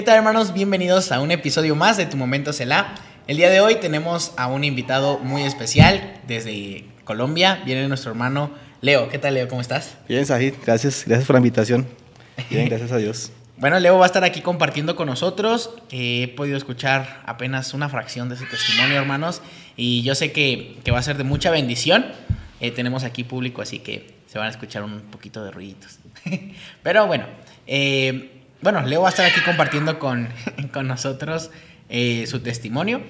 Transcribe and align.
¿Qué 0.00 0.06
tal 0.06 0.16
hermanos? 0.16 0.54
Bienvenidos 0.54 1.12
a 1.12 1.20
un 1.20 1.30
episodio 1.30 1.76
más 1.76 1.98
de 1.98 2.06
Tu 2.06 2.16
Momento 2.16 2.54
Selah. 2.54 2.94
El 3.26 3.36
día 3.36 3.50
de 3.50 3.60
hoy 3.60 3.74
tenemos 3.74 4.32
a 4.38 4.46
un 4.46 4.64
invitado 4.64 5.18
muy 5.18 5.42
especial 5.42 6.18
desde 6.26 6.86
Colombia. 7.04 7.60
Viene 7.66 7.86
nuestro 7.86 8.10
hermano 8.10 8.50
Leo. 8.80 9.10
¿Qué 9.10 9.18
tal 9.18 9.34
Leo? 9.34 9.46
¿Cómo 9.46 9.60
estás? 9.60 9.98
Bien, 10.08 10.24
Sajid. 10.24 10.54
Gracias. 10.64 11.04
Gracias 11.06 11.26
por 11.26 11.34
la 11.34 11.40
invitación. 11.40 11.86
Bien, 12.48 12.66
gracias 12.70 12.92
a 12.92 12.96
Dios. 12.96 13.30
Bueno, 13.58 13.78
Leo 13.78 13.98
va 13.98 14.06
a 14.06 14.06
estar 14.06 14.24
aquí 14.24 14.40
compartiendo 14.40 14.96
con 14.96 15.04
nosotros. 15.06 15.68
he 15.90 16.32
podido 16.34 16.56
escuchar 16.56 17.20
apenas 17.26 17.74
una 17.74 17.90
fracción 17.90 18.30
de 18.30 18.36
su 18.36 18.46
testimonio, 18.46 18.96
hermanos. 18.96 19.42
Y 19.76 20.00
yo 20.00 20.14
sé 20.14 20.32
que, 20.32 20.78
que 20.82 20.92
va 20.92 21.00
a 21.00 21.02
ser 21.02 21.18
de 21.18 21.24
mucha 21.24 21.50
bendición. 21.50 22.06
Eh, 22.60 22.70
tenemos 22.70 23.04
aquí 23.04 23.22
público, 23.22 23.60
así 23.60 23.80
que 23.80 24.14
se 24.28 24.38
van 24.38 24.46
a 24.46 24.50
escuchar 24.50 24.82
un 24.82 25.02
poquito 25.10 25.44
de 25.44 25.50
ruiditos. 25.50 25.98
Pero 26.82 27.06
bueno, 27.06 27.26
eh, 27.66 28.39
bueno, 28.62 28.82
Leo 28.82 29.02
va 29.02 29.08
a 29.08 29.10
estar 29.10 29.26
aquí 29.26 29.40
compartiendo 29.40 29.98
con, 29.98 30.28
con 30.72 30.86
nosotros 30.86 31.50
eh, 31.88 32.26
su 32.26 32.40
testimonio. 32.40 33.00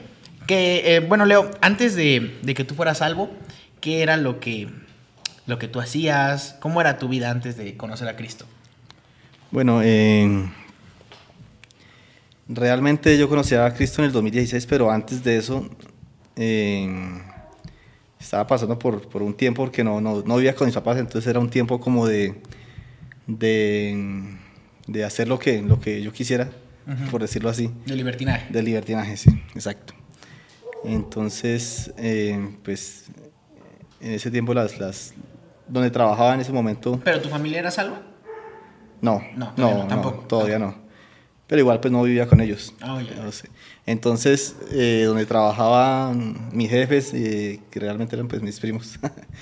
Que, 0.46 0.96
eh, 0.96 1.00
bueno, 1.00 1.26
Leo, 1.26 1.50
antes 1.60 1.94
de, 1.96 2.38
de, 2.42 2.54
que 2.54 2.64
tú 2.64 2.74
fueras 2.74 2.98
salvo, 2.98 3.30
¿qué 3.80 4.02
era 4.02 4.16
lo 4.16 4.40
que, 4.40 4.68
lo 5.46 5.58
que 5.58 5.68
tú 5.68 5.80
hacías? 5.80 6.56
¿Cómo 6.60 6.80
era 6.80 6.98
tu 6.98 7.08
vida 7.08 7.30
antes 7.30 7.56
de 7.56 7.76
conocer 7.76 8.08
a 8.08 8.16
Cristo? 8.16 8.46
Bueno, 9.50 9.80
eh, 9.82 10.48
realmente 12.48 13.18
yo 13.18 13.28
conocí 13.28 13.54
a 13.54 13.72
Cristo 13.74 14.02
en 14.02 14.06
el 14.06 14.12
2016, 14.12 14.66
pero 14.66 14.90
antes 14.90 15.22
de 15.24 15.36
eso 15.36 15.68
estaba 18.18 18.46
pasando 18.46 18.78
por, 18.78 19.08
por, 19.08 19.22
un 19.22 19.34
tiempo 19.34 19.62
porque 19.62 19.84
no, 19.84 20.00
no, 20.00 20.22
no 20.22 20.36
vivía 20.36 20.54
con 20.54 20.66
mis 20.66 20.74
papás, 20.74 20.98
entonces 20.98 21.28
era 21.28 21.40
un 21.40 21.50
tiempo 21.50 21.80
como 21.80 22.06
de... 22.06 22.40
de 23.26 24.38
de 24.86 25.04
hacer 25.04 25.28
lo 25.28 25.38
que, 25.38 25.62
lo 25.62 25.80
que 25.80 26.02
yo 26.02 26.12
quisiera, 26.12 26.50
uh 26.86 26.90
-huh. 26.90 27.10
por 27.10 27.20
decirlo 27.20 27.48
así. 27.48 27.70
De 27.86 27.96
libertinaje. 27.96 28.52
De 28.52 28.62
libertinaje, 28.62 29.16
sí, 29.16 29.30
exacto. 29.54 29.94
Entonces, 30.84 31.92
eh, 31.98 32.56
pues, 32.62 33.06
en 34.00 34.12
ese 34.12 34.30
tiempo 34.30 34.54
las, 34.54 34.78
las, 34.78 35.14
donde 35.68 35.90
trabajaba 35.90 36.34
en 36.34 36.40
ese 36.40 36.52
momento... 36.52 37.00
¿Pero 37.04 37.20
tu 37.20 37.28
familia 37.28 37.60
era 37.60 37.70
salva? 37.70 38.02
No, 39.00 39.22
no, 39.36 39.52
no, 39.56 39.74
no, 39.78 39.86
tampoco. 39.86 40.22
No, 40.22 40.28
todavía 40.28 40.58
no. 40.58 40.74
Pero 41.46 41.60
igual 41.60 41.80
pues 41.80 41.90
no 41.90 42.02
vivía 42.04 42.28
con 42.28 42.40
ellos. 42.40 42.72
Oh, 42.80 43.00
yeah. 43.00 43.16
no 43.16 43.32
sé. 43.32 43.48
Entonces, 43.84 44.54
eh, 44.70 45.02
donde 45.06 45.26
trabajaban 45.26 46.48
mis 46.52 46.70
jefes, 46.70 47.12
eh, 47.12 47.60
que 47.70 47.80
realmente 47.80 48.14
eran 48.14 48.28
pues 48.28 48.40
mis 48.40 48.60
primos, 48.60 49.00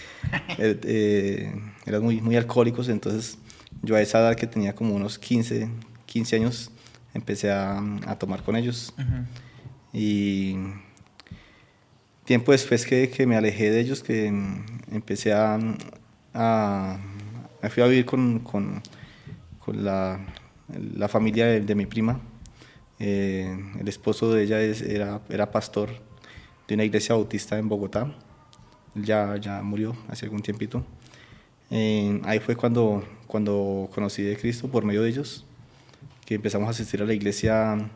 eh, 0.58 1.52
eran 1.84 2.02
muy, 2.02 2.22
muy 2.22 2.36
alcohólicos, 2.36 2.88
entonces 2.88 3.36
yo 3.82 3.96
a 3.96 4.00
esa 4.00 4.20
edad 4.20 4.36
que 4.36 4.46
tenía 4.46 4.74
como 4.74 4.94
unos 4.94 5.18
15, 5.18 5.68
15 6.06 6.36
años, 6.36 6.70
empecé 7.14 7.50
a, 7.50 7.78
a 8.06 8.18
tomar 8.18 8.42
con 8.42 8.56
ellos. 8.56 8.92
Uh 8.98 9.02
-huh. 9.02 9.26
Y 9.92 10.56
tiempo 12.24 12.52
después 12.52 12.84
que, 12.84 13.08
que, 13.08 13.26
me 13.26 13.36
alejé 13.36 13.70
de 13.70 13.80
ellos, 13.80 14.02
que 14.02 14.26
empecé 14.90 15.32
a... 15.32 15.58
a 16.34 16.98
me 17.62 17.70
fui 17.70 17.82
a 17.82 17.86
vivir 17.86 18.04
con, 18.04 18.38
con, 18.38 18.80
con 19.58 19.84
la, 19.84 20.20
la, 20.94 21.08
familia 21.08 21.46
de, 21.46 21.60
de 21.60 21.74
mi 21.74 21.86
prima. 21.86 22.20
Eh, 23.00 23.56
el 23.80 23.88
esposo 23.88 24.32
de 24.32 24.44
ella 24.44 24.60
es, 24.60 24.82
era, 24.82 25.20
era 25.28 25.50
pastor 25.50 25.90
de 26.68 26.74
una 26.74 26.84
iglesia 26.84 27.14
bautista 27.14 27.58
en 27.58 27.68
Bogotá. 27.68 28.14
Ya, 28.94 29.36
ya 29.36 29.62
murió 29.62 29.96
hace 30.08 30.26
algún 30.26 30.42
tiempito. 30.42 30.84
Eh, 31.70 32.20
ahí 32.24 32.38
fue 32.40 32.56
cuando, 32.56 33.04
cuando 33.26 33.88
conocí 33.94 34.22
de 34.22 34.36
Cristo 34.36 34.68
por 34.68 34.84
medio 34.84 35.02
de 35.02 35.10
ellos, 35.10 35.44
que 36.24 36.34
empezamos 36.34 36.66
a 36.68 36.70
asistir 36.70 37.02
a 37.02 37.04
la 37.04 37.14
iglesia 37.14 37.90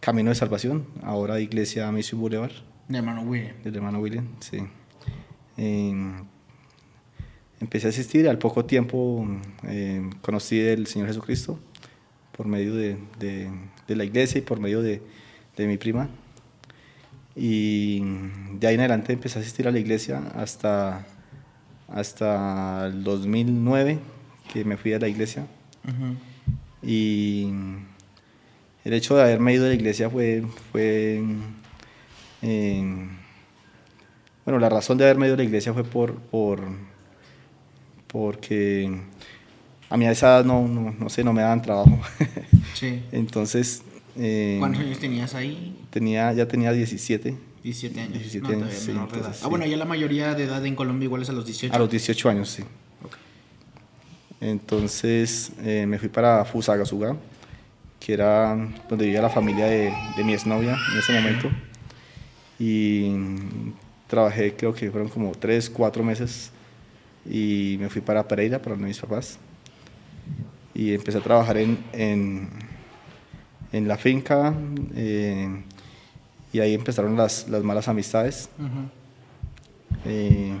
Camino 0.00 0.30
de 0.30 0.34
Salvación, 0.34 0.86
ahora 1.02 1.40
iglesia 1.40 1.90
Mission 1.92 2.20
Boulevard. 2.20 2.52
De 2.88 2.98
hermano 2.98 3.22
William. 3.22 3.54
Del 3.62 3.76
hermano 3.76 4.00
William, 4.00 4.26
sí. 4.40 4.58
Eh, 5.56 6.22
empecé 7.60 7.88
a 7.88 7.90
asistir 7.90 8.28
al 8.28 8.38
poco 8.38 8.64
tiempo 8.64 9.26
eh, 9.64 10.08
conocí 10.22 10.58
del 10.58 10.86
Señor 10.86 11.08
Jesucristo 11.08 11.58
por 12.32 12.46
medio 12.46 12.74
de, 12.74 12.96
de, 13.18 13.50
de 13.86 13.96
la 13.96 14.04
iglesia 14.04 14.38
y 14.38 14.42
por 14.42 14.60
medio 14.60 14.80
de, 14.80 15.02
de 15.56 15.66
mi 15.66 15.76
prima. 15.76 16.08
Y 17.34 18.00
de 18.54 18.66
ahí 18.66 18.74
en 18.74 18.80
adelante 18.80 19.12
empecé 19.12 19.38
a 19.38 19.42
asistir 19.42 19.68
a 19.68 19.70
la 19.70 19.78
iglesia 19.78 20.18
hasta 20.34 21.06
hasta 21.88 22.86
el 22.86 23.02
2009 23.02 23.98
que 24.52 24.64
me 24.64 24.76
fui 24.76 24.92
a 24.92 24.98
la 24.98 25.08
iglesia. 25.08 25.46
Uh 25.84 25.90
-huh. 25.90 26.16
Y 26.82 27.48
el 28.84 28.92
hecho 28.92 29.16
de 29.16 29.22
haberme 29.22 29.54
ido 29.54 29.66
a 29.66 29.68
la 29.68 29.74
iglesia 29.74 30.08
fue, 30.08 30.44
fue 30.72 31.22
eh, 32.42 33.08
bueno, 34.44 34.58
la 34.60 34.68
razón 34.68 34.96
de 34.98 35.04
haberme 35.04 35.26
ido 35.26 35.34
a 35.34 35.38
la 35.38 35.44
iglesia 35.44 35.72
fue 35.74 35.84
por, 35.84 36.14
por 36.14 36.62
porque 38.06 38.90
a 39.90 39.96
mí 39.96 40.06
a 40.06 40.10
esa 40.10 40.36
edad 40.36 40.44
no, 40.44 40.66
no, 40.66 40.94
no 40.98 41.08
sé, 41.08 41.22
no 41.24 41.32
me 41.32 41.42
daban 41.42 41.62
trabajo. 41.62 41.98
Sí. 42.74 43.02
Entonces... 43.12 43.82
Eh, 44.16 44.56
¿Cuántos 44.58 44.82
años 44.82 44.98
tenías 44.98 45.34
ahí? 45.34 45.76
Tenía, 45.90 46.32
ya 46.32 46.48
tenía 46.48 46.72
17. 46.72 47.36
17 47.62 48.00
años. 48.00 48.12
17 48.14 48.46
no, 48.46 48.64
años, 48.64 48.74
sí, 48.74 48.90
entonces, 48.90 49.36
sí. 49.36 49.42
Ah, 49.44 49.48
bueno, 49.48 49.66
ya 49.66 49.76
la 49.76 49.84
mayoría 49.84 50.34
de 50.34 50.44
edad 50.44 50.64
en 50.64 50.74
Colombia 50.74 51.04
igual 51.04 51.22
es 51.22 51.30
a 51.30 51.32
los 51.32 51.44
18. 51.44 51.74
A 51.74 51.78
los 51.78 51.90
18 51.90 52.28
años, 52.28 52.50
sí. 52.50 52.62
Okay. 53.04 53.20
Entonces 54.40 55.52
eh, 55.62 55.84
me 55.86 55.98
fui 55.98 56.08
para 56.08 56.44
Fusagasugá, 56.44 57.16
que 57.98 58.12
era 58.12 58.54
donde 58.88 59.04
vivía 59.04 59.20
la 59.20 59.30
familia 59.30 59.66
de, 59.66 59.92
de 60.16 60.24
mi 60.24 60.32
exnovia 60.32 60.76
en 60.92 60.98
ese 60.98 61.12
momento. 61.12 61.50
Y 62.58 63.12
trabajé, 64.06 64.54
creo 64.54 64.74
que 64.74 64.90
fueron 64.90 65.08
como 65.08 65.32
3, 65.32 65.70
4 65.70 66.02
meses. 66.02 66.50
Y 67.28 67.76
me 67.78 67.88
fui 67.88 68.00
para 68.00 68.26
Pereira, 68.26 68.60
para 68.60 68.76
mis 68.76 68.98
papás. 68.98 69.38
Y 70.74 70.94
empecé 70.94 71.18
a 71.18 71.20
trabajar 71.20 71.58
en, 71.58 71.78
en, 71.92 72.48
en 73.72 73.88
la 73.88 73.96
finca. 73.96 74.54
Eh, 74.94 75.62
y 76.52 76.60
ahí 76.60 76.74
empezaron 76.74 77.16
las, 77.16 77.48
las 77.48 77.62
malas 77.62 77.88
amistades. 77.88 78.48
Uh 78.58 78.62
-huh. 78.62 78.90
eh, 80.04 80.56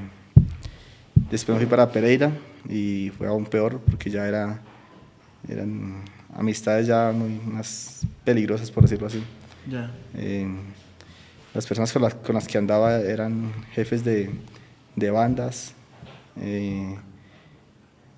después 1.30 1.56
me 1.56 1.64
fui 1.64 1.70
para 1.70 1.90
Pereira 1.90 2.32
y 2.68 3.10
fue 3.16 3.26
aún 3.26 3.44
peor 3.46 3.80
porque 3.80 4.10
ya 4.10 4.26
era, 4.26 4.60
eran 5.48 6.04
amistades 6.34 6.86
ya 6.86 7.12
muy 7.12 7.40
más 7.44 8.02
peligrosas, 8.24 8.70
por 8.70 8.84
decirlo 8.84 9.06
así. 9.06 9.22
Yeah. 9.68 9.90
Eh, 10.14 10.48
las 11.54 11.66
personas 11.66 11.92
con 11.92 12.02
las, 12.02 12.14
con 12.14 12.34
las, 12.34 12.46
que 12.46 12.58
andaba 12.58 12.98
eran 12.98 13.52
jefes 13.72 14.04
de, 14.04 14.30
de 14.96 15.10
bandas, 15.10 15.74
eh, 16.40 16.96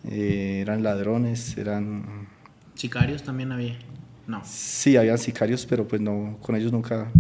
eh, 0.09 0.61
eran 0.63 0.83
ladrones, 0.83 1.57
eran... 1.57 2.29
¿Sicarios 2.75 3.23
también 3.23 3.53
había? 3.53 3.77
No. 4.27 4.43
Sí, 4.45 4.97
habían 4.97 5.19
sicarios, 5.19 5.67
pero 5.67 5.87
pues 5.87 6.01
no, 6.01 6.39
con 6.43 6.55
ellos 6.57 6.73
nunca 6.73 7.11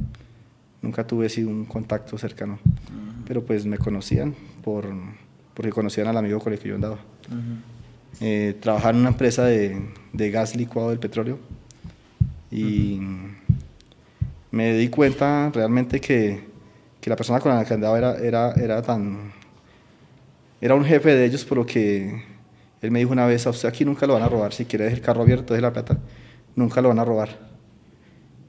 nunca 0.82 1.06
tuve 1.06 1.28
un 1.44 1.64
contacto 1.64 2.16
cercano. 2.18 2.58
Uh 2.64 2.68
-huh. 2.68 3.24
Pero 3.26 3.44
pues 3.44 3.66
me 3.66 3.78
conocían 3.78 4.34
por, 4.62 4.86
porque 5.54 5.70
conocían 5.70 6.06
al 6.08 6.16
amigo 6.16 6.38
con 6.40 6.52
el 6.52 6.58
que 6.58 6.68
yo 6.68 6.74
andaba. 6.74 6.98
Uh 7.30 7.34
-huh. 7.34 8.20
eh, 8.20 8.56
trabajaba 8.60 8.90
en 8.90 8.96
una 8.96 9.10
empresa 9.10 9.44
de, 9.44 9.80
de, 10.12 10.30
gas 10.30 10.56
licuado 10.56 10.90
del 10.90 10.98
petróleo 10.98 11.38
y 12.50 12.98
uh 12.98 13.02
-huh. 13.02 13.34
me 14.50 14.74
di 14.74 14.88
cuenta 14.88 15.50
realmente 15.54 16.00
que, 16.00 16.44
que, 17.00 17.10
la 17.10 17.16
persona 17.16 17.40
con 17.40 17.54
la 17.54 17.64
que 17.64 17.74
andaba 17.74 17.98
era, 17.98 18.16
era, 18.18 18.52
era 18.52 18.82
tan... 18.82 19.32
Era 20.62 20.74
un 20.74 20.84
jefe 20.84 21.14
de 21.14 21.24
ellos, 21.24 21.42
por 21.46 21.56
lo 21.56 21.64
que 21.64 22.22
él 22.82 22.90
me 22.90 22.98
dijo 22.98 23.12
una 23.12 23.26
vez, 23.26 23.46
a 23.46 23.50
usted 23.50 23.66
aquí 23.66 23.84
nunca 23.84 24.06
lo 24.06 24.12
van 24.12 24.22
a 24.22 24.28
robar, 24.28 24.52
si 24.52 24.66
quiere 24.66 24.84
dejar 24.84 24.98
el 24.98 25.04
carro 25.04 25.22
abierto, 25.22 25.54
deje 25.54 25.62
la 25.62 25.72
plata, 25.72 25.98
nunca 26.54 26.82
lo 26.82 26.88
van 26.88 26.98
a 26.98 27.04
robar. 27.04 27.49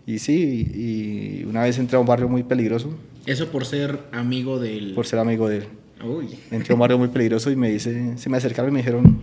Y 0.06 0.20
sí, 0.20 0.68
y 0.74 1.44
una 1.46 1.64
vez 1.64 1.78
entré 1.78 1.98
a 1.98 2.00
un 2.00 2.08
barrio 2.08 2.28
muy 2.28 2.44
peligroso. 2.44 2.94
¿Eso 3.26 3.50
por 3.50 3.66
ser 3.66 4.00
amigo 4.12 4.60
del...? 4.60 4.94
Por 4.94 5.06
ser 5.06 5.20
amigo 5.20 5.48
de 5.48 5.58
él. 5.58 5.68
Uy. 6.04 6.30
Entré 6.50 6.74
a 6.74 6.76
un 6.76 6.80
barrio 6.80 6.98
muy 6.98 7.10
peligroso 7.10 7.52
y 7.52 7.56
me 7.56 7.70
dice, 7.70 8.18
se 8.18 8.30
me 8.30 8.38
acercaron 8.38 8.72
y 8.72 8.74
me 8.74 8.80
dijeron, 8.80 9.22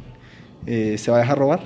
eh, 0.67 0.97
¿se 0.99 1.11
va 1.11 1.17
a 1.17 1.21
dejar 1.21 1.39
robar? 1.39 1.61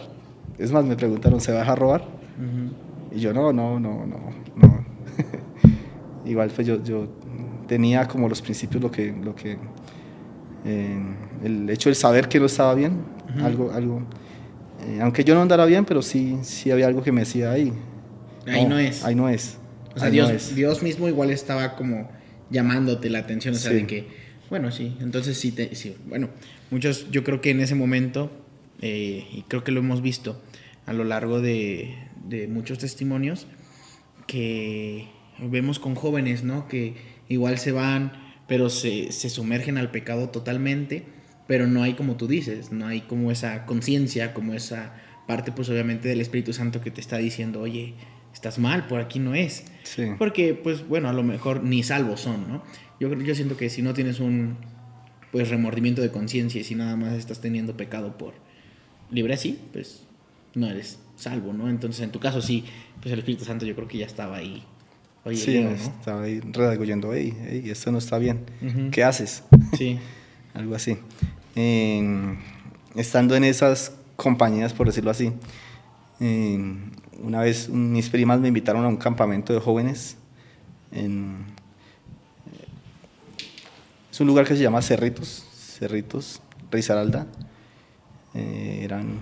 Es 0.58 0.72
más, 0.72 0.84
me 0.84 0.96
preguntaron, 0.96 1.40
¿se 1.40 1.52
va 1.52 1.58
a 1.58 1.60
dejar 1.60 1.78
robar? 1.78 2.00
Uh 2.02 3.14
-huh. 3.14 3.16
Y 3.16 3.20
yo, 3.20 3.34
no, 3.34 3.52
no, 3.52 3.78
no, 3.78 4.06
no, 4.06 4.30
no. 4.56 4.86
Igual 6.24 6.50
pues 6.54 6.66
yo, 6.66 6.82
yo 6.82 7.08
tenía 7.66 8.08
como 8.08 8.28
los 8.28 8.40
principios 8.40 8.82
lo 8.82 8.90
que, 8.90 9.12
lo 9.12 9.34
que 9.34 9.58
eh, 10.64 10.98
el 11.44 11.68
hecho 11.68 11.88
de 11.88 11.94
saber 11.94 12.28
que 12.28 12.38
no 12.38 12.46
estaba 12.46 12.74
bien, 12.74 13.00
algo, 13.42 13.72
algo, 13.72 14.02
eh, 14.86 15.00
aunque 15.02 15.24
yo 15.24 15.34
no 15.34 15.42
andara 15.42 15.64
bien, 15.64 15.84
pero 15.84 16.02
sí, 16.02 16.38
sí 16.42 16.70
había 16.70 16.86
algo 16.86 17.02
que 17.02 17.12
me 17.12 17.20
decía 17.20 17.50
ahí. 17.50 17.72
Ahí 18.46 18.64
no, 18.66 18.78
es. 18.78 19.04
Ahí 19.04 19.14
no 19.14 19.28
es. 19.28 19.58
O 19.94 19.98
sea, 19.98 20.10
Dios, 20.10 20.54
Dios 20.54 20.82
mismo 20.82 21.08
igual 21.08 21.30
estaba 21.30 21.76
como 21.76 22.10
llamándote 22.50 23.10
la 23.10 23.20
atención, 23.20 23.54
o 23.54 23.58
sea, 23.58 23.72
de 23.72 23.86
que, 23.86 24.06
bueno, 24.50 24.70
sí, 24.70 24.96
entonces 25.00 25.38
sí, 25.38 25.52
te, 25.52 25.74
sí, 25.74 25.96
bueno, 26.06 26.28
muchos, 26.70 27.10
yo 27.10 27.24
creo 27.24 27.40
que 27.40 27.50
en 27.50 27.60
ese 27.60 27.74
momento, 27.74 28.30
eh, 28.80 29.26
y 29.32 29.42
creo 29.48 29.64
que 29.64 29.72
lo 29.72 29.80
hemos 29.80 30.02
visto 30.02 30.40
a 30.86 30.92
lo 30.92 31.04
largo 31.04 31.40
de, 31.40 31.94
de 32.26 32.48
muchos 32.48 32.78
testimonios, 32.78 33.46
que 34.26 35.08
vemos 35.40 35.78
con 35.78 35.94
jóvenes, 35.94 36.44
¿no? 36.44 36.68
Que 36.68 36.94
igual 37.28 37.58
se 37.58 37.72
van, 37.72 38.12
pero 38.46 38.70
se, 38.70 39.12
se 39.12 39.30
sumergen 39.30 39.78
al 39.78 39.90
pecado 39.90 40.28
totalmente, 40.28 41.04
pero 41.46 41.66
no 41.66 41.82
hay 41.82 41.94
como 41.94 42.16
tú 42.16 42.28
dices, 42.28 42.72
no 42.72 42.86
hay 42.86 43.02
como 43.02 43.30
esa 43.30 43.66
conciencia, 43.66 44.34
como 44.34 44.54
esa 44.54 44.94
parte 45.26 45.52
pues 45.52 45.68
obviamente 45.70 46.08
del 46.08 46.20
Espíritu 46.20 46.52
Santo 46.52 46.80
que 46.80 46.90
te 46.90 47.00
está 47.00 47.18
diciendo, 47.18 47.60
oye, 47.60 47.94
estás 48.42 48.58
mal, 48.58 48.88
por 48.88 49.00
aquí 49.00 49.20
no 49.20 49.36
es. 49.36 49.64
Porque 50.18 50.54
pues 50.54 50.88
bueno, 50.88 51.08
a 51.08 51.12
lo 51.12 51.22
mejor 51.22 51.62
ni 51.62 51.84
salvos 51.84 52.22
son, 52.22 52.48
¿no? 52.48 52.64
Yo, 52.98 53.12
yo 53.14 53.34
siento 53.36 53.56
que 53.56 53.70
si 53.70 53.82
no 53.82 53.94
tienes 53.94 54.18
un 54.18 54.56
pues 55.30 55.48
remordimiento 55.48 56.02
de 56.02 56.10
conciencia 56.10 56.60
y 56.60 56.64
si 56.64 56.74
nada 56.74 56.96
más 56.96 57.12
estás 57.14 57.40
teniendo 57.40 57.76
pecado 57.76 58.18
por 58.18 58.34
libre 59.12 59.34
así, 59.34 59.60
pues 59.72 60.02
no 60.54 60.68
eres 60.68 60.98
salvo, 61.14 61.52
¿no? 61.52 61.70
Entonces 61.70 62.02
en 62.02 62.10
tu 62.10 62.18
caso 62.18 62.42
sí, 62.42 62.64
pues 63.00 63.12
el 63.12 63.20
Espíritu 63.20 63.44
Santo 63.44 63.64
yo 63.64 63.76
creo 63.76 63.86
que 63.86 63.98
ya 63.98 64.06
estaba 64.06 64.36
ahí 64.38 64.64
Oye, 65.24 65.36
sí, 65.36 65.56
estaba 65.56 66.24
ahí 66.24 66.40
redagoyendo, 66.40 67.14
hey, 67.14 67.62
esto 67.66 67.92
no 67.92 67.98
está 67.98 68.18
bien, 68.18 68.40
¿qué 68.90 69.04
haces? 69.04 69.44
Sí. 69.78 70.00
Algo 70.54 70.74
así. 70.74 70.98
estando 72.96 73.36
en 73.36 73.44
esas 73.44 73.92
compañías, 74.16 74.72
por 74.72 74.88
decirlo 74.88 75.12
así, 75.12 75.32
una 77.22 77.40
vez 77.40 77.68
mis 77.68 78.10
primas 78.10 78.40
me 78.40 78.48
invitaron 78.48 78.84
a 78.84 78.88
un 78.88 78.96
campamento 78.96 79.52
de 79.52 79.60
jóvenes 79.60 80.16
en, 80.90 81.46
es 84.12 84.20
un 84.20 84.26
lugar 84.26 84.46
que 84.46 84.54
se 84.54 84.62
llama 84.62 84.82
Cerritos, 84.82 85.46
Cerritos, 85.78 86.42
Risaralda. 86.70 87.26
Eh, 88.34 88.80
eran 88.82 89.20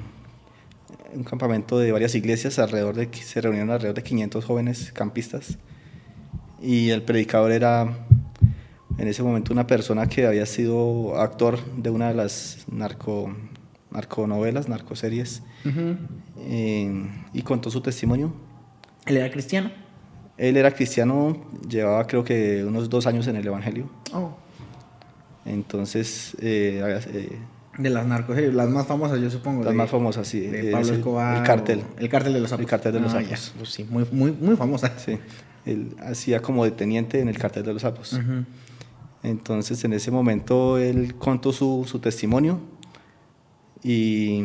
un 1.15 1.23
campamento 1.23 1.79
de 1.79 1.93
varias 1.93 2.15
iglesias, 2.17 2.59
alrededor 2.59 2.97
de, 2.97 3.09
se 3.13 3.41
reunieron 3.41 3.71
alrededor 3.71 3.95
de 3.95 4.03
500 4.03 4.45
jóvenes 4.45 4.93
campistas 4.93 5.59
y 6.61 6.91
el 6.91 7.03
predicador 7.03 7.53
era 7.53 8.07
en 8.99 9.09
ese 9.09 9.23
momento 9.23 9.53
una 9.53 9.67
persona 9.67 10.09
que 10.09 10.27
había 10.27 10.45
sido 10.45 11.21
actor 11.21 11.59
de 11.77 11.91
una 11.91 12.09
de 12.09 12.15
las 12.15 12.65
narco, 12.71 13.35
narconovelas, 13.91 14.69
narcoseries, 14.69 15.43
eh, 16.39 17.09
y 17.33 17.43
contó 17.43 17.71
su 17.71 17.81
testimonio. 17.81 18.33
¿Él 19.07 19.17
era 19.17 19.31
cristiano? 19.31 19.71
Él 20.37 20.57
era 20.57 20.71
cristiano, 20.73 21.47
llevaba 21.69 22.07
creo 22.07 22.25
que 22.25 22.65
unos 22.65 22.89
dos 22.89 23.07
años 23.07 23.27
en 23.27 23.37
el 23.37 23.47
Evangelio. 23.47 23.91
Oh. 24.13 24.37
Entonces... 25.45 26.37
Eh, 26.41 27.01
eh, 27.13 27.39
de 27.79 27.89
las 27.89 28.07
narcoseries, 28.07 28.53
las 28.53 28.69
más 28.69 28.87
famosas 28.87 29.21
yo 29.21 29.31
supongo. 29.31 29.65
Las 29.65 29.75
más 29.75 29.89
famosas, 29.89 30.27
sí. 30.27 30.41
De 30.41 30.71
Pablo 30.71 30.93
Escobar. 30.93 31.39
El 31.39 31.43
cartel. 31.45 31.83
El 31.99 32.09
cartel 32.09 32.35
de 32.35 32.41
los 32.41 32.51
sapos. 32.51 32.65
El 32.65 32.69
cartel 32.69 32.93
de 32.93 33.01
los 33.01 33.15
ah, 33.15 33.23
sapos. 33.23 33.71
sí, 33.71 33.87
muy, 33.89 34.05
muy, 34.11 34.33
muy 34.33 34.57
famosa. 34.57 34.93
Sí 34.99 35.19
él 35.67 35.97
hacía 36.01 36.41
como 36.41 36.65
deteniente 36.65 37.21
en 37.21 37.29
el 37.29 37.39
cartel 37.39 37.65
de 37.65 37.73
los 37.73 37.83
sapos. 37.83 38.19
Entonces 39.23 39.85
en 39.85 39.93
ese 39.93 40.11
momento 40.11 40.79
él 40.79 41.15
contó 41.17 41.53
su, 41.53 41.85
su 41.87 41.99
testimonio 41.99 42.61
y, 43.83 44.43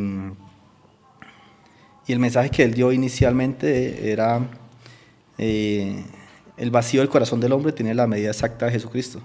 y, 2.06 2.12
el 2.12 2.18
mensaje 2.18 2.50
que 2.50 2.62
él 2.62 2.74
dio 2.74 2.92
inicialmente 2.92 4.10
era 4.10 4.48
eh, 5.38 6.04
el 6.56 6.70
vacío 6.70 7.00
del 7.00 7.08
corazón 7.08 7.40
del 7.40 7.52
hombre 7.52 7.72
tiene 7.72 7.94
la 7.94 8.06
medida 8.06 8.30
exacta 8.30 8.66
de 8.66 8.72
Jesucristo. 8.72 9.20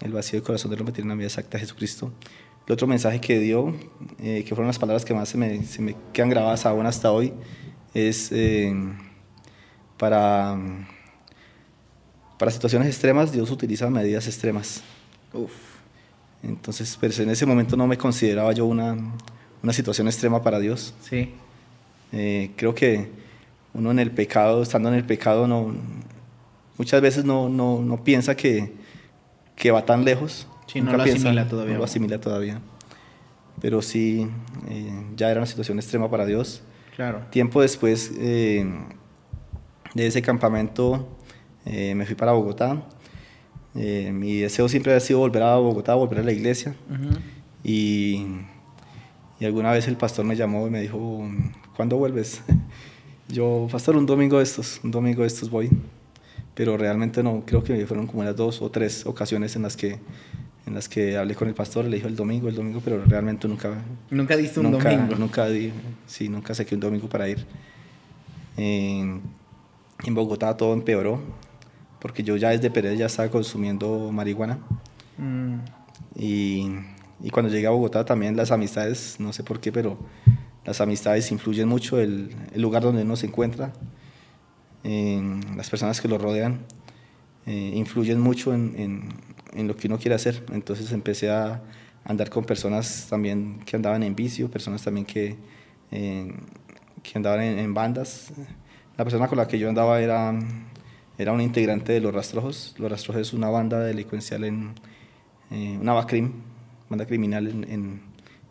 El 0.00 0.12
vacío 0.12 0.38
del 0.38 0.46
corazón 0.46 0.70
del 0.70 0.80
hombre 0.80 0.94
tiene 0.94 1.08
la 1.08 1.16
medida 1.16 1.28
exacta 1.28 1.58
de 1.58 1.60
Jesucristo. 1.60 2.12
El 2.66 2.72
otro 2.72 2.86
mensaje 2.86 3.20
que 3.20 3.38
dio, 3.38 3.74
eh, 4.18 4.44
que 4.46 4.54
fueron 4.54 4.66
las 4.66 4.78
palabras 4.78 5.04
que 5.04 5.14
más 5.14 5.28
se 5.28 5.38
me, 5.38 5.64
se 5.64 5.82
me 5.82 5.96
quedan 6.12 6.30
grabadas 6.30 6.66
aún 6.66 6.86
hasta 6.86 7.10
hoy, 7.10 7.32
es... 7.94 8.30
Eh, 8.32 8.74
para, 9.98 10.56
para 12.38 12.50
situaciones 12.50 12.88
extremas, 12.88 13.32
Dios 13.32 13.50
utiliza 13.50 13.90
medidas 13.90 14.26
extremas. 14.26 14.82
Entonces, 16.42 16.96
pues 16.98 17.18
en 17.18 17.30
ese 17.30 17.46
momento 17.46 17.76
no 17.76 17.86
me 17.86 17.96
consideraba 17.96 18.52
yo 18.52 18.66
una, 18.66 18.96
una 19.62 19.72
situación 19.72 20.06
extrema 20.06 20.42
para 20.42 20.58
Dios. 20.58 20.94
Sí. 21.00 21.34
Eh, 22.12 22.52
creo 22.56 22.74
que 22.74 23.10
uno 23.74 23.90
en 23.90 23.98
el 23.98 24.10
pecado, 24.10 24.62
estando 24.62 24.88
en 24.88 24.94
el 24.94 25.04
pecado, 25.04 25.46
no, 25.46 25.74
muchas 26.76 27.00
veces 27.00 27.24
no, 27.24 27.48
no, 27.48 27.80
no 27.80 28.04
piensa 28.04 28.36
que, 28.36 28.72
que, 29.56 29.70
va 29.70 29.84
tan 29.84 30.04
lejos. 30.04 30.46
Sí, 30.66 30.80
no 30.80 30.96
lo 30.96 31.02
asimila 31.02 31.48
todavía. 31.48 31.72
No 31.72 31.78
lo 31.78 31.84
asimila 31.84 32.20
todavía. 32.20 32.60
Pero 33.60 33.82
sí, 33.82 34.28
eh, 34.68 35.04
ya 35.16 35.30
era 35.30 35.40
una 35.40 35.46
situación 35.46 35.78
extrema 35.78 36.10
para 36.10 36.24
Dios. 36.24 36.62
Claro. 36.94 37.22
Tiempo 37.30 37.60
después, 37.60 38.12
eh, 38.18 38.64
de 39.94 40.06
ese 40.06 40.22
campamento 40.22 41.08
eh, 41.64 41.94
me 41.94 42.06
fui 42.06 42.14
para 42.14 42.32
Bogotá. 42.32 42.82
Eh, 43.80 44.10
mi 44.12 44.38
deseo 44.40 44.68
siempre 44.68 44.92
ha 44.92 45.00
sido 45.00 45.20
volver 45.20 45.42
a 45.44 45.56
Bogotá, 45.56 45.94
volver 45.94 46.18
a 46.18 46.22
la 46.22 46.32
iglesia. 46.32 46.74
y, 47.62 48.26
y, 49.38 49.44
alguna 49.44 49.70
vez 49.70 49.86
el 49.86 49.96
pastor 49.96 50.24
me 50.24 50.34
llamó 50.34 50.66
y 50.66 50.70
me 50.70 50.80
dijo, 50.80 51.22
¿cuándo 51.76 51.96
vuelves? 51.96 52.42
Yo, 53.28 53.68
pastor, 53.70 53.96
un 53.96 54.06
domingo 54.06 54.38
de 54.38 54.44
estos, 54.44 54.80
un 54.82 54.90
domingo 54.90 55.22
de 55.22 55.28
estos 55.28 55.48
voy. 55.48 55.70
Pero 56.54 56.76
realmente 56.76 57.22
no, 57.22 57.44
creo 57.46 57.62
que 57.62 57.86
fueron 57.86 58.08
como 58.08 58.24
las 58.24 58.34
dos 58.34 58.60
o 58.62 58.70
tres 58.70 59.06
ocasiones 59.06 59.54
en 59.54 59.62
las 59.62 59.76
que 59.76 59.98
en 60.66 60.74
las 60.74 60.88
que 60.88 61.16
hablé 61.16 61.34
con 61.34 61.48
el 61.48 61.54
pastor, 61.54 61.86
le 61.86 61.96
dijo 61.96 62.08
el 62.08 62.16
domingo, 62.16 62.46
el 62.48 62.54
domingo, 62.54 62.82
pero 62.84 63.02
realmente 63.06 63.48
nunca... 63.48 63.82
¿Nunca 64.10 64.36
diste 64.36 64.60
un 64.60 64.70
domingo? 64.70 65.16
Nunca 65.16 65.46
di, 65.48 65.72
sí, 66.06 66.28
nunca 66.28 66.54
saqué 66.54 66.74
un 66.74 66.80
domingo 66.82 67.08
para 67.08 67.26
ir. 67.26 67.46
En 68.58 69.22
Bogotá 70.10 70.56
todo 70.56 70.74
empeoró, 70.74 71.22
porque 72.00 72.22
yo 72.22 72.36
ya 72.36 72.50
desde 72.50 72.70
Pérez 72.70 72.98
ya 72.98 73.06
estaba 73.06 73.30
consumiendo 73.30 74.10
marihuana. 74.12 74.58
Mm. 75.16 75.58
Y, 76.16 76.68
y, 77.22 77.30
cuando 77.30 77.50
llegué 77.50 77.66
a 77.66 77.70
Bogotá 77.70 78.04
también 78.04 78.36
las 78.36 78.50
amistades, 78.50 79.16
no 79.18 79.32
sé 79.32 79.42
por 79.42 79.60
qué, 79.60 79.72
pero 79.72 79.98
las 80.64 80.80
amistades 80.80 81.30
influyen 81.32 81.68
mucho, 81.68 82.00
el, 82.00 82.34
el 82.52 82.62
lugar 82.62 82.82
donde 82.82 83.02
uno 83.02 83.16
se 83.16 83.26
encuentra, 83.26 83.72
en 84.84 85.40
las 85.56 85.68
personas 85.70 86.00
que 86.00 86.08
lo 86.08 86.18
rodean, 86.18 86.60
eh, 87.46 87.72
influyen 87.74 88.20
mucho 88.20 88.54
en, 88.54 88.74
en, 88.76 89.08
en, 89.54 89.68
lo 89.68 89.76
que 89.76 89.88
uno 89.88 89.98
quiere 89.98 90.14
hacer. 90.14 90.44
Entonces 90.52 90.92
empecé 90.92 91.30
a 91.30 91.62
andar 92.04 92.30
con 92.30 92.44
personas 92.44 93.06
también 93.10 93.60
que 93.66 93.76
andaban 93.76 94.02
en 94.02 94.14
vicio, 94.14 94.50
personas 94.50 94.82
también 94.82 95.04
que, 95.04 95.36
eh, 95.90 96.32
que 97.02 97.12
andaban 97.16 97.42
en, 97.42 97.58
en 97.58 97.74
bandas 97.74 98.32
la 98.98 99.04
persona 99.04 99.28
con 99.28 99.38
la 99.38 99.46
que 99.46 99.60
yo 99.60 99.68
andaba 99.68 100.00
era, 100.00 100.36
era 101.18 101.32
un 101.32 101.40
integrante 101.40 101.92
de 101.92 102.00
Los 102.00 102.14
Rastrojos. 102.14 102.74
Los 102.78 102.90
Rastrojos 102.90 103.22
es 103.22 103.32
una 103.32 103.50
banda 103.50 103.80
delincuencial 103.80 104.44
en, 104.44 104.74
eh, 105.50 105.76
una 105.80 105.92
BACRIM, 105.92 106.32
banda 106.88 107.06
criminal 107.06 107.46
en, 107.48 107.64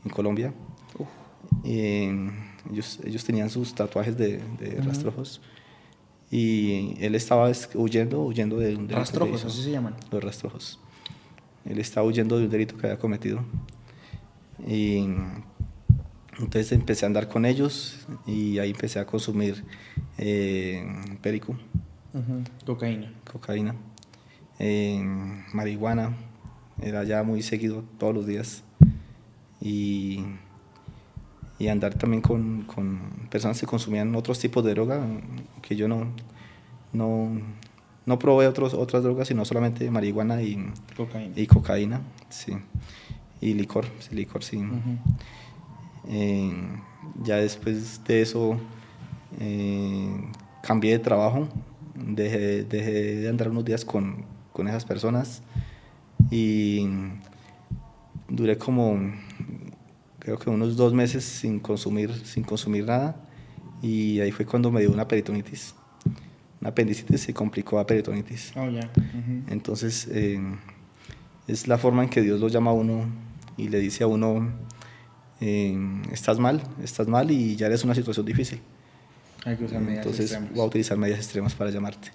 en, 0.04 0.10
Colombia. 0.12 0.54
Eh, 1.66 2.30
ellos, 2.72 3.00
ellos 3.04 3.24
tenían 3.26 3.50
sus 3.50 3.74
tatuajes 3.76 4.18
de, 4.18 4.42
de 4.60 4.82
rastrojos 4.82 5.42
y 6.30 6.96
él 7.04 7.16
estaba 7.16 7.50
huyendo, 7.76 8.24
huyendo 8.24 8.58
de 8.58 8.70
un 8.70 8.88
delito. 8.88 8.96
Rastrojos, 8.96 9.46
así 9.46 9.64
se 9.64 9.72
llaman. 9.72 9.96
Los 10.12 10.24
rastrojos. 10.24 10.80
Él 11.66 11.80
estaba 11.80 12.06
huyendo 12.06 12.38
de 12.38 12.46
un 12.46 12.50
delito 12.50 12.78
que 12.78 12.88
había 12.88 13.00
cometido. 13.00 13.44
Y 14.68 15.06
entonces 16.40 16.72
empecé 16.72 17.06
a 17.06 17.08
andar 17.08 17.30
con 17.30 17.46
ellos 17.46 18.08
y 18.26 18.60
ahí 18.60 18.72
empecé 18.72 19.00
a 19.00 19.06
consumir 19.06 19.64
eh, 20.18 20.86
perico. 21.22 21.56
Cocaína. 22.66 23.12
Cocaína. 23.32 23.76
Eh, 24.60 25.04
marihuana. 25.54 26.16
Era 26.82 27.04
ya 27.04 27.24
muy 27.24 27.42
seguido 27.42 27.84
todos 27.98 28.14
los 28.14 28.28
días. 28.28 28.64
Y, 29.62 30.24
y 31.60 31.68
andar 31.68 31.96
también 31.96 32.22
con, 32.22 32.64
con, 32.64 33.00
personas 33.30 33.60
que 33.60 33.66
consumían 33.66 34.16
otros 34.16 34.40
tipos 34.40 34.64
de 34.64 34.72
droga 34.72 35.02
que 35.64 35.76
yo 35.76 35.88
no, 35.88 36.08
no, 36.94 37.42
no 38.06 38.20
probé 38.20 38.48
otros, 38.48 38.74
otras 38.76 39.02
drogas, 39.04 39.28
sino 39.28 39.44
solamente 39.46 39.90
marihuana 39.90 40.42
y 40.42 40.72
cocaína. 40.96 41.34
Y 41.36 41.48
cocaína 41.48 42.02
sí. 42.30 42.54
Y 43.42 43.54
licor, 43.54 43.86
sí, 44.00 44.16
licor, 44.16 44.44
sí 44.44 44.60
ya 47.24 47.38
después 47.38 48.04
de 48.06 48.22
eso 48.22 48.60
Eh, 49.40 50.10
cambié 50.64 50.94
de 50.94 51.00
trabajo, 51.00 51.48
dejé, 51.98 52.64
dejé 52.64 52.92
de 53.18 53.30
andar 53.30 53.50
unos 53.50 53.66
días 53.66 53.86
con, 53.86 54.26
con 54.54 54.68
esas 54.68 54.86
personas 54.86 55.42
y 56.32 56.88
duré 58.30 58.58
como 58.58 59.14
creo 60.20 60.38
que 60.38 60.50
unos 60.50 60.76
dos 60.76 60.94
meses 60.94 61.24
sin 61.24 61.60
consumir, 61.60 62.14
sin 62.26 62.44
consumir 62.44 62.86
nada 62.86 63.16
y 63.82 64.20
ahí 64.20 64.32
fue 64.32 64.46
cuando 64.46 64.72
me 64.72 64.82
dio 64.82 64.92
una 64.92 65.08
peritonitis. 65.08 65.76
Una 66.60 66.72
apendicitis 66.72 67.22
se 67.22 67.34
complicó 67.34 67.80
a 67.80 67.86
peritonitis. 67.86 68.52
Oh, 68.56 68.70
ya. 68.70 68.92
Entonces 69.48 70.08
eh, 70.12 70.42
es 71.48 71.68
la 71.68 71.78
forma 71.78 72.04
en 72.04 72.10
que 72.10 72.22
Dios 72.22 72.40
lo 72.40 72.48
llama 72.48 72.72
a 72.72 72.74
uno 72.74 73.06
y 73.58 73.70
le 73.70 73.80
dice 73.80 74.04
a 74.04 74.08
uno, 74.08 74.52
eh, 75.40 75.78
estás 76.12 76.40
mal, 76.40 76.62
estás 76.84 77.08
mal 77.08 77.30
y 77.32 77.56
ya 77.56 77.68
eres 77.68 77.84
una 77.84 77.96
situación 77.96 78.26
difícil. 78.26 78.60
Hay 79.48 79.56
que 79.56 79.64
usar 79.64 79.80
medidas 79.80 80.06
Entonces 80.06 80.32
extremas. 80.32 80.52
voy 80.52 80.62
a 80.62 80.66
utilizar 80.66 80.98
medidas 80.98 81.20
extremas 81.20 81.56
para 81.56 81.72
llamarte. 81.72 82.12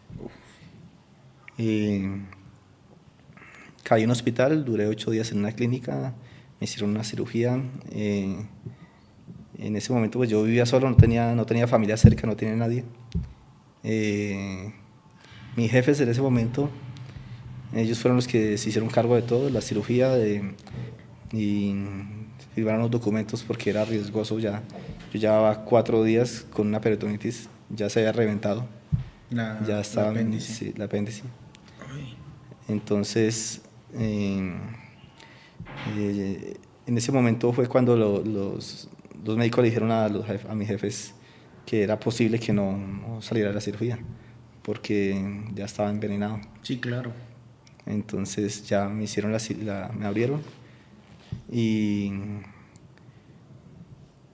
Y 1.56 2.02
caí 3.82 4.02
en 4.02 4.08
un 4.08 4.12
hospital, 4.12 4.66
duré 4.66 4.86
ocho 4.86 5.10
días 5.10 5.32
en 5.32 5.38
una 5.38 5.52
clínica, 5.52 6.12
me 6.60 6.64
hicieron 6.64 6.90
una 6.90 7.04
cirugía. 7.04 7.58
eh, 7.90 8.36
en 9.58 9.76
ese 9.76 9.92
momento 9.92 10.18
pues 10.18 10.28
yo 10.28 10.42
vivía 10.42 10.66
solo, 10.66 10.90
no 10.90 10.96
tenía, 10.96 11.34
no 11.34 11.46
tenía 11.46 11.66
familia 11.66 11.96
cerca, 11.96 12.26
no 12.26 12.36
tenía 12.36 12.56
nadie. 12.56 12.84
Eh, 13.82 14.74
mis 15.56 15.70
jefes 15.70 16.00
en 16.00 16.10
ese 16.10 16.20
momento, 16.20 16.68
ellos 17.72 17.98
fueron 17.98 18.16
los 18.16 18.28
que 18.28 18.58
se 18.58 18.68
hicieron 18.68 18.90
cargo 18.90 19.14
de 19.14 19.22
todo, 19.22 19.48
la 19.48 19.60
cirugía 19.62 20.10
de, 20.10 20.54
y 21.32 21.74
firmaron 22.54 22.82
los 22.82 22.90
documentos 22.90 23.42
porque 23.42 23.70
era 23.70 23.84
riesgoso 23.86 24.38
ya. 24.38 24.62
Yo 25.12 25.18
llevaba 25.20 25.64
cuatro 25.64 26.02
días 26.04 26.46
con 26.52 26.66
una 26.68 26.80
peritonitis, 26.80 27.48
ya 27.70 27.88
se 27.90 28.00
había 28.00 28.12
reventado, 28.12 28.66
La, 29.30 29.62
ya 29.66 29.80
estaba 29.80 30.06
la 30.06 30.12
apéndice. 30.12 30.52
sí, 30.54 30.74
la 30.76 30.86
apéndice. 30.86 31.22
Entonces, 32.68 33.60
eh, 33.94 34.56
eh, 35.96 36.56
en 36.86 36.96
ese 36.98 37.12
momento 37.12 37.52
fue 37.52 37.68
cuando 37.68 37.96
lo- 37.96 38.22
los, 38.24 38.88
los 39.24 39.36
médicos 39.36 39.62
le 39.62 39.68
dijeron 39.70 39.90
a, 39.90 40.08
los 40.08 40.26
jef- 40.26 40.48
a 40.48 40.54
mis 40.54 40.68
jefes 40.68 41.14
que 41.66 41.82
era 41.82 41.98
posible 41.98 42.38
que 42.40 42.52
no, 42.52 42.76
no 42.76 43.22
saliera 43.22 43.50
de 43.50 43.54
la 43.54 43.60
cirugía, 43.60 43.98
porque 44.62 45.42
ya 45.54 45.64
estaba 45.64 45.90
envenenado. 45.90 46.40
Sí, 46.62 46.78
claro. 46.78 47.12
Entonces 47.86 48.66
ya 48.68 48.88
me 48.88 49.04
hicieron 49.04 49.32
la, 49.32 49.38
la- 49.64 49.90
me 49.96 50.06
abrieron 50.06 50.40
y 51.50 52.10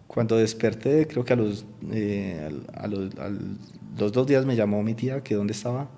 cuando 0.09 0.37
desperté, 0.37 1.07
creo 1.07 1.25
que 1.25 1.35
a 1.35 1.37
los, 1.37 1.65
eh, 1.93 2.51
a 2.75 2.87
los, 2.89 3.15
al- 3.19 3.57
los 3.97 4.11
dos 4.13 4.27
días 4.27 4.45
me 4.47 4.57
llamó 4.57 4.83
mi 4.83 4.95
tía 4.95 5.23
que 5.23 5.35
dónde 5.37 5.53
estaba. 5.53 5.89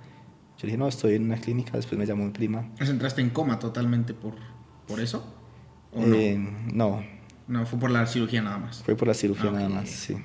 Yo 0.59 0.67
dije, 0.67 0.77
no, 0.77 0.87
estoy 0.89 1.15
en 1.15 1.23
una 1.25 1.37
clínica, 1.39 1.73
después 1.73 1.99
me 1.99 2.05
llamó 2.05 2.25
mi 2.27 2.33
prima. 2.33 2.69
¿Pues 2.77 2.91
entraste 2.91 3.23
en 3.23 3.31
coma 3.31 3.59
totalmente 3.59 4.13
por, 4.13 4.35
por 4.87 5.01
eso? 5.01 5.25
¿O 5.93 6.05
no? 6.05 6.15
Eh, 6.17 6.39
no, 6.75 7.03
No, 7.49 7.65
fue 7.65 7.79
por 7.79 7.91
la 7.91 8.07
cirugía 8.07 8.43
nada 8.43 8.59
más. 8.59 8.83
fue 8.83 8.95
por 8.95 9.09
la 9.09 9.15
cirugía 9.15 9.49
Ah, 9.49 9.53
nada 9.53 9.69
ok. 9.69 9.73
más, 9.75 9.89
sí. 9.89 10.17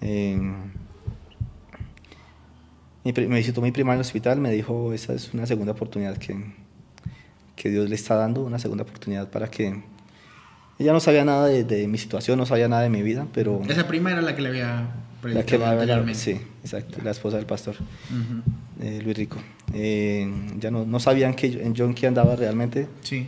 Eh, 0.00 0.38
me 3.04 3.36
visitó 3.36 3.60
mi 3.62 3.70
prima 3.72 3.92
en 3.92 3.98
el 3.98 4.00
hospital, 4.00 4.40
me 4.40 4.50
dijo, 4.50 4.92
esa 4.92 5.14
es 5.14 5.32
una 5.32 5.46
segunda 5.46 5.72
oportunidad 5.72 6.16
que, 6.18 6.36
que 7.54 7.70
Dios 7.70 7.88
le 7.88 7.94
está 7.94 8.16
dando, 8.16 8.42
una 8.42 8.58
segunda 8.58 8.82
oportunidad 8.84 9.30
para 9.30 9.48
que... 9.48 9.82
Ella 10.78 10.92
no 10.92 11.00
sabía 11.00 11.24
nada 11.24 11.46
de, 11.46 11.64
de 11.64 11.88
mi 11.88 11.96
situación, 11.98 12.38
no 12.38 12.44
sabía 12.46 12.68
nada 12.68 12.82
de 12.82 12.90
mi 12.90 13.02
vida, 13.02 13.26
pero... 13.32 13.62
Esa 13.68 13.88
prima 13.88 14.10
era 14.12 14.20
la 14.22 14.36
que 14.36 14.42
le 14.42 14.48
había 14.48 14.66
La 14.76 14.90
predicado 15.22 15.46
que 15.46 15.58
me 15.58 15.64
habla, 15.64 15.80
anteriormente. 15.82 16.20
sí, 16.20 16.40
exacto, 16.62 16.98
la 17.02 17.12
esposa 17.12 17.36
del 17.38 17.46
pastor, 17.46 17.76
eh, 18.82 19.00
Luis 19.02 19.16
Rico. 19.16 19.38
Eh, 19.72 20.30
ya 20.58 20.70
no, 20.70 20.84
no 20.84 21.00
sabían 21.00 21.34
que 21.34 21.50
yo, 21.50 21.60
en 21.60 21.74
John 21.74 21.94
que 21.94 22.06
andaba 22.06 22.36
realmente, 22.36 22.88
Sí. 23.02 23.26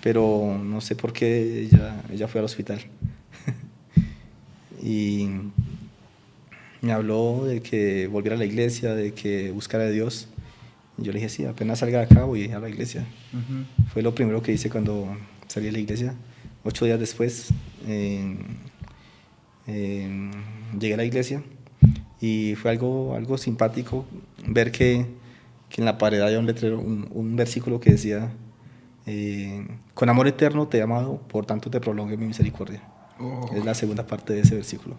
pero 0.00 0.56
no 0.62 0.80
sé 0.80 0.94
por 0.94 1.12
qué 1.12 1.62
ella, 1.62 2.02
ella 2.12 2.28
fue 2.28 2.38
al 2.40 2.44
hospital. 2.44 2.80
y 4.82 5.28
me 6.82 6.92
habló 6.92 7.44
de 7.46 7.62
que 7.62 8.06
volviera 8.06 8.36
a 8.36 8.38
la 8.38 8.44
iglesia, 8.44 8.94
de 8.94 9.12
que 9.12 9.50
buscara 9.50 9.84
a 9.84 9.90
Dios. 9.90 10.28
Y 10.98 11.02
yo 11.02 11.12
le 11.12 11.18
dije, 11.18 11.28
sí, 11.28 11.44
apenas 11.44 11.80
salga 11.80 11.98
de 11.98 12.04
acá 12.04 12.24
voy 12.24 12.50
a 12.52 12.60
la 12.60 12.68
iglesia. 12.68 13.04
Fue 13.92 14.02
lo 14.02 14.14
primero 14.14 14.42
que 14.42 14.52
hice 14.52 14.70
cuando 14.70 15.16
salí 15.54 15.66
de 15.66 15.72
la 15.72 15.78
iglesia. 15.78 16.14
Ocho 16.64 16.84
días 16.84 16.98
después 16.98 17.50
eh, 17.86 18.36
eh, 19.68 20.30
llegué 20.76 20.94
a 20.94 20.96
la 20.96 21.04
iglesia 21.04 21.44
y 22.20 22.56
fue 22.56 22.72
algo, 22.72 23.14
algo 23.14 23.38
simpático 23.38 24.04
ver 24.48 24.72
que, 24.72 25.06
que 25.68 25.80
en 25.80 25.84
la 25.84 25.96
pared 25.96 26.20
había 26.20 26.40
un 26.40 26.46
letrero, 26.46 26.80
un, 26.80 27.08
un 27.12 27.36
versículo 27.36 27.78
que 27.78 27.92
decía, 27.92 28.32
eh, 29.06 29.64
con 29.94 30.08
amor 30.08 30.26
eterno 30.26 30.66
te 30.66 30.78
he 30.78 30.82
amado, 30.82 31.18
por 31.28 31.46
tanto 31.46 31.70
te 31.70 31.80
prolongue 31.80 32.16
mi 32.16 32.26
misericordia. 32.26 32.82
Oh. 33.20 33.48
Es 33.54 33.64
la 33.64 33.74
segunda 33.74 34.04
parte 34.04 34.32
de 34.32 34.40
ese 34.40 34.56
versículo. 34.56 34.96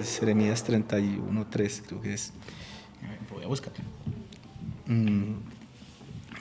Es 0.00 0.20
Jeremías 0.20 0.66
31.3, 0.66 1.82
creo 1.86 2.00
que 2.00 2.14
es. 2.14 2.32
Voy 3.30 3.44
a 3.44 3.48
buscarlo. 3.48 3.84
Mm, 4.86 5.51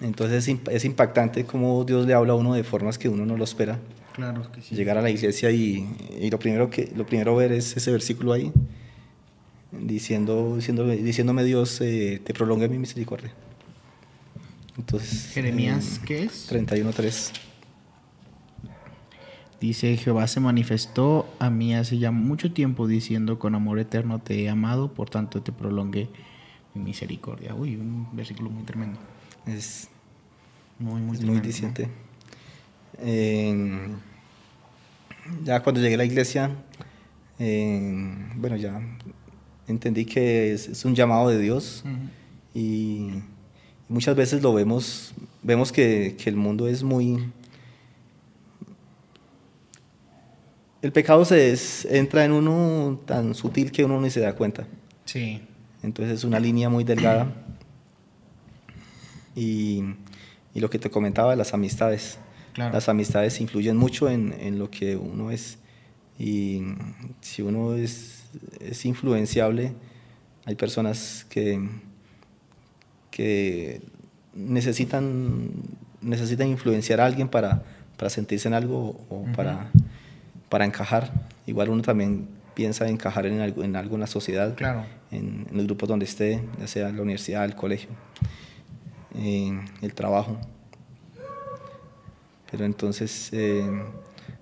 Entonces 0.01 0.47
es 0.47 0.53
imp- 0.55 0.69
es 0.71 0.83
impactante 0.85 1.45
cómo 1.45 1.83
Dios 1.83 2.05
le 2.07 2.13
habla 2.13 2.33
a 2.33 2.35
uno 2.35 2.53
de 2.55 2.63
formas 2.63 2.97
que 2.97 3.07
uno 3.07 3.25
no 3.25 3.37
lo 3.37 3.43
espera. 3.43 3.79
Claro 4.13 4.51
que 4.51 4.61
sí. 4.61 4.75
Llegar 4.75 4.97
a 4.97 5.01
la 5.01 5.09
iglesia 5.09 5.51
y, 5.51 5.87
y 6.19 6.29
lo, 6.29 6.39
primero 6.39 6.69
que, 6.69 6.91
lo 6.95 7.05
primero 7.05 7.35
ver 7.35 7.51
es 7.51 7.77
ese 7.77 7.91
versículo 7.91 8.33
ahí, 8.33 8.51
diciendo, 9.71 10.55
diciéndome, 10.57 10.97
diciéndome 10.97 11.43
Dios, 11.43 11.79
eh, 11.81 12.19
te 12.23 12.33
prolongue 12.33 12.67
mi 12.67 12.77
misericordia. 12.77 13.31
Entonces, 14.77 15.31
Jeremías, 15.33 15.97
eh, 15.97 16.05
¿qué 16.05 16.23
es? 16.23 16.51
31.3. 16.51 17.31
Dice, 19.59 19.95
Jehová 19.95 20.25
se 20.27 20.39
manifestó 20.39 21.31
a 21.37 21.51
mí 21.51 21.75
hace 21.75 21.99
ya 21.99 22.09
mucho 22.11 22.51
tiempo 22.51 22.87
diciendo, 22.87 23.37
con 23.37 23.53
amor 23.53 23.77
eterno 23.77 24.17
te 24.19 24.41
he 24.43 24.49
amado, 24.49 24.91
por 24.93 25.09
tanto 25.09 25.43
te 25.43 25.51
prolongué 25.51 26.09
mi 26.73 26.81
misericordia. 26.83 27.53
Uy, 27.53 27.75
un 27.75 28.07
versículo 28.13 28.49
muy 28.49 28.63
tremendo. 28.63 28.97
Es, 29.47 29.87
Muy, 30.79 31.01
muy 31.01 31.15
es 31.17 31.23
muy. 31.23 31.35
Eh, 32.99 33.87
ya 35.43 35.61
cuando 35.61 35.81
llegué 35.81 35.95
a 35.95 35.97
la 35.97 36.05
iglesia, 36.05 36.51
eh, 37.39 38.15
bueno, 38.35 38.55
ya 38.57 38.79
entendí 39.67 40.05
que 40.05 40.53
es, 40.53 40.67
es 40.67 40.85
un 40.85 40.93
llamado 40.95 41.29
de 41.29 41.39
Dios 41.39 41.83
y 42.53 43.09
muchas 43.89 44.15
veces 44.15 44.41
lo 44.43 44.53
vemos, 44.53 45.13
vemos 45.41 45.71
que, 45.71 46.15
que 46.21 46.29
el 46.29 46.35
mundo 46.35 46.67
es 46.67 46.83
muy... 46.83 47.31
El 50.81 50.91
pecado 50.91 51.23
se 51.25 51.51
es- 51.51 51.85
entra 51.85 52.25
en 52.25 52.31
uno 52.31 52.99
tan 53.05 53.35
sutil 53.35 53.71
que 53.71 53.85
uno 53.85 54.01
ni 54.01 54.09
se 54.09 54.19
da 54.19 54.33
cuenta. 54.35 54.65
Sí, 55.05 55.41
Entonces 55.83 56.15
es 56.19 56.23
una 56.23 56.39
línea 56.39 56.69
muy 56.69 56.83
delgada. 56.83 57.40
Y, 59.35 59.83
y 60.53 60.59
lo 60.59 60.69
que 60.69 60.79
te 60.79 60.89
comentaba, 60.89 61.35
las 61.35 61.53
amistades. 61.53 62.19
Claro. 62.53 62.73
Las 62.73 62.89
amistades 62.89 63.39
influyen 63.39 63.77
mucho 63.77 64.09
en, 64.09 64.33
en 64.39 64.59
lo 64.59 64.69
que 64.69 64.97
uno 64.97 65.31
es. 65.31 65.57
Y 66.19 66.61
si 67.21 67.41
uno 67.41 67.75
es, 67.75 68.23
es 68.59 68.85
influenciable, 68.85 69.73
hay 70.45 70.55
personas 70.55 71.25
que, 71.29 71.67
que 73.09 73.81
necesitan, 74.33 75.49
necesitan 76.01 76.47
influenciar 76.47 76.99
a 77.01 77.05
alguien 77.05 77.27
para, 77.27 77.63
para 77.97 78.09
sentirse 78.09 78.47
en 78.47 78.53
algo 78.53 78.99
o 79.09 79.25
para, 79.35 79.71
para 80.49 80.65
encajar. 80.65 81.11
Igual 81.47 81.69
uno 81.69 81.81
también 81.81 82.27
piensa 82.53 82.87
encajar 82.87 83.25
en 83.25 83.39
algo, 83.39 83.63
en 83.63 83.75
algo 83.75 83.95
en 83.95 84.01
la 84.01 84.07
sociedad, 84.07 84.55
claro. 84.55 84.85
en, 85.09 85.47
en 85.49 85.57
los 85.57 85.65
grupos 85.65 85.89
donde 85.89 86.05
esté, 86.05 86.41
ya 86.59 86.67
sea 86.67 86.89
en 86.89 86.97
la 86.97 87.01
universidad, 87.01 87.45
el 87.45 87.55
colegio, 87.55 87.89
el 89.15 89.93
trabajo. 89.93 90.37
Pero 92.49 92.65
entonces 92.65 93.29
eh, 93.31 93.63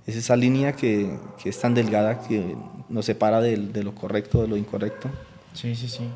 es 0.07 0.15
esa 0.15 0.35
línea 0.35 0.73
que, 0.73 1.15
que 1.41 1.49
es 1.49 1.59
tan 1.59 1.73
delgada 1.73 2.21
que 2.21 2.55
nos 2.89 3.05
separa 3.05 3.39
de, 3.41 3.57
lo 3.83 3.93
correcto, 3.93 4.41
de 4.41 4.47
lo 4.47 4.57
incorrecto. 4.57 5.09
Sí, 5.53 5.75
sí, 5.75 5.87
sí. 5.87 6.09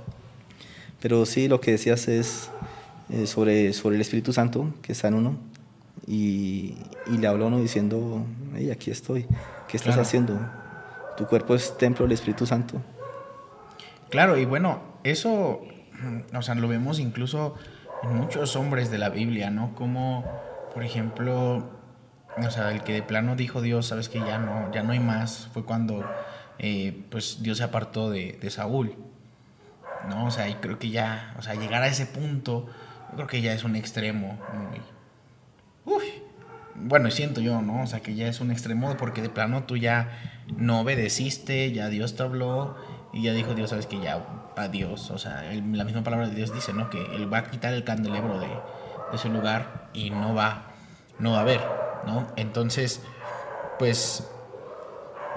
Pero 0.99 1.25
sí, 1.25 1.47
lo 1.47 1.59
que 1.61 1.71
decías 1.71 2.07
es 2.07 2.49
eh, 3.09 3.27
sobre, 3.27 3.73
sobre 3.73 3.95
el 3.95 4.01
Espíritu 4.01 4.33
Santo 4.33 4.73
que 4.81 4.93
está 4.93 5.09
en 5.09 5.15
uno 5.15 5.35
y, 6.07 6.77
y 7.07 7.17
le 7.19 7.27
habla 7.27 7.45
a 7.45 7.47
uno 7.49 7.59
diciendo, 7.59 8.25
hey, 8.55 8.71
aquí 8.71 8.89
estoy, 8.89 9.23
¿qué 9.67 9.77
estás 9.77 9.93
Claro. 9.95 10.01
haciendo? 10.01 10.39
Tu 11.17 11.27
cuerpo 11.27 11.53
es 11.53 11.77
templo 11.77 12.05
del 12.05 12.13
Espíritu 12.13 12.45
Santo. 12.47 12.81
Claro, 14.09 14.37
y 14.37 14.45
bueno, 14.45 14.79
eso, 15.03 15.61
o 16.33 16.41
sea, 16.41 16.55
lo 16.55 16.67
vemos 16.67 16.99
incluso 16.99 17.55
en 18.03 18.15
muchos 18.15 18.55
hombres 18.55 18.91
de 18.91 18.97
la 18.97 19.09
Biblia, 19.09 19.49
¿no? 19.49 19.73
Como, 19.75 20.25
por 20.73 20.83
ejemplo, 20.83 21.69
o 22.37 22.51
sea, 22.51 22.71
el 22.71 22.83
que 22.83 22.93
de 22.93 23.03
plano 23.03 23.35
dijo 23.35 23.61
Dios, 23.61 23.87
sabes 23.87 24.09
que 24.09 24.19
ya 24.19 24.37
no, 24.37 24.71
ya 24.71 24.83
no 24.83 24.91
hay 24.91 24.99
más, 24.99 25.49
fue 25.53 25.63
cuando 25.63 26.03
eh, 26.59 27.05
pues 27.09 27.41
Dios 27.41 27.57
se 27.59 27.63
apartó 27.63 28.09
de, 28.09 28.37
de 28.41 28.49
Saúl. 28.49 28.95
¿no? 30.07 30.25
O 30.25 30.31
sea, 30.31 30.49
y 30.49 30.55
creo 30.55 30.79
que 30.79 30.89
ya, 30.89 31.33
o 31.37 31.41
sea, 31.41 31.55
llegar 31.55 31.83
a 31.83 31.87
ese 31.87 32.05
punto, 32.05 32.67
yo 33.11 33.15
creo 33.15 33.27
que 33.27 33.41
ya 33.41 33.53
es 33.53 33.63
un 33.63 33.75
extremo 33.75 34.39
muy... 34.53 34.81
Uy, 35.85 36.03
bueno, 36.75 37.11
siento 37.11 37.41
yo, 37.41 37.61
¿no? 37.61 37.83
O 37.83 37.87
sea, 37.87 37.99
que 38.01 38.15
ya 38.15 38.27
es 38.27 38.41
un 38.41 38.51
extremo 38.51 38.95
porque 38.97 39.21
de 39.21 39.29
plano 39.29 39.63
tú 39.63 39.77
ya 39.77 40.09
no 40.57 40.81
obedeciste, 40.81 41.71
ya 41.71 41.89
Dios 41.89 42.15
te 42.15 42.23
habló 42.23 42.75
y 43.11 43.23
ya 43.23 43.33
dijo 43.33 43.53
Dios, 43.53 43.69
sabes 43.69 43.85
que 43.85 43.99
ya, 43.99 44.25
adiós. 44.55 45.11
O 45.11 45.17
sea, 45.17 45.43
la 45.53 45.83
misma 45.83 46.03
palabra 46.03 46.27
de 46.27 46.35
Dios 46.35 46.53
dice, 46.53 46.73
¿no? 46.73 46.89
Que 46.89 47.15
Él 47.15 47.31
va 47.31 47.39
a 47.39 47.43
quitar 47.43 47.73
el 47.73 47.83
candelebro 47.83 48.39
de, 48.39 48.49
de 49.11 49.17
su 49.17 49.29
lugar 49.29 49.89
y 49.93 50.09
no 50.09 50.33
va, 50.33 50.71
no 51.19 51.31
va 51.31 51.39
a 51.39 51.41
haber, 51.41 51.61
¿no? 52.05 52.27
Entonces, 52.35 53.01
pues, 53.79 54.29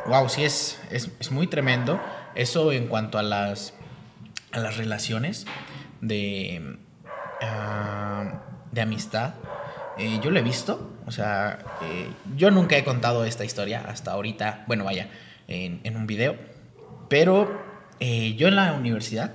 wow, 0.06 0.28
sí 0.28 0.44
es, 0.44 0.80
es, 0.90 1.11
es 1.18 1.30
muy 1.30 1.46
tremendo. 1.46 2.00
Eso 2.35 2.73
en 2.73 2.87
cuanto 2.87 3.18
a 3.18 3.23
las, 3.23 3.75
a 4.52 4.58
las 4.58 4.76
relaciones 4.76 5.46
de, 6.00 6.78
ah, 7.42 8.42
de 8.73 8.80
amistad. 8.80 9.35
Eh, 9.99 10.20
yo 10.23 10.30
lo 10.30 10.38
he 10.38 10.42
visto, 10.42 10.90
o 11.06 11.11
sea, 11.11 11.58
eh, 11.82 12.11
yo 12.37 12.50
nunca 12.50 12.76
he 12.76 12.85
contado 12.85 13.25
esta 13.25 13.46
historia 13.46 13.82
hasta 13.88 14.12
ahorita, 14.12 14.64
bueno, 14.66 14.85
vaya, 14.85 15.08
en, 15.49 15.80
en 15.85 15.96
un 15.96 16.06
video, 16.06 16.37
pero 17.08 17.65
eh, 18.00 18.35
yo 18.37 18.49
en 18.49 18.57
la 18.57 18.73
universidad, 18.75 19.35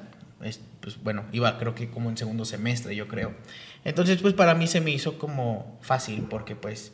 pues 0.80 1.02
bueno, 1.04 1.26
iba 1.32 1.58
creo 1.58 1.76
que 1.76 1.90
como 1.90 2.10
en 2.10 2.18
segundo 2.18 2.46
semestre, 2.46 2.96
yo 2.96 3.08
creo. 3.08 3.34
Entonces, 3.84 4.22
pues 4.22 4.34
para 4.34 4.56
mí 4.56 4.68
se 4.68 4.82
me 4.82 4.92
hizo 4.92 5.18
como 5.18 5.78
fácil, 5.82 6.26
porque 6.30 6.56
pues 6.56 6.94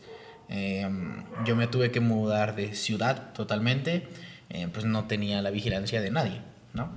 em, 0.50 1.24
yo 1.46 1.56
me 1.56 1.68
tuve 1.68 1.92
que 1.92 2.00
mudar 2.00 2.56
de 2.56 2.76
ciudad 2.76 3.34
totalmente, 3.34 4.08
pues 4.74 4.86
no 4.86 5.06
tenía 5.06 5.42
la 5.42 5.50
vigilancia 5.52 6.02
de 6.02 6.10
nadie, 6.10 6.42
¿no? 6.74 6.90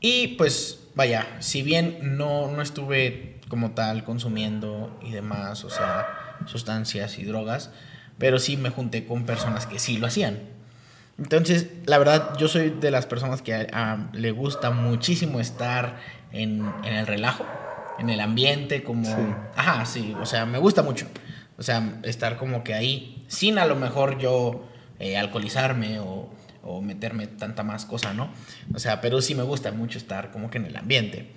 Y 0.00 0.28
pues, 0.28 0.80
vaya, 0.94 1.26
si 1.40 1.62
bien 1.62 2.16
no, 2.16 2.50
no 2.50 2.62
estuve 2.62 3.38
como 3.48 3.72
tal 3.72 4.04
consumiendo 4.04 4.98
y 5.02 5.10
demás, 5.10 5.64
o 5.64 5.70
sea, 5.70 6.38
sustancias 6.46 7.18
y 7.18 7.24
drogas, 7.24 7.70
pero 8.16 8.38
sí 8.38 8.56
me 8.56 8.70
junté 8.70 9.04
con 9.04 9.26
personas 9.26 9.66
que 9.66 9.78
sí 9.78 9.98
lo 9.98 10.06
hacían. 10.06 10.38
Entonces, 11.20 11.66
la 11.84 11.98
verdad, 11.98 12.36
yo 12.38 12.48
soy 12.48 12.70
de 12.70 12.90
las 12.90 13.04
personas 13.04 13.42
que 13.42 13.68
le 14.12 14.30
gusta 14.30 14.70
muchísimo 14.70 15.38
estar 15.38 16.00
en, 16.32 16.66
en, 16.82 16.94
el 16.94 17.06
relajo, 17.06 17.44
en 17.98 18.08
el 18.08 18.20
ambiente, 18.20 18.82
como... 18.82 19.04
Sí. 19.04 19.34
Ajá, 19.54 19.84
sí, 19.84 20.16
o 20.18 20.24
sea, 20.24 20.46
me 20.46 20.58
gusta 20.58 20.82
mucho. 20.82 21.06
O 21.58 21.62
sea, 21.62 22.00
estar 22.04 22.38
como 22.38 22.64
que 22.64 22.72
ahí, 22.72 23.22
sin 23.28 23.58
a 23.58 23.66
lo 23.66 23.76
mejor 23.76 24.18
yo 24.18 24.66
eh, 24.98 25.18
alcoholizarme 25.18 26.00
o, 26.00 26.30
o, 26.62 26.80
meterme 26.80 27.26
tanta 27.26 27.62
más 27.64 27.84
cosa, 27.84 28.14
¿no? 28.14 28.30
O 28.74 28.78
sea, 28.78 29.02
pero 29.02 29.20
sí 29.20 29.34
me 29.34 29.42
gusta 29.42 29.72
mucho 29.72 29.98
estar 29.98 30.30
como 30.30 30.48
que 30.48 30.56
en 30.56 30.64
el 30.64 30.76
ambiente. 30.76 31.32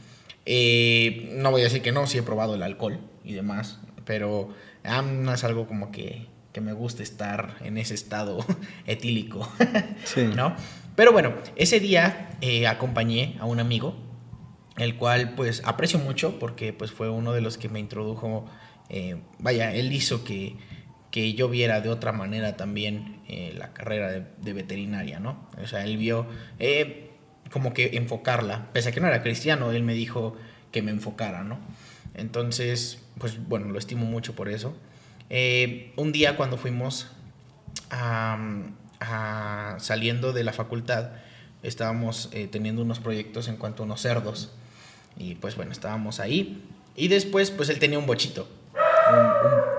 Eh, 0.46 1.30
no 1.36 1.52
voy 1.52 1.62
a 1.62 1.66
decir 1.66 1.82
que 1.82 1.92
no, 1.92 2.08
sí 2.08 2.18
he 2.18 2.24
probado 2.24 2.56
el 2.56 2.63
alcohol 2.63 3.00
y 3.25 3.34
demás, 3.34 3.80
pero 4.06 4.54
ah, 4.86 5.02
no 5.02 5.34
es 5.34 5.44
algo 5.44 5.68
como 5.68 5.92
que, 5.92 6.28
que, 6.54 6.62
me 6.62 6.74
gusta 6.74 7.04
estar 7.04 7.58
en 7.62 7.78
ese 7.78 7.94
estado 7.94 8.46
etílico, 8.86 9.52
sí. 10.06 10.30
¿no? 10.36 10.56
Pero 10.96 11.12
bueno, 11.12 11.34
ese 11.56 11.80
día 11.80 12.38
eh, 12.42 12.68
acompañé 12.68 13.36
a 13.40 13.46
un 13.46 13.60
amigo, 13.60 13.96
el 14.78 14.96
cual 14.96 15.34
pues 15.36 15.62
aprecio 15.66 16.00
mucho 16.00 16.40
porque 16.40 16.74
pues 16.74 16.92
fue 16.92 17.10
uno 17.10 17.34
de 17.34 17.42
los 17.42 17.58
que 17.58 17.70
me 17.70 17.80
introdujo, 17.80 18.46
eh, 18.90 19.18
vaya, 19.40 19.74
él 19.74 19.92
hizo 19.92 20.24
que, 20.24 20.56
que 21.12 21.34
yo 21.34 21.50
viera 21.50 21.82
de 21.82 21.90
otra 21.90 22.12
manera 22.12 22.56
también 22.56 23.22
eh, 23.28 23.54
la 23.58 23.74
carrera 23.74 24.12
de, 24.12 24.26
de, 24.42 24.54
veterinaria, 24.54 25.20
¿no? 25.20 25.50
O 25.62 25.68
sea, 25.68 25.84
él 25.84 25.98
vio 25.98 26.28
como 27.52 27.74
que 27.74 27.98
enfocarla, 27.98 28.72
pese 28.74 28.90
a 28.90 28.92
que 28.92 29.00
no 29.00 29.08
era 29.08 29.22
cristiano, 29.22 29.72
él 29.72 29.84
me 29.84 29.94
dijo 29.94 30.36
que 30.72 30.82
me 30.82 30.92
enfocara, 30.92 31.44
¿no? 31.44 31.60
Entonces, 32.16 33.02
pues 33.18 33.48
bueno, 33.48 33.68
lo 33.68 33.80
estimo 33.80 34.06
mucho 34.06 34.36
por 34.36 34.50
eso. 34.50 34.76
Eh, 35.36 35.91
un 35.96 36.12
día 36.12 36.38
cuando 36.38 36.58
fuimos 36.58 37.08
a, 37.89 38.38
a, 39.00 39.78
saliendo 39.80 40.32
de 40.32 40.43
la 40.43 40.54
facultad, 40.54 41.10
estábamos 41.63 42.30
eh, 42.34 42.48
teniendo 42.48 42.84
unos 42.84 43.00
proyectos 43.00 43.48
en 43.48 43.58
cuanto 43.58 43.82
a 43.82 43.88
unos 43.88 44.00
cerdos. 44.00 44.52
Y 45.17 45.34
pues 45.34 45.56
bueno, 45.56 45.72
estábamos 45.72 46.19
ahí. 46.19 46.63
Y 46.96 47.08
después, 47.08 47.50
pues 47.50 47.69
él 47.69 47.80
tenía 47.80 47.98
un 47.98 48.06
bochito. 48.06 48.48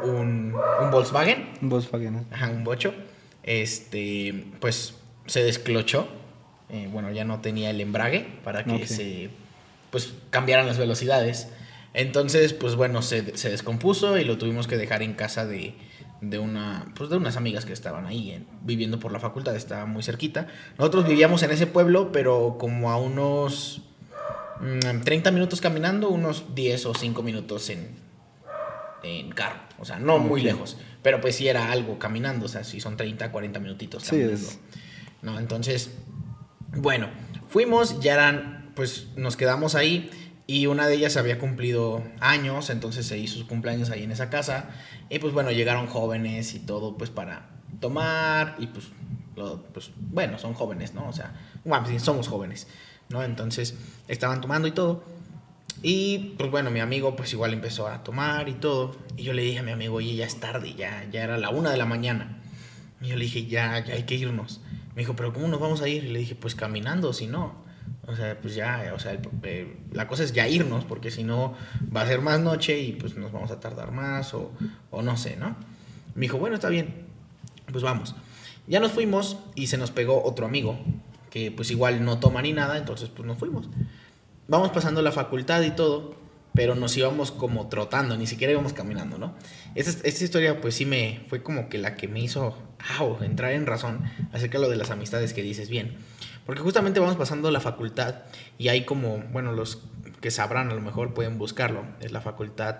Un, 0.02 0.10
un, 0.10 0.16
un, 0.16 0.54
un 0.80 0.90
Volkswagen. 0.90 1.50
Un 1.62 1.68
Volkswagen. 1.68 2.26
Ajá, 2.32 2.50
un 2.50 2.64
bocho. 2.64 2.92
Este, 3.44 4.46
pues 4.58 4.94
se 5.26 5.44
desclochó. 5.44 6.08
Eh, 6.68 6.88
bueno, 6.90 7.12
ya 7.12 7.24
no 7.24 7.40
tenía 7.40 7.70
el 7.70 7.80
embrague 7.80 8.26
para 8.42 8.64
que 8.64 8.72
okay. 8.72 8.86
se, 8.88 9.30
pues, 9.92 10.14
cambiaran 10.30 10.66
las 10.66 10.78
velocidades. 10.78 11.48
Entonces, 11.94 12.52
pues 12.52 12.74
bueno, 12.74 13.02
se, 13.02 13.36
se, 13.36 13.50
descompuso 13.50 14.18
y 14.18 14.24
lo 14.24 14.36
tuvimos 14.36 14.66
que 14.66 14.76
dejar 14.76 15.02
en 15.02 15.14
casa 15.14 15.46
de, 15.46 15.74
de, 16.20 16.40
una, 16.40 16.92
pues, 16.96 17.08
de 17.08 17.16
unas 17.16 17.36
amigas 17.36 17.64
que 17.64 17.72
estaban 17.72 18.04
ahí 18.06 18.32
en, 18.32 18.46
viviendo 18.62 18.98
por 18.98 19.12
la 19.12 19.20
facultad, 19.20 19.54
estaba 19.54 19.86
muy 19.86 20.02
cerquita. 20.02 20.48
Nosotros 20.76 21.06
vivíamos 21.06 21.44
en 21.44 21.52
ese 21.52 21.68
pueblo, 21.68 22.10
pero 22.10 22.56
como 22.58 22.90
a 22.90 22.96
unos 22.96 23.82
mmm, 24.60 25.02
30 25.04 25.30
minutos 25.30 25.60
caminando, 25.60 26.08
unos 26.08 26.54
10 26.56 26.86
o 26.86 26.94
5 26.94 27.22
minutos 27.22 27.70
en, 27.70 27.90
en 29.04 29.30
carro. 29.30 29.60
O 29.78 29.84
sea, 29.84 30.00
no 30.00 30.18
muy 30.18 30.42
lejos, 30.42 30.76
pero 31.00 31.20
pues 31.20 31.36
sí 31.36 31.46
era 31.46 31.70
algo 31.70 32.00
caminando, 32.00 32.46
o 32.46 32.48
sea, 32.48 32.64
si 32.64 32.80
son 32.80 32.96
30, 32.96 33.30
40 33.30 33.60
minutitos 33.60 34.02
caminando. 34.02 34.36
Sí, 34.36 34.46
es... 34.46 34.58
¿no? 35.22 35.38
Entonces, 35.38 35.94
bueno, 36.72 37.08
fuimos, 37.48 38.00
ya 38.00 38.14
eran, 38.14 38.72
pues 38.74 39.08
nos 39.16 39.36
quedamos 39.36 39.76
ahí 39.76 40.10
y 40.46 40.66
una 40.66 40.86
de 40.86 40.94
ellas 40.94 41.16
había 41.16 41.38
cumplido 41.38 42.02
años, 42.20 42.68
entonces 42.68 43.06
se 43.06 43.18
hizo 43.18 43.38
sus 43.38 43.44
cumpleaños 43.44 43.90
ahí 43.90 44.02
en 44.02 44.10
esa 44.10 44.28
casa. 44.28 44.70
Y 45.08 45.18
pues 45.18 45.32
bueno, 45.32 45.50
llegaron 45.50 45.86
jóvenes 45.86 46.54
y 46.54 46.58
todo, 46.58 46.96
pues 46.96 47.10
para 47.10 47.48
tomar 47.80 48.56
y 48.58 48.66
pues, 48.66 48.86
lo, 49.36 49.62
pues 49.62 49.90
bueno, 49.96 50.38
son 50.38 50.54
jóvenes, 50.54 50.94
¿no? 50.94 51.08
O 51.08 51.12
sea, 51.12 51.32
bueno, 51.64 51.86
sí, 51.86 51.98
somos 51.98 52.28
jóvenes, 52.28 52.66
¿no? 53.08 53.22
Entonces 53.22 53.74
estaban 54.06 54.40
tomando 54.40 54.68
y 54.68 54.72
todo. 54.72 55.04
Y 55.82 56.34
pues 56.38 56.50
bueno, 56.50 56.70
mi 56.70 56.80
amigo 56.80 57.16
pues 57.16 57.32
igual 57.32 57.52
empezó 57.52 57.88
a 57.88 58.04
tomar 58.04 58.48
y 58.48 58.54
todo. 58.54 58.96
Y 59.16 59.22
yo 59.22 59.32
le 59.32 59.42
dije 59.42 59.60
a 59.60 59.62
mi 59.62 59.72
amigo, 59.72 59.96
oye, 59.96 60.14
ya 60.14 60.26
es 60.26 60.40
tarde, 60.40 60.74
ya, 60.74 61.06
ya 61.10 61.24
era 61.24 61.38
la 61.38 61.48
una 61.48 61.70
de 61.70 61.78
la 61.78 61.86
mañana. 61.86 62.38
Y 63.00 63.08
yo 63.08 63.16
le 63.16 63.24
dije, 63.24 63.46
ya, 63.46 63.82
ya 63.84 63.94
hay 63.94 64.04
que 64.04 64.14
irnos. 64.14 64.60
Me 64.94 65.02
dijo, 65.02 65.16
pero 65.16 65.32
¿cómo 65.32 65.48
nos 65.48 65.60
vamos 65.60 65.82
a 65.82 65.88
ir? 65.88 66.04
Y 66.04 66.10
le 66.10 66.18
dije, 66.20 66.34
pues 66.34 66.54
caminando, 66.54 67.12
si 67.12 67.26
no. 67.26 67.63
O 68.06 68.14
sea, 68.14 68.38
pues 68.40 68.54
ya, 68.54 68.92
o 68.94 68.98
sea, 68.98 69.18
eh, 69.44 69.76
la 69.92 70.06
cosa 70.06 70.24
es 70.24 70.32
ya 70.32 70.46
irnos, 70.48 70.84
porque 70.84 71.10
si 71.10 71.24
no 71.24 71.54
va 71.94 72.02
a 72.02 72.06
ser 72.06 72.20
más 72.20 72.40
noche 72.40 72.78
y 72.78 72.92
pues 72.92 73.16
nos 73.16 73.32
vamos 73.32 73.50
a 73.50 73.60
tardar 73.60 73.92
más 73.92 74.34
o, 74.34 74.52
o 74.90 75.02
no 75.02 75.16
sé, 75.16 75.36
¿no? 75.36 75.56
Me 76.14 76.22
dijo, 76.22 76.38
bueno, 76.38 76.54
está 76.54 76.68
bien, 76.68 77.06
pues 77.70 77.82
vamos. 77.82 78.14
Ya 78.66 78.80
nos 78.80 78.92
fuimos 78.92 79.38
y 79.54 79.66
se 79.68 79.78
nos 79.78 79.90
pegó 79.90 80.22
otro 80.22 80.46
amigo, 80.46 80.78
que 81.30 81.50
pues 81.50 81.70
igual 81.70 82.04
no 82.04 82.18
toma 82.18 82.42
ni 82.42 82.52
nada, 82.52 82.78
entonces 82.78 83.08
pues 83.08 83.26
nos 83.26 83.38
fuimos. 83.38 83.68
Vamos 84.48 84.70
pasando 84.70 85.00
la 85.02 85.12
facultad 85.12 85.62
y 85.62 85.70
todo, 85.70 86.14
pero 86.54 86.74
nos 86.74 86.96
íbamos 86.96 87.30
como 87.30 87.68
trotando, 87.68 88.16
ni 88.16 88.26
siquiera 88.26 88.52
íbamos 88.52 88.72
caminando, 88.72 89.18
¿no? 89.18 89.34
Esta, 89.74 90.06
esta 90.06 90.24
historia 90.24 90.60
pues 90.60 90.74
sí 90.74 90.86
me 90.86 91.24
fue 91.28 91.42
como 91.42 91.68
que 91.68 91.78
la 91.78 91.96
que 91.96 92.06
me 92.06 92.20
hizo 92.20 92.56
wow, 92.98 93.18
entrar 93.22 93.52
en 93.52 93.66
razón 93.66 94.02
acerca 94.32 94.58
de 94.58 94.64
lo 94.64 94.70
de 94.70 94.76
las 94.76 94.90
amistades 94.90 95.32
que 95.32 95.42
dices 95.42 95.68
bien. 95.68 95.96
Porque 96.46 96.60
justamente 96.60 97.00
vamos 97.00 97.16
pasando 97.16 97.50
la 97.50 97.60
facultad 97.60 98.16
y 98.58 98.68
hay 98.68 98.84
como, 98.84 99.18
bueno, 99.32 99.52
los 99.52 99.82
que 100.20 100.30
sabrán 100.30 100.70
a 100.70 100.74
lo 100.74 100.80
mejor 100.80 101.14
pueden 101.14 101.38
buscarlo, 101.38 101.84
es 102.00 102.12
la 102.12 102.20
Facultad 102.20 102.76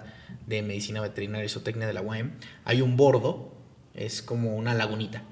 de 0.46 0.62
Medicina 0.62 1.00
Veterinaria 1.00 1.44
y 1.44 1.48
Zootecnia 1.48 1.86
de 1.86 1.94
la 1.94 2.02
UAM. 2.02 2.32
Hay 2.64 2.80
un 2.80 2.96
bordo, 2.96 3.52
es 3.94 4.22
como 4.22 4.56
una 4.56 4.74
lagunita. 4.74 5.22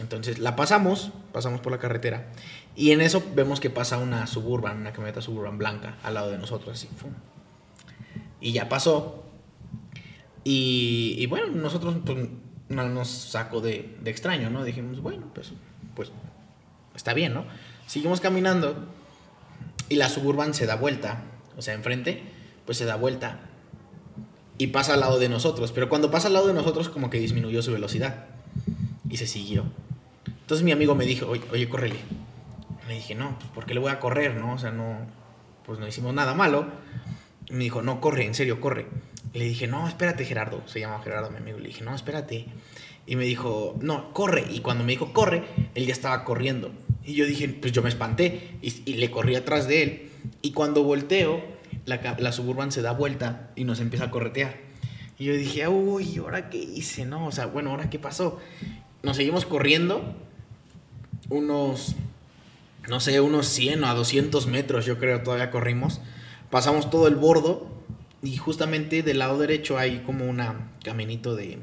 Entonces 0.00 0.38
la 0.38 0.54
pasamos, 0.54 1.12
pasamos 1.32 1.60
por 1.60 1.72
la 1.72 1.78
carretera 1.78 2.30
y 2.76 2.92
en 2.92 3.00
eso 3.00 3.22
vemos 3.34 3.58
que 3.58 3.70
pasa 3.70 3.98
una 3.98 4.26
suburban, 4.26 4.78
una 4.78 4.92
camioneta 4.92 5.20
suburban 5.20 5.58
blanca 5.58 5.96
al 6.02 6.14
lado 6.14 6.30
de 6.30 6.38
nosotros, 6.38 6.78
así. 6.78 6.88
Y 8.40 8.52
ya 8.52 8.68
pasó. 8.68 9.24
Y, 10.44 11.16
y 11.18 11.26
bueno, 11.26 11.48
nosotros 11.48 11.96
pues, 12.04 12.28
no 12.68 12.88
nos 12.88 13.08
sacó 13.08 13.60
de, 13.60 13.96
de, 14.00 14.10
extraño, 14.10 14.50
¿no? 14.50 14.62
Dijimos, 14.62 15.00
bueno, 15.00 15.30
pues, 15.34 15.52
pues 15.96 16.12
está 16.98 17.14
bien, 17.14 17.32
¿no? 17.32 17.46
Seguimos 17.86 18.20
caminando 18.20 18.76
y 19.88 19.96
la 19.96 20.10
suburban 20.10 20.52
se 20.52 20.66
da 20.66 20.74
vuelta, 20.74 21.22
o 21.56 21.62
sea, 21.62 21.72
enfrente, 21.72 22.22
pues 22.66 22.76
se 22.76 22.84
da 22.84 22.96
vuelta 22.96 23.40
y 24.58 24.66
pasa 24.66 24.94
al 24.94 25.00
lado 25.00 25.18
de 25.18 25.28
nosotros, 25.28 25.72
pero 25.72 25.88
cuando 25.88 26.10
pasa 26.10 26.26
al 26.26 26.34
lado 26.34 26.48
de 26.48 26.54
nosotros 26.54 26.88
como 26.88 27.08
que 27.08 27.18
disminuyó 27.20 27.62
su 27.62 27.72
velocidad 27.72 28.26
y 29.08 29.16
se 29.16 29.26
siguió. 29.26 29.64
Entonces 30.26 30.64
mi 30.64 30.72
amigo 30.72 30.94
me 30.94 31.06
dijo, 31.06 31.26
oye, 31.26 31.44
oye 31.52 31.68
córrele. 31.68 31.96
Le 32.88 32.94
dije, 32.94 33.14
no, 33.14 33.38
pues 33.38 33.50
¿por 33.50 33.66
qué 33.66 33.74
le 33.74 33.80
voy 33.80 33.92
a 33.92 34.00
correr, 34.00 34.34
no? 34.34 34.54
O 34.54 34.58
sea, 34.58 34.70
no, 34.72 34.98
pues 35.64 35.78
no 35.78 35.86
hicimos 35.86 36.12
nada 36.14 36.34
malo. 36.34 36.66
Me 37.50 37.64
dijo, 37.64 37.82
no, 37.82 38.00
corre, 38.00 38.24
en 38.24 38.34
serio, 38.34 38.60
corre. 38.60 38.86
Le 39.34 39.44
dije, 39.44 39.66
no, 39.66 39.86
espérate, 39.86 40.24
Gerardo. 40.24 40.62
Se 40.66 40.80
llama 40.80 41.00
Gerardo, 41.02 41.30
mi 41.30 41.36
amigo. 41.36 41.58
Le 41.58 41.68
dije, 41.68 41.84
no, 41.84 41.94
espérate. 41.94 42.46
Y 43.06 43.16
me 43.16 43.24
dijo, 43.24 43.76
no, 43.80 44.12
corre. 44.12 44.46
Y 44.50 44.60
cuando 44.60 44.84
me 44.84 44.92
dijo, 44.92 45.12
corre, 45.12 45.44
él 45.74 45.86
ya 45.86 45.92
estaba 45.92 46.24
corriendo. 46.24 46.70
Y 47.08 47.14
yo 47.14 47.24
dije, 47.24 47.48
pues 47.48 47.72
yo 47.72 47.80
me 47.80 47.88
espanté 47.88 48.50
y, 48.60 48.92
le 48.92 49.10
corrí 49.10 49.34
atrás 49.34 49.66
de 49.66 49.82
él. 49.82 50.10
Y 50.42 50.52
cuando 50.52 50.82
volteo, 50.82 51.42
la, 51.86 52.16
la 52.18 52.32
Suburban 52.32 52.70
se 52.70 52.82
da 52.82 52.92
vuelta 52.92 53.48
y 53.56 53.64
nos 53.64 53.80
empieza 53.80 54.04
a 54.04 54.10
corretear. 54.10 54.58
Y 55.18 55.24
yo 55.24 55.32
dije, 55.32 55.66
uy, 55.68 56.18
¿ahora 56.18 56.50
qué 56.50 56.58
hice? 56.58 57.06
No, 57.06 57.28
o 57.28 57.32
sea, 57.32 57.46
bueno, 57.46 57.70
¿ahora 57.70 57.88
qué 57.88 57.98
pasó? 57.98 58.38
Nos 59.02 59.16
seguimos 59.16 59.46
corriendo 59.46 60.02
unos, 61.30 61.96
no 62.90 63.00
sé, 63.00 63.18
unos 63.22 63.46
100 63.46 63.84
o 63.84 63.86
a 63.86 63.94
200 63.94 64.46
metros, 64.46 64.84
yo 64.84 64.98
creo, 64.98 65.22
todavía 65.22 65.50
corrimos. 65.50 66.02
Pasamos 66.50 66.90
todo 66.90 67.08
el 67.08 67.14
bordo 67.14 67.68
y 68.22 68.36
justamente 68.36 69.02
del 69.02 69.20
lado 69.20 69.38
derecho 69.38 69.78
hay 69.78 70.00
como 70.00 70.26
una 70.26 70.72
caminito 70.84 71.34
de, 71.34 71.58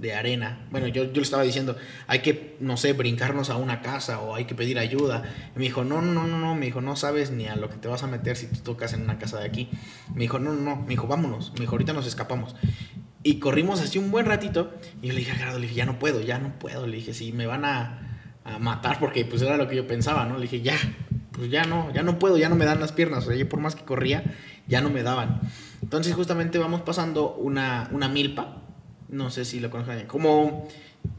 de 0.00 0.14
arena. 0.14 0.66
Bueno, 0.70 0.86
yo, 0.86 1.04
yo 1.04 1.14
le 1.14 1.22
estaba 1.22 1.42
diciendo, 1.42 1.76
hay 2.06 2.20
que, 2.20 2.56
no 2.60 2.76
sé, 2.76 2.92
brincarnos 2.92 3.50
a 3.50 3.56
una 3.56 3.82
casa 3.82 4.20
o 4.20 4.34
hay 4.34 4.44
que 4.44 4.54
pedir 4.54 4.78
ayuda. 4.78 5.24
Y 5.54 5.58
me 5.58 5.64
dijo, 5.64 5.84
no, 5.84 6.00
no, 6.00 6.26
no, 6.26 6.38
no, 6.38 6.54
me 6.54 6.66
dijo, 6.66 6.80
no 6.80 6.96
sabes 6.96 7.30
ni 7.30 7.46
a 7.46 7.56
lo 7.56 7.68
que 7.68 7.76
te 7.76 7.88
vas 7.88 8.02
a 8.02 8.06
meter 8.06 8.36
si 8.36 8.46
tú 8.46 8.60
tocas 8.60 8.92
en 8.92 9.02
una 9.02 9.18
casa 9.18 9.38
de 9.38 9.46
aquí. 9.46 9.68
Me 10.14 10.20
dijo, 10.20 10.38
no, 10.38 10.52
no, 10.52 10.60
no, 10.60 10.76
me 10.76 10.88
dijo, 10.90 11.06
vámonos. 11.06 11.52
Me 11.58 11.66
ahorita 11.66 11.92
nos 11.92 12.06
escapamos. 12.06 12.54
Y 13.22 13.40
corrimos 13.40 13.80
así 13.80 13.98
un 13.98 14.10
buen 14.10 14.26
ratito. 14.26 14.72
Y 15.02 15.08
yo 15.08 15.12
le 15.12 15.18
dije 15.20 15.32
a 15.42 15.52
le 15.52 15.60
dije, 15.60 15.74
ya 15.74 15.86
no 15.86 15.98
puedo, 15.98 16.20
ya 16.20 16.38
no 16.38 16.58
puedo. 16.58 16.86
Le 16.86 16.96
dije, 16.96 17.12
si 17.12 17.32
me 17.32 17.46
van 17.46 17.64
a, 17.64 18.20
a 18.44 18.58
matar, 18.58 19.00
porque 19.00 19.24
pues 19.24 19.42
era 19.42 19.56
lo 19.56 19.66
que 19.66 19.76
yo 19.76 19.86
pensaba, 19.86 20.24
¿no? 20.26 20.36
Le 20.36 20.42
dije, 20.42 20.60
ya, 20.60 20.76
pues 21.32 21.50
ya 21.50 21.64
no, 21.64 21.92
ya 21.92 22.02
no 22.02 22.18
puedo, 22.18 22.38
ya 22.38 22.48
no 22.48 22.54
me 22.54 22.64
dan 22.64 22.78
las 22.78 22.92
piernas. 22.92 23.24
O 23.24 23.28
sea, 23.28 23.36
yo 23.36 23.48
por 23.48 23.58
más 23.58 23.74
que 23.74 23.84
corría, 23.84 24.22
ya 24.68 24.80
no 24.80 24.90
me 24.90 25.02
daban. 25.02 25.40
Entonces 25.82 26.14
justamente 26.14 26.58
vamos 26.58 26.82
pasando 26.82 27.34
una, 27.34 27.88
una 27.92 28.08
milpa 28.08 28.62
no 29.08 29.30
sé 29.30 29.44
si 29.44 29.60
lo 29.60 29.70
conocen, 29.70 30.06
como 30.06 30.68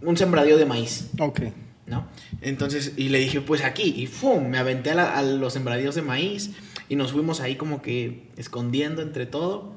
un 0.02 0.18
sembradío 0.18 0.58
de 0.58 0.66
maíz. 0.66 1.10
Ok. 1.20 1.42
¿No? 1.86 2.08
Entonces, 2.42 2.94
y 2.98 3.10
le 3.10 3.18
dije, 3.18 3.42
pues 3.42 3.64
aquí, 3.64 3.94
y 3.98 4.06
¡fum! 4.06 4.48
Me 4.48 4.60
aventé 4.60 4.92
a, 4.92 5.22
los 5.24 5.54
sembradíos 5.54 5.96
de 5.96 6.04
maíz 6.04 6.52
y 6.88 6.96
nos 6.96 7.14
fuimos 7.14 7.42
ahí 7.42 7.56
como 7.56 7.82
que 7.82 8.28
escondiendo 8.38 9.02
entre 9.02 9.26
todo. 9.26 9.74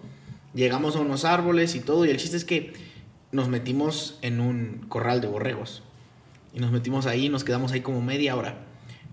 Llegamos 0.55 0.95
a 0.97 1.01
unos 1.01 1.25
árboles 1.25 1.75
y 1.75 1.81
todo, 1.81 2.05
y 2.05 2.11
el 2.11 2.19
chiste 2.19 2.37
es 2.37 2.45
que 2.45 2.75
nos 3.33 3.49
metimos 3.49 4.19
en 4.21 4.41
un 4.41 4.85
corral 4.89 5.23
de 5.23 5.29
borregos. 5.29 5.83
Y 6.53 6.61
nos 6.61 6.71
metimos 6.71 7.07
ahí, 7.07 7.31
nos 7.31 7.45
quedamos 7.45 7.73
ahí 7.73 7.81
como 7.81 8.03
media 8.03 8.37
hora. 8.37 8.59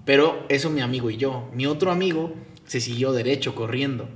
Pero 0.04 0.46
eso 0.50 0.70
mi 0.70 0.82
amigo 0.82 1.10
y 1.10 1.16
yo. 1.16 1.50
Mi 1.54 1.68
otro 1.68 1.92
amigo 1.92 2.34
se 2.66 2.82
siguió 2.82 3.14
derecho 3.14 3.56
corriendo. 3.56 4.10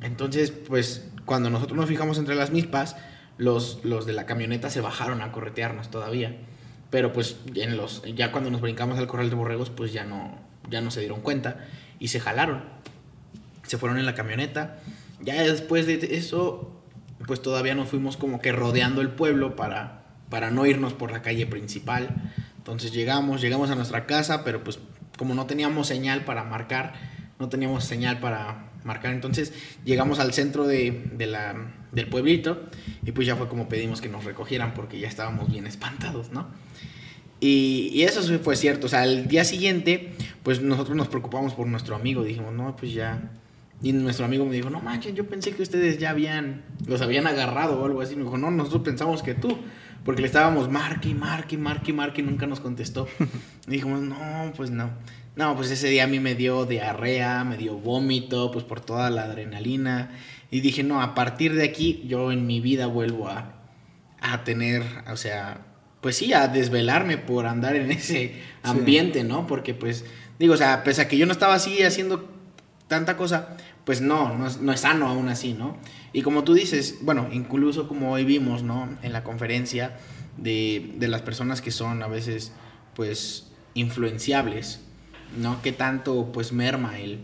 Entonces, 0.00 0.52
pues 0.52 1.08
cuando 1.24 1.50
nosotros 1.50 1.76
nos 1.76 1.88
fijamos 1.88 2.18
entre 2.18 2.36
las 2.36 2.52
mispas, 2.52 2.96
los, 3.36 3.80
los 3.84 4.06
de 4.06 4.12
la 4.12 4.26
camioneta 4.26 4.70
se 4.70 4.80
bajaron 4.80 5.22
a 5.22 5.32
corretearnos 5.32 5.90
todavía. 5.90 6.36
Pero 6.90 7.12
pues 7.12 7.38
en 7.54 7.76
los, 7.76 8.02
ya 8.14 8.30
cuando 8.30 8.50
nos 8.50 8.60
brincamos 8.60 8.98
al 8.98 9.06
corral 9.06 9.30
de 9.30 9.36
borregos, 9.36 9.70
pues 9.70 9.92
ya 9.92 10.04
no, 10.04 10.38
ya 10.68 10.80
no 10.80 10.90
se 10.90 11.00
dieron 11.00 11.20
cuenta 11.20 11.66
y 11.98 12.08
se 12.08 12.20
jalaron. 12.20 12.62
Se 13.64 13.78
fueron 13.78 13.98
en 13.98 14.06
la 14.06 14.14
camioneta. 14.14 14.78
Ya 15.20 15.42
después 15.42 15.86
de 15.86 16.16
eso, 16.16 16.80
pues 17.26 17.42
todavía 17.42 17.74
nos 17.74 17.88
fuimos 17.88 18.16
como 18.16 18.40
que 18.40 18.52
rodeando 18.52 19.00
el 19.00 19.08
pueblo 19.08 19.56
para, 19.56 20.04
para 20.28 20.50
no 20.50 20.66
irnos 20.66 20.92
por 20.92 21.10
la 21.10 21.22
calle 21.22 21.46
principal. 21.46 22.14
Entonces 22.58 22.92
llegamos, 22.92 23.40
llegamos 23.40 23.70
a 23.70 23.74
nuestra 23.74 24.06
casa, 24.06 24.44
pero 24.44 24.62
pues 24.62 24.78
como 25.18 25.34
no 25.34 25.46
teníamos 25.46 25.86
señal 25.86 26.24
para 26.24 26.44
marcar, 26.44 26.94
no 27.38 27.48
teníamos 27.48 27.84
señal 27.84 28.20
para 28.20 28.70
marcar, 28.84 29.12
entonces 29.12 29.52
llegamos 29.84 30.18
al 30.18 30.32
centro 30.32 30.66
de, 30.66 31.04
de 31.12 31.26
la, 31.26 31.74
del 31.92 32.08
pueblito 32.08 32.62
y 33.04 33.12
pues 33.12 33.26
ya 33.26 33.36
fue 33.36 33.48
como 33.48 33.68
pedimos 33.68 34.00
que 34.00 34.08
nos 34.08 34.24
recogieran 34.24 34.74
porque 34.74 34.98
ya 35.00 35.08
estábamos 35.08 35.50
bien 35.50 35.66
espantados, 35.66 36.30
¿no? 36.30 36.46
Y, 37.40 38.02
eso 38.02 38.22
fue 38.38 38.56
cierto, 38.56 38.86
o 38.86 38.88
sea, 38.88 39.02
al 39.02 39.28
día 39.28 39.44
siguiente 39.44 40.12
pues 40.42 40.62
nosotros 40.62 40.96
nos 40.96 41.08
preocupamos 41.08 41.54
por 41.54 41.66
nuestro 41.66 41.94
amigo, 41.94 42.24
dijimos, 42.24 42.52
no, 42.54 42.76
pues 42.76 42.92
ya... 42.94 43.30
Y 43.82 43.92
nuestro 43.92 44.24
amigo 44.24 44.46
me 44.46 44.54
dijo, 44.54 44.70
no 44.70 44.80
manches, 44.80 45.14
yo 45.14 45.26
pensé 45.26 45.50
que 45.52 45.60
ustedes 45.60 45.98
ya 45.98 46.10
habían, 46.10 46.62
los 46.86 47.02
habían 47.02 47.26
agarrado 47.26 47.82
o 47.82 47.84
algo 47.84 48.00
así. 48.00 48.16
Me 48.16 48.22
dijo, 48.22 48.38
no, 48.38 48.50
nosotros 48.50 48.82
pensamos 48.82 49.22
que 49.22 49.34
tú, 49.34 49.58
porque 50.04 50.20
le 50.20 50.26
estábamos 50.26 50.70
marque, 50.70 51.14
marque, 51.14 51.56
marque, 51.56 51.92
marque 51.92 52.20
y 52.20 52.24
nunca 52.24 52.46
nos 52.46 52.60
contestó. 52.60 53.08
y 53.66 53.70
dijimos, 53.70 54.00
no, 54.00 54.52
pues 54.56 54.70
no. 54.70 54.90
No, 55.36 55.56
pues 55.56 55.70
ese 55.70 55.88
día 55.88 56.04
a 56.04 56.06
mí 56.06 56.20
me 56.20 56.34
dio 56.34 56.64
diarrea, 56.64 57.42
me 57.42 57.56
dio 57.56 57.76
vómito, 57.76 58.52
pues 58.52 58.64
por 58.64 58.80
toda 58.80 59.10
la 59.10 59.24
adrenalina. 59.24 60.10
Y 60.50 60.60
dije, 60.60 60.84
no, 60.84 61.02
a 61.02 61.14
partir 61.14 61.54
de 61.54 61.64
aquí 61.64 62.04
yo 62.06 62.30
en 62.30 62.46
mi 62.46 62.60
vida 62.60 62.86
vuelvo 62.86 63.28
a, 63.28 63.54
a 64.20 64.44
tener, 64.44 64.84
o 65.10 65.16
sea, 65.16 65.62
pues 66.00 66.16
sí, 66.16 66.32
a 66.34 66.48
desvelarme 66.48 67.16
por 67.16 67.46
andar 67.46 67.74
en 67.74 67.90
ese 67.90 68.40
ambiente, 68.62 69.24
¿no? 69.24 69.46
Porque 69.46 69.74
pues, 69.74 70.04
digo, 70.38 70.54
o 70.54 70.56
sea, 70.56 70.84
pese 70.84 71.02
a 71.02 71.08
que 71.08 71.16
yo 71.16 71.26
no 71.26 71.32
estaba 71.32 71.54
así 71.54 71.82
haciendo 71.82 72.28
tanta 72.86 73.16
cosa, 73.16 73.56
pues 73.84 74.00
no, 74.02 74.36
no 74.36 74.48
no 74.60 74.72
es 74.72 74.80
sano 74.80 75.08
aún 75.08 75.28
así, 75.28 75.54
¿no? 75.54 75.78
Y 76.14 76.22
como 76.22 76.44
tú 76.44 76.54
dices, 76.54 77.00
bueno, 77.02 77.28
incluso 77.30 77.86
como 77.86 78.12
hoy 78.12 78.24
vimos, 78.24 78.62
¿no? 78.62 78.88
En 79.02 79.12
la 79.12 79.22
conferencia 79.22 79.98
de, 80.38 80.94
de 80.96 81.08
las 81.08 81.20
personas 81.20 81.60
que 81.60 81.70
son 81.70 82.02
a 82.02 82.06
veces, 82.06 82.52
pues, 82.94 83.52
influenciables, 83.74 84.80
¿no? 85.38 85.60
Que 85.60 85.72
tanto, 85.72 86.30
pues, 86.32 86.52
merma 86.52 86.98
el, 86.98 87.18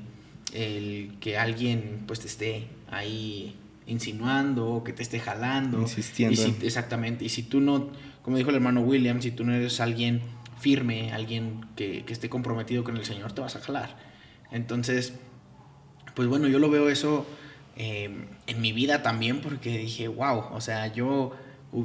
el 0.53 1.15
que 1.21 1.39
alguien, 1.39 2.03
pues, 2.07 2.21
te 2.21 2.27
esté 2.27 2.69
ahí 2.91 3.57
insinuando, 3.87 4.83
que 4.85 4.93
te 4.93 5.03
esté 5.03 5.21
jalando. 5.21 5.81
Insistiendo. 5.81 6.43
exactamente. 6.63 7.25
Y 7.25 7.29
si 7.29 7.43
tú 7.43 7.61
no, 7.61 7.91
como 8.23 8.37
dijo 8.37 8.51
el 8.51 8.57
hermano 8.57 8.83
William, 8.83 9.21
si 9.21 9.31
tú 9.31 9.45
no 9.45 9.53
eres 9.55 9.81
alguien 9.81 10.21
firme, 10.59 11.13
alguien 11.13 11.67
que, 11.77 12.05
esté 12.09 12.29
comprometido 12.29 12.85
con 12.85 12.97
el 12.97 13.05
Señor, 13.05 13.33
te 13.33 13.41
vas 13.41 13.57
a 13.57 13.61
jalar. 13.61 13.97
Entonces, 14.51 15.15
pues 16.15 16.29
bueno, 16.29 16.49
yo 16.49 16.59
lo 16.59 16.71
veo 16.71 16.89
eso 16.89 17.27
em, 17.81 18.27
en 18.47 18.61
mi 18.61 18.73
vida 18.73 19.03
también 19.03 19.41
porque 19.41 19.79
dije, 19.79 20.09
wow, 20.09 20.45
o 20.53 20.61
sea, 20.61 20.93
yo 20.93 21.33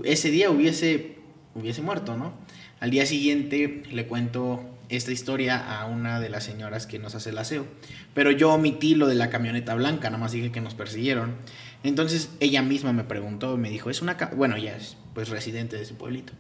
ese 0.04 0.32
día 0.32 0.50
hubiese, 0.50 1.18
hubiese 1.54 1.82
muerto, 1.82 2.18
¿no? 2.18 2.34
Al 2.80 2.90
día 2.92 3.06
siguiente 3.06 3.84
le 3.92 4.06
cuento 4.08 4.64
esta 4.90 5.12
historia 5.12 5.58
a 5.58 5.86
una 5.86 6.20
de 6.20 6.30
las 6.30 6.44
señoras 6.44 6.86
que 6.86 7.00
nos 7.00 7.16
hace 7.16 7.30
el 7.30 7.38
aseo. 7.38 7.66
Pero 8.14 8.32
yo 8.32 8.54
omití 8.54 8.96
lo 8.96 9.08
de 9.08 9.16
la 9.16 9.30
camioneta 9.30 9.74
blanca, 9.76 10.10
nada 10.10 10.22
más 10.22 10.32
dije 10.32 10.52
que 10.52 10.62
nos 10.62 10.76
persiguieron. 10.76 11.36
Entonces 11.84 12.30
ella 12.40 12.62
misma 12.62 12.94
me 12.94 13.04
preguntó, 13.04 13.58
me 13.58 13.70
dijo, 13.70 13.90
es 13.90 14.02
una, 14.02 14.16
bueno, 14.36 14.56
ella 14.56 14.76
es 14.76 14.98
pues 15.14 15.30
residente 15.30 15.78
de 15.78 15.84
ese 15.84 15.94
pueblito. 15.94 16.34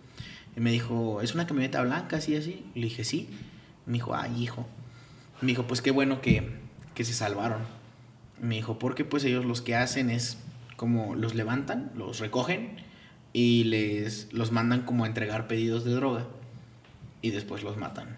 Y 0.55 0.59
me 0.59 0.71
dijo, 0.71 1.21
¿es 1.21 1.33
una 1.33 1.47
camioneta 1.47 1.81
blanca 1.81 2.17
así 2.17 2.35
así? 2.35 2.65
Le 2.75 2.83
dije, 2.83 3.03
sí. 3.03 3.29
Me 3.85 3.93
dijo, 3.93 4.15
ay, 4.15 4.41
hijo. 4.41 4.67
Me 5.41 5.47
dijo, 5.47 5.67
pues 5.67 5.81
qué 5.81 5.91
bueno 5.91 6.21
que, 6.21 6.49
que 6.93 7.03
se 7.03 7.13
salvaron. 7.13 7.61
Me 8.41 8.55
dijo, 8.55 8.79
porque 8.79 9.05
pues 9.05 9.23
ellos 9.23 9.45
los 9.45 9.61
que 9.61 9.75
hacen 9.75 10.09
es 10.09 10.37
como 10.75 11.15
los 11.15 11.35
levantan, 11.35 11.91
los 11.95 12.19
recogen 12.19 12.77
y 13.33 13.65
les 13.65 14.31
los 14.33 14.51
mandan 14.51 14.81
como 14.83 15.03
a 15.03 15.07
entregar 15.07 15.47
pedidos 15.47 15.85
de 15.85 15.91
droga 15.91 16.27
y 17.21 17.31
después 17.31 17.63
los 17.63 17.77
matan. 17.77 18.17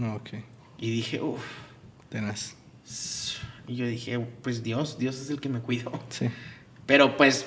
Ok. 0.00 0.30
Y 0.78 0.90
dije, 0.90 1.20
uff. 1.20 1.42
Tenaz. 2.08 2.54
Y 3.66 3.76
yo 3.76 3.86
dije, 3.86 4.18
pues 4.42 4.62
Dios, 4.62 4.98
Dios 4.98 5.20
es 5.20 5.30
el 5.30 5.40
que 5.40 5.48
me 5.48 5.60
cuidó. 5.60 5.92
Sí. 6.08 6.28
Pero 6.86 7.16
pues 7.16 7.46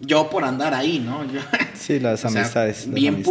yo 0.00 0.30
por 0.30 0.44
andar 0.44 0.74
ahí, 0.74 1.00
¿no? 1.00 1.22
sí, 1.74 1.98
las 1.98 2.24
amistades. 2.24 2.88
bien, 2.90 3.24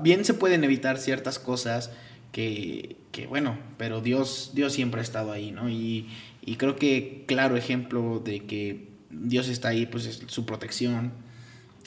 bien 0.00 0.24
se 0.24 0.34
pueden 0.34 0.64
evitar 0.64 0.98
ciertas 0.98 1.38
cosas 1.38 1.90
que, 2.32 2.96
que, 3.12 3.26
bueno, 3.26 3.56
pero 3.76 4.00
Dios, 4.00 4.50
Dios 4.54 4.72
siempre 4.72 5.00
ha 5.00 5.04
estado 5.04 5.32
ahí, 5.32 5.52
¿no? 5.52 5.68
Y, 5.68 6.08
y 6.42 6.56
creo 6.56 6.76
que 6.76 7.24
claro 7.26 7.56
ejemplo 7.56 8.20
de 8.24 8.46
que 8.46 8.88
Dios 9.10 9.48
está 9.48 9.68
ahí, 9.68 9.86
pues 9.86 10.06
es 10.06 10.22
su 10.26 10.46
protección, 10.46 11.12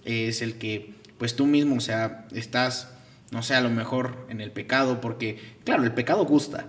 es 0.05 0.41
el 0.41 0.55
que, 0.55 0.93
pues 1.17 1.35
tú 1.35 1.45
mismo, 1.45 1.75
o 1.75 1.79
sea, 1.81 2.27
estás 2.33 2.93
no 3.33 3.41
sé, 3.41 3.55
a 3.55 3.61
lo 3.61 3.71
mejor 3.71 4.27
en 4.29 4.39
el 4.39 4.51
pecado, 4.51 5.01
porque, 5.01 5.39
claro, 5.65 5.83
el 5.83 5.91
pecado 5.91 6.23
gusta. 6.23 6.67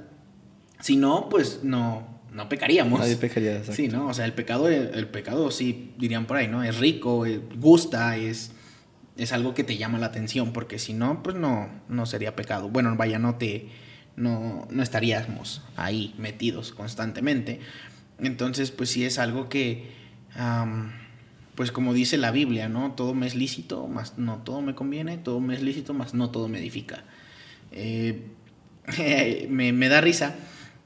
Si 0.80 0.96
no, 0.96 1.28
pues 1.28 1.60
no, 1.62 2.20
no 2.32 2.48
pecaríamos. 2.48 3.00
Nadie 3.00 3.16
pecaría, 3.16 3.52
exacto. 3.52 3.74
Sí, 3.74 3.88
¿no? 3.88 4.08
O 4.08 4.14
sea, 4.14 4.24
el 4.24 4.32
pecado, 4.32 4.68
el, 4.68 5.06
pecado 5.08 5.50
sí, 5.50 5.92
dirían 5.98 6.26
por 6.26 6.38
ahí, 6.38 6.48
¿no? 6.48 6.64
Es 6.64 6.78
rico, 6.78 7.26
eh, 7.26 7.40
gusta, 7.58 8.16
es, 8.16 8.52
es 9.18 9.32
algo 9.32 9.52
que 9.52 9.62
te 9.62 9.76
llama 9.76 9.98
la 9.98 10.06
atención, 10.06 10.54
porque 10.54 10.78
si 10.78 10.94
no, 10.94 11.22
pues 11.22 11.36
no, 11.36 11.68
no 11.88 12.06
sería 12.06 12.34
pecado. 12.34 12.70
Bueno, 12.70 12.96
vaya, 12.96 13.18
no 13.18 13.34
te, 13.36 13.68
no, 14.16 14.66
no 14.70 14.82
estaríamos 14.82 15.62
ahí 15.76 16.14
metidos 16.18 16.72
constantemente. 16.72 17.60
Entonces, 18.18 18.70
pues 18.70 18.90
sí 18.90 19.04
es 19.04 19.18
algo 19.18 19.48
que 19.48 19.92
pues 21.54 21.70
como 21.70 21.94
dice 21.94 22.18
la 22.18 22.30
Biblia, 22.30 22.68
¿no? 22.68 22.92
Todo 22.92 23.14
me 23.14 23.26
es 23.26 23.34
lícito, 23.34 23.86
más 23.86 24.18
no 24.18 24.38
todo 24.38 24.60
me 24.60 24.74
conviene, 24.74 25.18
todo 25.18 25.40
me 25.40 25.54
es 25.54 25.62
lícito, 25.62 25.94
más 25.94 26.14
no 26.14 26.30
todo 26.30 26.48
me 26.48 26.58
edifica. 26.58 27.04
Eh, 27.70 28.26
me, 29.48 29.88
da 29.88 30.00
risa, 30.00 30.34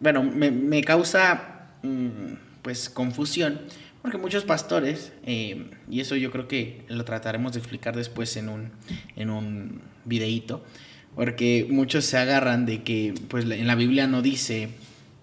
bueno, 0.01 0.23
me, 0.23 0.83
causa 0.83 1.71
mm, 1.83 2.35
pues 2.63 2.91
confusión, 2.91 3.61
Porque 4.03 4.19
muchos 4.19 4.45
pastores, 4.45 5.13
eh, 5.25 5.71
y 5.91 6.01
eso 6.01 6.17
yo 6.17 6.31
creo 6.31 6.47
que 6.47 6.85
lo 6.89 7.05
trataremos 7.05 7.53
de 7.53 7.59
explicar 7.59 7.97
después 7.97 8.37
en 8.37 8.49
un, 8.49 8.71
en 9.17 9.31
un 9.31 9.81
porque 11.19 11.67
muchos 11.69 12.05
se 12.05 12.17
agarran 12.17 12.65
de 12.65 12.85
que 12.85 13.13
pues 13.27 13.45
en 13.45 13.67
la 13.67 13.75
Biblia 13.75 14.07
no 14.07 14.23
dice, 14.23 14.69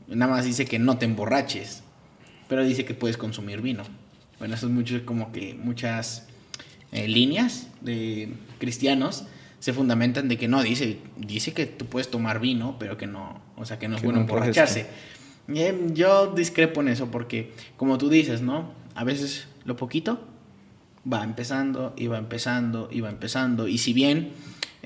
nada 0.10 0.30
más 0.30 0.44
dice 0.44 0.66
que 0.66 0.78
no 0.78 0.98
te 0.98 1.06
emborraches, 1.06 1.84
pero 2.50 2.66
dice 2.66 2.84
que 2.84 2.94
puedes 2.94 3.16
consumir 3.16 3.62
vino. 3.62 3.84
Bueno, 4.38 4.56
eso 4.56 4.66
es 4.66 4.74
mucho 4.74 5.06
como 5.06 5.32
que 5.32 5.54
muchas 5.54 6.28
eh, 6.92 7.08
líneas 7.08 7.70
de 7.80 8.28
cristianos 8.60 9.24
se 9.60 9.72
fundamentan 9.72 10.28
de 10.28 10.38
que 10.38 10.50
no, 10.50 10.64
dice, 10.64 10.98
dice 11.16 11.54
que 11.54 11.66
tú 11.66 11.86
puedes 11.86 12.12
tomar 12.12 12.42
vino, 12.42 12.76
pero 12.78 12.98
que 12.98 13.08
no, 13.08 13.40
o 13.56 13.64
sea, 13.64 13.80
que 13.80 13.88
no 13.88 13.96
es 13.96 14.04
bueno 14.04 14.20
emborracharse. 14.20 14.88
yo 15.94 16.34
discrepo 16.36 16.82
en 16.82 16.90
eso 16.90 17.10
porque, 17.10 17.54
como 17.78 17.98
tú 17.98 18.10
dices, 18.10 18.42
¿no? 18.42 18.74
A 18.96 19.06
veces 19.06 19.48
lo 19.64 19.78
poquito 19.78 20.28
va 21.10 21.24
empezando 21.24 21.94
y 21.96 22.08
va 22.08 22.18
empezando 22.18 22.90
y 22.92 23.00
va 23.00 23.10
empezando. 23.10 23.70
Y 23.70 23.78
si 23.78 23.94
bien 23.94 24.34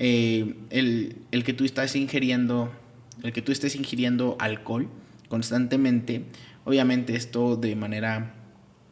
eh, 0.02 0.56
el, 0.70 1.18
el, 1.30 1.44
que 1.44 1.52
tú 1.52 1.66
estás 1.66 1.94
ingiriendo, 1.94 2.72
el 3.22 3.34
que 3.34 3.42
tú 3.42 3.52
estés 3.52 3.76
ingiriendo 3.76 4.34
alcohol 4.40 4.88
constantemente, 5.28 6.24
obviamente 6.64 7.14
esto 7.16 7.56
de 7.56 7.76
manera 7.76 8.34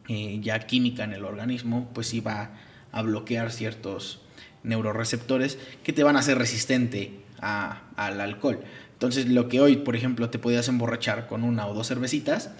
eh, 0.07 0.39
ya 0.39 0.59
química 0.59 1.03
en 1.03 1.13
el 1.13 1.25
organismo, 1.25 1.89
pues 1.95 2.05
sí 2.05 2.19
va 2.19 2.51
a 2.91 3.01
bloquear 3.01 3.51
ciertos 3.51 4.21
neuroreceptores 4.61 5.57
que 5.83 5.93
te 5.93 6.03
van 6.03 6.15
a 6.15 6.19
hacer 6.19 6.37
resistente 6.37 7.21
al 7.41 8.21
alcohol. 8.21 8.59
Entonces, 8.93 9.29
lo 9.29 9.49
que 9.49 9.61
hoy, 9.61 9.77
por 9.77 9.95
ejemplo, 9.95 10.29
te 10.29 10.37
podías 10.37 10.67
emborrachar 10.67 11.25
con 11.25 11.43
una 11.43 11.65
o 11.65 11.73
dos 11.73 11.87
cervecitas, 11.87 12.51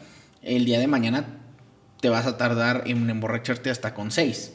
el 0.42 0.66
día 0.66 0.80
de 0.80 0.88
mañana 0.88 1.38
te 2.02 2.10
vas 2.10 2.26
a 2.26 2.38
tardar 2.38 2.84
en 2.88 3.08
emborracharte 3.10 3.70
hasta 3.70 3.94
con 3.94 4.10
seis, 4.10 4.54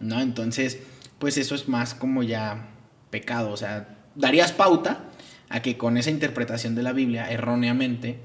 ¿no? 0.00 0.20
Entonces, 0.20 0.80
pues 1.20 1.36
eso 1.36 1.54
es 1.54 1.68
más 1.68 1.94
como 1.94 2.24
ya 2.24 2.70
pecado, 3.10 3.50
o 3.50 3.56
sea, 3.56 3.96
darías 4.14 4.52
pauta 4.52 5.04
a 5.48 5.62
que 5.62 5.76
con 5.76 5.96
esa 5.96 6.10
interpretación 6.10 6.74
de 6.74 6.82
la 6.82 6.92
Biblia 6.92 7.30
erróneamente, 7.30 8.18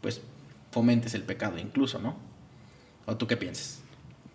pues 0.00 0.20
fomentes 0.70 1.14
el 1.14 1.22
pecado 1.22 1.58
incluso, 1.58 1.98
¿no? 1.98 2.16
¿O 3.06 3.16
tú 3.16 3.26
qué 3.26 3.36
piensas? 3.36 3.80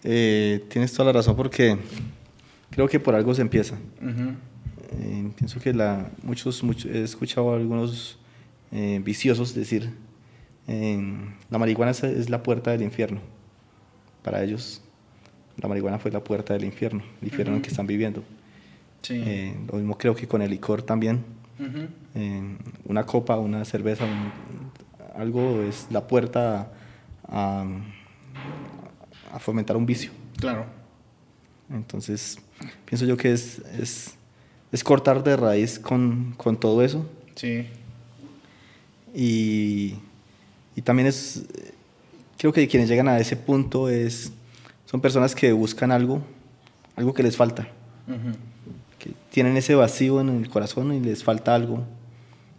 Eh, 0.03 0.65
tienes 0.69 0.91
toda 0.93 1.07
la 1.07 1.13
razón 1.13 1.35
porque 1.35 1.77
creo 2.71 2.87
que 2.87 2.99
por 2.99 3.13
algo 3.13 3.33
se 3.35 3.41
empieza. 3.41 3.77
Eh, 4.93 5.31
pienso 5.37 5.59
que 5.59 5.73
la, 5.73 6.09
muchos, 6.23 6.63
he 6.85 7.03
escuchado 7.03 7.53
a 7.53 7.57
algunos 7.57 8.17
eh, 8.71 8.99
viciosos 9.03 9.53
decir, 9.53 9.91
la 10.67 11.57
marihuana 11.57 11.91
es, 11.91 12.29
la 12.29 12.41
puerta 12.43 12.71
del 12.71 12.81
infierno. 12.81 13.19
Para 14.23 14.43
ellos, 14.43 14.81
la 15.57 15.67
marihuana 15.67 15.99
fue 15.99 16.11
la 16.11 16.23
puerta 16.23 16.53
del 16.53 16.63
infierno, 16.63 17.03
el 17.21 17.27
infierno 17.27 17.53
en 17.53 17.57
el 17.57 17.61
que 17.61 17.69
están 17.69 17.87
viviendo. 17.87 18.23
Lo 19.09 19.77
mismo 19.77 19.97
creo 19.97 20.15
que 20.15 20.27
con 20.27 20.41
el 20.41 20.49
licor 20.49 20.81
también. 20.81 21.23
una 22.85 23.05
copa, 23.05 23.37
una 23.37 23.65
cerveza, 23.65 24.05
algo 25.15 25.61
es 25.61 25.87
la 25.89 26.07
puerta 26.07 26.71
a 27.27 27.65
a 29.31 29.39
fomentar 29.39 29.77
un 29.77 29.85
vicio. 29.85 30.11
Claro. 30.37 30.65
Entonces, 31.69 32.37
pienso 32.85 33.05
yo 33.05 33.15
que 33.17 33.31
es, 33.31 33.59
es, 33.79 34.15
es 34.71 34.83
cortar 34.83 35.23
de 35.23 35.37
raíz 35.37 35.79
con, 35.79 36.33
con, 36.37 36.59
todo 36.59 36.83
eso. 36.83 37.09
Sí. 37.35 37.67
Y, 39.13 39.95
y, 40.75 40.81
también 40.81 41.07
es, 41.07 41.43
creo 42.37 42.51
que 42.51 42.67
quienes 42.67 42.89
llegan 42.89 43.07
a 43.07 43.19
ese 43.19 43.35
punto 43.35 43.89
es, 43.89 44.31
son 44.85 45.01
personas 45.01 45.33
que 45.33 45.51
buscan 45.53 45.91
algo, 45.91 46.21
algo 46.95 47.13
que 47.13 47.23
les 47.23 47.37
falta. 47.37 47.67
Que 49.01 49.13
tienen 49.31 49.57
ese 49.57 49.73
vacío 49.73 50.21
en 50.21 50.29
el 50.29 50.47
corazón 50.49 50.93
y 50.93 50.99
les 50.99 51.23
falta 51.23 51.55
algo 51.55 51.85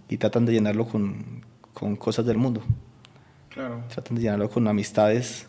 y 0.09 0.17
tratan 0.17 0.45
de 0.45 0.53
llenarlo 0.53 0.89
con, 0.89 1.45
con 1.73 1.95
cosas 1.95 2.27
del 2.27 2.37
mundo. 2.37 2.63
Claro. 3.51 3.85
Tratan 3.89 4.17
de 4.17 4.23
llenarlo 4.23 4.51
con 4.51 4.67
amistades 4.67 5.47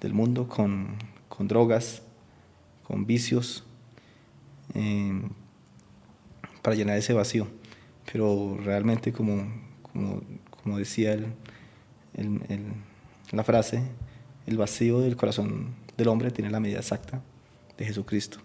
del 0.00 0.14
mundo 0.14 0.48
con, 0.48 0.96
con 1.28 1.48
drogas, 1.48 2.02
con 2.82 3.04
vicios, 3.04 3.64
eh, 4.74 5.20
para 6.62 6.76
llenar 6.76 6.96
ese 6.96 7.12
vacío. 7.12 7.46
Pero 8.10 8.56
realmente, 8.64 9.12
como, 9.12 9.44
como, 9.82 10.22
como 10.62 10.78
decía 10.78 11.12
el, 11.12 11.26
el, 12.14 12.40
la 13.32 13.44
frase, 13.44 13.82
el 14.46 14.56
vacío 14.56 15.00
del 15.00 15.16
corazón 15.16 15.74
del 15.98 16.08
hombre 16.08 16.30
tiene 16.30 16.50
la 16.50 16.58
medida 16.58 16.78
exacta 16.78 17.20
de 17.76 17.84
Jesucristo. 17.84 18.38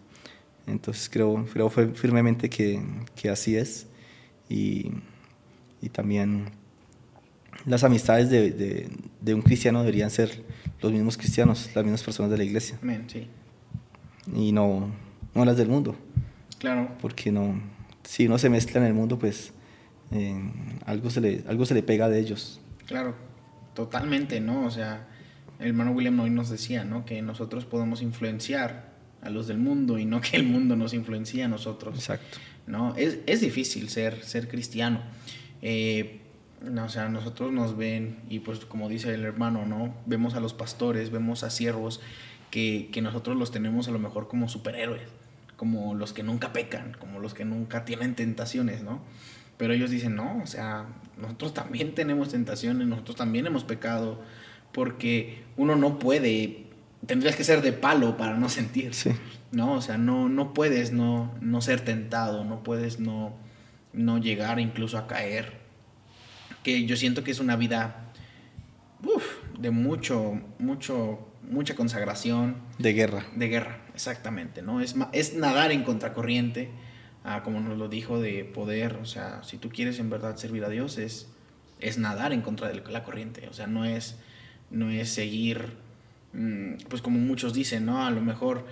Entonces 0.68 1.10
creo, 1.10 1.46
creo 1.52 1.70
firmemente 1.70 2.50
que, 2.50 2.82
que 3.16 3.30
así 3.30 3.56
es 3.56 3.88
y, 4.50 4.92
y 5.82 5.90
también 5.90 6.52
las 7.66 7.84
amistades 7.84 8.30
de, 8.30 8.52
de, 8.52 8.90
de, 9.22 9.34
un 9.34 9.42
cristiano 9.42 9.80
deberían 9.80 10.10
ser 10.10 10.44
los 10.82 10.92
mismos 10.92 11.18
cristianos, 11.18 11.72
las 11.74 11.84
mismas 11.84 12.04
personas 12.04 12.32
de 12.32 12.38
la 12.38 12.44
iglesia. 12.44 12.78
Amén, 12.82 13.06
sí. 13.08 13.28
Y 14.36 14.52
no, 14.52 14.92
no 15.34 15.46
las 15.46 15.58
del 15.58 15.70
mundo. 15.70 15.96
Claro. 16.60 16.90
Porque 17.02 17.32
no, 17.32 17.62
si 18.04 18.28
uno 18.28 18.38
se 18.38 18.50
mezcla 18.50 18.82
en 18.82 18.88
el 18.88 18.94
mundo, 18.94 19.18
pues 19.18 19.54
eh, 20.12 20.38
algo, 20.86 21.10
se 21.10 21.22
le, 21.22 21.44
algo 21.48 21.66
se 21.66 21.74
le 21.74 21.84
pega 21.84 22.10
de 22.10 22.20
ellos. 22.20 22.60
Claro, 22.86 23.16
totalmente, 23.74 24.40
¿no? 24.40 24.66
O 24.66 24.72
sea, 24.72 25.08
el 25.60 25.68
hermano 25.68 25.92
William 25.92 26.20
hoy 26.20 26.30
nos 26.30 26.50
decía, 26.50 26.84
¿no? 26.84 27.06
Que 27.06 27.22
nosotros 27.22 27.66
podemos 27.66 28.02
influenciar 28.02 28.97
a 29.22 29.30
los 29.30 29.48
del 29.48 29.58
mundo 29.58 29.98
y 29.98 30.06
no 30.06 30.22
que 30.22 30.38
el 30.38 30.44
mundo 30.44 30.76
nos 30.76 30.94
influencie 30.94 31.44
a 31.44 31.48
nosotros. 31.48 31.96
Exacto. 31.96 32.38
¿No? 32.66 32.96
Es, 32.96 33.20
es 33.26 33.42
difícil 33.42 33.90
ser, 33.90 34.24
ser 34.24 34.48
cristiano. 34.48 35.02
Eh, 35.62 36.22
no, 36.62 36.86
o 36.86 36.90
sea, 36.90 37.08
nosotros 37.10 37.52
nos 37.52 37.78
ven 37.78 38.18
y 38.30 38.40
pues 38.40 38.66
como 38.66 38.90
dice 38.90 39.14
el 39.14 39.24
hermano, 39.24 39.66
¿no? 39.66 39.94
Vemos 40.06 40.34
a 40.36 40.40
los 40.40 40.54
pastores, 40.54 41.12
vemos 41.12 41.44
a 41.44 41.50
siervos 41.50 42.02
que, 42.52 42.90
que 42.92 43.02
nosotros 43.02 43.38
los 43.38 43.52
tenemos 43.52 43.88
a 43.88 43.92
lo 43.92 44.00
mejor 44.00 44.28
como 44.28 44.50
superhéroes, 44.50 45.08
como 45.56 45.94
los 45.96 46.14
que 46.14 46.24
nunca 46.24 46.54
pecan, 46.54 46.96
como 47.00 47.20
los 47.20 47.34
que 47.34 47.46
nunca 47.46 47.86
tienen 47.86 48.16
tentaciones, 48.16 48.84
¿no? 48.84 49.02
Pero 49.58 49.74
ellos 49.74 49.90
dicen, 49.90 50.16
no, 50.16 50.42
o 50.44 50.48
sea, 50.48 50.86
nosotros 51.20 51.54
también 51.54 51.96
tenemos 51.96 52.30
tentaciones, 52.30 52.88
nosotros 52.88 53.18
también 53.18 53.48
hemos 53.48 53.64
pecado, 53.64 54.22
porque 54.72 55.44
uno 55.58 55.76
no 55.76 56.00
puede, 56.00 56.67
tendrías 57.08 57.36
que 57.36 57.44
ser 57.44 57.62
de 57.62 57.74
palo 57.74 58.18
para 58.18 58.36
no 58.36 58.50
sentir, 58.50 58.92
¿no? 59.52 59.74
O 59.74 59.82
sea, 59.82 59.98
no, 59.98 60.30
no 60.30 60.54
puedes 60.54 60.92
no, 60.92 61.34
no 61.42 61.62
ser 61.62 61.82
tentado, 61.82 62.44
no 62.46 62.64
puedes 62.64 63.00
no, 63.00 63.36
no 63.94 64.20
llegar 64.20 64.60
incluso 64.60 64.98
a 64.98 65.08
caer 65.08 65.66
que 66.64 66.86
yo 66.86 66.96
siento 66.98 67.24
que 67.24 67.32
es 67.32 67.40
una 67.40 67.56
vida 67.56 68.12
de 69.58 69.72
mucho, 69.72 70.42
mucho, 70.60 71.20
mucha 71.50 71.76
consagración. 71.76 72.58
De 72.78 72.94
guerra. 72.94 73.26
De 73.36 73.48
guerra, 73.48 73.80
exactamente, 73.94 74.62
¿no? 74.62 74.82
Es, 74.82 74.96
es 75.14 75.34
nadar 75.36 75.72
en 75.72 75.84
contracorriente, 75.84 76.70
ah, 77.24 77.42
como 77.44 77.62
nos 77.62 77.78
lo 77.78 77.88
dijo, 77.88 78.20
de 78.20 78.44
poder, 78.44 78.98
o 79.02 79.06
sea, 79.06 79.44
si 79.44 79.58
tú 79.58 79.70
quieres 79.70 80.00
en 80.00 80.10
verdad 80.10 80.36
servir 80.36 80.66
a 80.66 80.70
Dios, 80.70 80.98
es, 80.98 81.30
es 81.80 81.98
nadar 81.98 82.34
en 82.34 82.42
contra 82.42 82.68
de 82.68 82.82
la 82.92 83.04
corriente, 83.04 83.48
o 83.48 83.54
sea, 83.54 83.68
no 83.68 83.86
es, 83.86 84.18
no 84.70 84.90
es 84.90 85.10
seguir, 85.10 85.78
pues 86.90 87.02
como 87.02 87.20
muchos 87.20 87.54
dicen, 87.54 87.86
¿no? 87.86 88.06
A 88.06 88.12
lo 88.12 88.22
mejor 88.22 88.66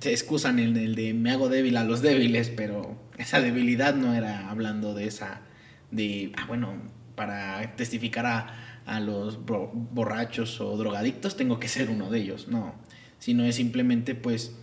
se 0.00 0.12
excusan 0.12 0.58
el, 0.58 0.76
el 0.76 0.94
de 0.94 1.14
me 1.14 1.30
hago 1.30 1.48
débil 1.48 1.76
a 1.76 1.84
los 1.84 2.02
débiles, 2.02 2.48
pero 2.50 2.96
esa 3.18 3.40
debilidad 3.40 3.94
no 3.94 4.14
era 4.14 4.50
hablando 4.50 4.94
de 4.94 5.06
esa, 5.06 5.42
de, 5.90 6.32
ah, 6.36 6.46
bueno, 6.46 6.74
para 7.14 7.74
testificar 7.76 8.26
a, 8.26 9.00
los 9.00 9.40
borrachos 9.44 10.60
o 10.60 10.76
drogadictos 10.76 11.36
tengo 11.36 11.58
que 11.58 11.66
ser 11.66 11.90
uno 11.90 12.08
de 12.08 12.20
ellos, 12.20 12.46
no, 12.46 12.74
sino 13.18 13.44
es 13.44 13.56
simplemente 13.56 14.14
pues 14.14 14.56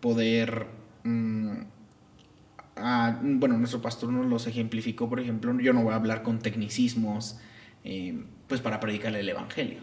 poder... 0.00 0.66
Mm, 1.04 1.58
bueno, 3.38 3.56
nuestro 3.56 3.80
pastor 3.80 4.12
nos 4.12 4.26
los 4.26 4.46
ejemplificó, 4.46 5.08
por 5.08 5.20
ejemplo, 5.20 5.58
yo 5.60 5.72
no 5.72 5.82
voy 5.82 5.92
a 5.92 5.96
hablar 5.96 6.22
con 6.22 6.40
tecnicismos, 6.40 7.38
eh, 7.84 8.22
pues 8.48 8.60
para 8.60 8.80
predicarle 8.80 9.20
el 9.20 9.28
Evangelio. 9.28 9.80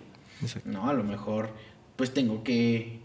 ¿no? 0.66 0.88
A 0.88 0.94
lo 0.94 1.04
mejor, 1.04 1.56
pues 2.04 2.14
tengo 2.14 2.44
que 2.44 3.00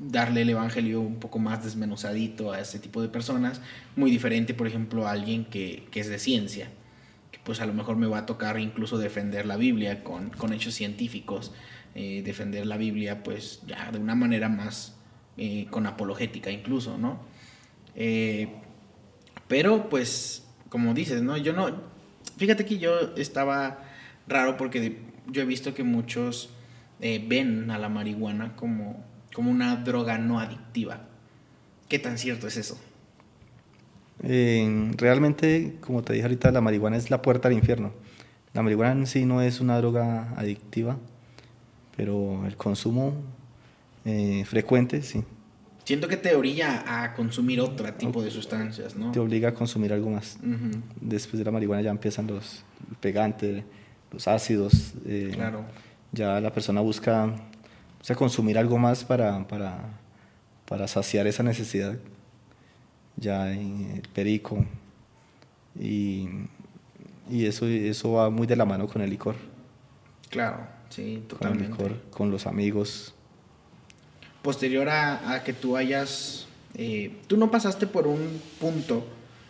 darle 0.00 0.40
el 0.40 0.48
Evangelio 0.48 1.02
un 1.02 1.20
poco 1.20 1.38
más 1.38 1.62
desmenuzadito 1.62 2.52
a 2.52 2.60
ese 2.60 2.78
tipo 2.78 3.02
de 3.02 3.10
personas, 3.10 3.60
muy 3.96 4.10
diferente, 4.10 4.54
por 4.54 4.66
ejemplo, 4.66 5.06
a 5.06 5.10
alguien 5.10 5.44
que, 5.44 5.86
que 5.90 6.00
es 6.00 6.08
de 6.08 6.18
ciencia 6.18 6.70
pues 7.44 7.60
a 7.60 7.66
lo 7.66 7.72
mejor 7.72 7.96
me 7.96 8.06
va 8.06 8.18
a 8.18 8.26
tocar 8.26 8.58
incluso 8.58 8.98
defender 8.98 9.46
la 9.46 9.56
Biblia 9.56 10.04
con, 10.04 10.30
hechos 10.52 10.74
científicos, 10.74 11.52
eh, 11.94 12.22
defender 12.24 12.66
la 12.66 12.76
Biblia 12.76 13.22
pues 13.22 13.60
ya 13.66 13.90
de 13.90 13.98
una 13.98 14.14
manera 14.14 14.48
más 14.48 14.96
eh, 15.36 15.66
con 15.70 15.86
apologética 15.86 16.50
incluso, 16.50 16.98
¿no? 16.98 17.20
Eh, 17.96 18.48
pero 19.48 19.88
pues 19.88 20.46
como 20.68 20.94
dices, 20.94 21.22
¿no? 21.22 21.36
Yo 21.36 21.52
no, 21.52 21.82
fíjate 22.36 22.64
que 22.64 22.78
yo 22.78 23.14
estaba 23.16 23.84
raro 24.28 24.56
porque 24.56 24.98
yo 25.26 25.42
he 25.42 25.46
visto 25.46 25.74
que 25.74 25.82
muchos 25.82 26.50
eh, 27.00 27.24
ven 27.26 27.70
a 27.70 27.78
la 27.78 27.88
marihuana 27.88 28.56
como, 28.56 29.04
como 29.34 29.50
una 29.50 29.76
droga 29.76 30.18
no 30.18 30.40
adictiva. 30.40 31.02
¿Qué 31.88 31.98
tan 31.98 32.18
cierto 32.18 32.46
es 32.46 32.56
eso? 32.56 32.78
Eh, 34.22 34.92
realmente, 34.96 35.76
como 35.80 36.02
te 36.02 36.12
dije 36.12 36.24
ahorita, 36.24 36.50
la 36.50 36.60
marihuana 36.60 36.96
es 36.96 37.10
la 37.10 37.22
puerta 37.22 37.48
al 37.48 37.54
infierno. 37.54 37.92
La 38.52 38.62
marihuana 38.62 38.92
en 38.92 39.06
sí 39.06 39.24
no 39.24 39.42
es 39.42 39.60
una 39.60 39.78
droga 39.78 40.34
adictiva, 40.36 40.98
pero 41.96 42.44
el 42.46 42.56
consumo 42.56 43.14
eh, 44.04 44.44
frecuente 44.44 45.02
sí. 45.02 45.24
Siento 45.84 46.06
que 46.06 46.16
te 46.16 46.34
orilla 46.34 47.02
a 47.02 47.14
consumir 47.14 47.60
otro 47.60 47.92
tipo 47.94 48.22
de 48.22 48.30
sustancias, 48.30 48.94
¿no? 48.94 49.10
Te 49.12 49.18
obliga 49.18 49.48
a 49.48 49.54
consumir 49.54 49.92
algo 49.92 50.10
más. 50.10 50.38
Después 51.00 51.38
de 51.38 51.44
la 51.44 51.50
marihuana 51.50 51.82
ya 51.82 51.90
empiezan 51.90 52.26
los 52.26 52.62
pegantes, 53.00 53.64
los 54.12 54.28
ácidos. 54.28 54.92
Eh, 55.06 55.30
claro. 55.32 55.64
Ya 56.12 56.40
la 56.40 56.52
persona 56.52 56.80
busca 56.80 57.26
o 57.26 58.04
sea, 58.04 58.16
consumir 58.16 58.58
algo 58.58 58.78
más 58.78 59.04
para, 59.04 59.46
para, 59.46 59.78
para 60.66 60.88
saciar 60.88 61.26
esa 61.26 61.42
necesidad. 61.42 61.96
Ya 63.16 63.52
el 63.52 64.02
perico. 64.14 64.64
Y, 65.78 66.28
y 67.28 67.46
eso, 67.46 67.66
eso 67.66 68.12
va 68.12 68.30
muy 68.30 68.46
de 68.46 68.56
la 68.56 68.64
mano 68.64 68.86
con 68.86 69.02
el 69.02 69.10
licor. 69.10 69.36
Claro, 70.30 70.66
sí, 70.88 71.24
totalmente. 71.28 71.70
Con 71.70 71.86
el 71.86 71.92
licor, 71.92 72.10
con 72.10 72.30
los 72.30 72.46
amigos 72.46 73.14
posterior 74.42 74.88
a, 74.88 75.42
que 75.44 75.52
tú 75.52 75.76
hayas, 75.76 76.46
eh, 76.74 77.16
tú 77.26 77.36
no 77.36 77.50
pasaste 77.50 77.86
por 77.86 78.06
un 78.06 78.40
punto 78.58 79.06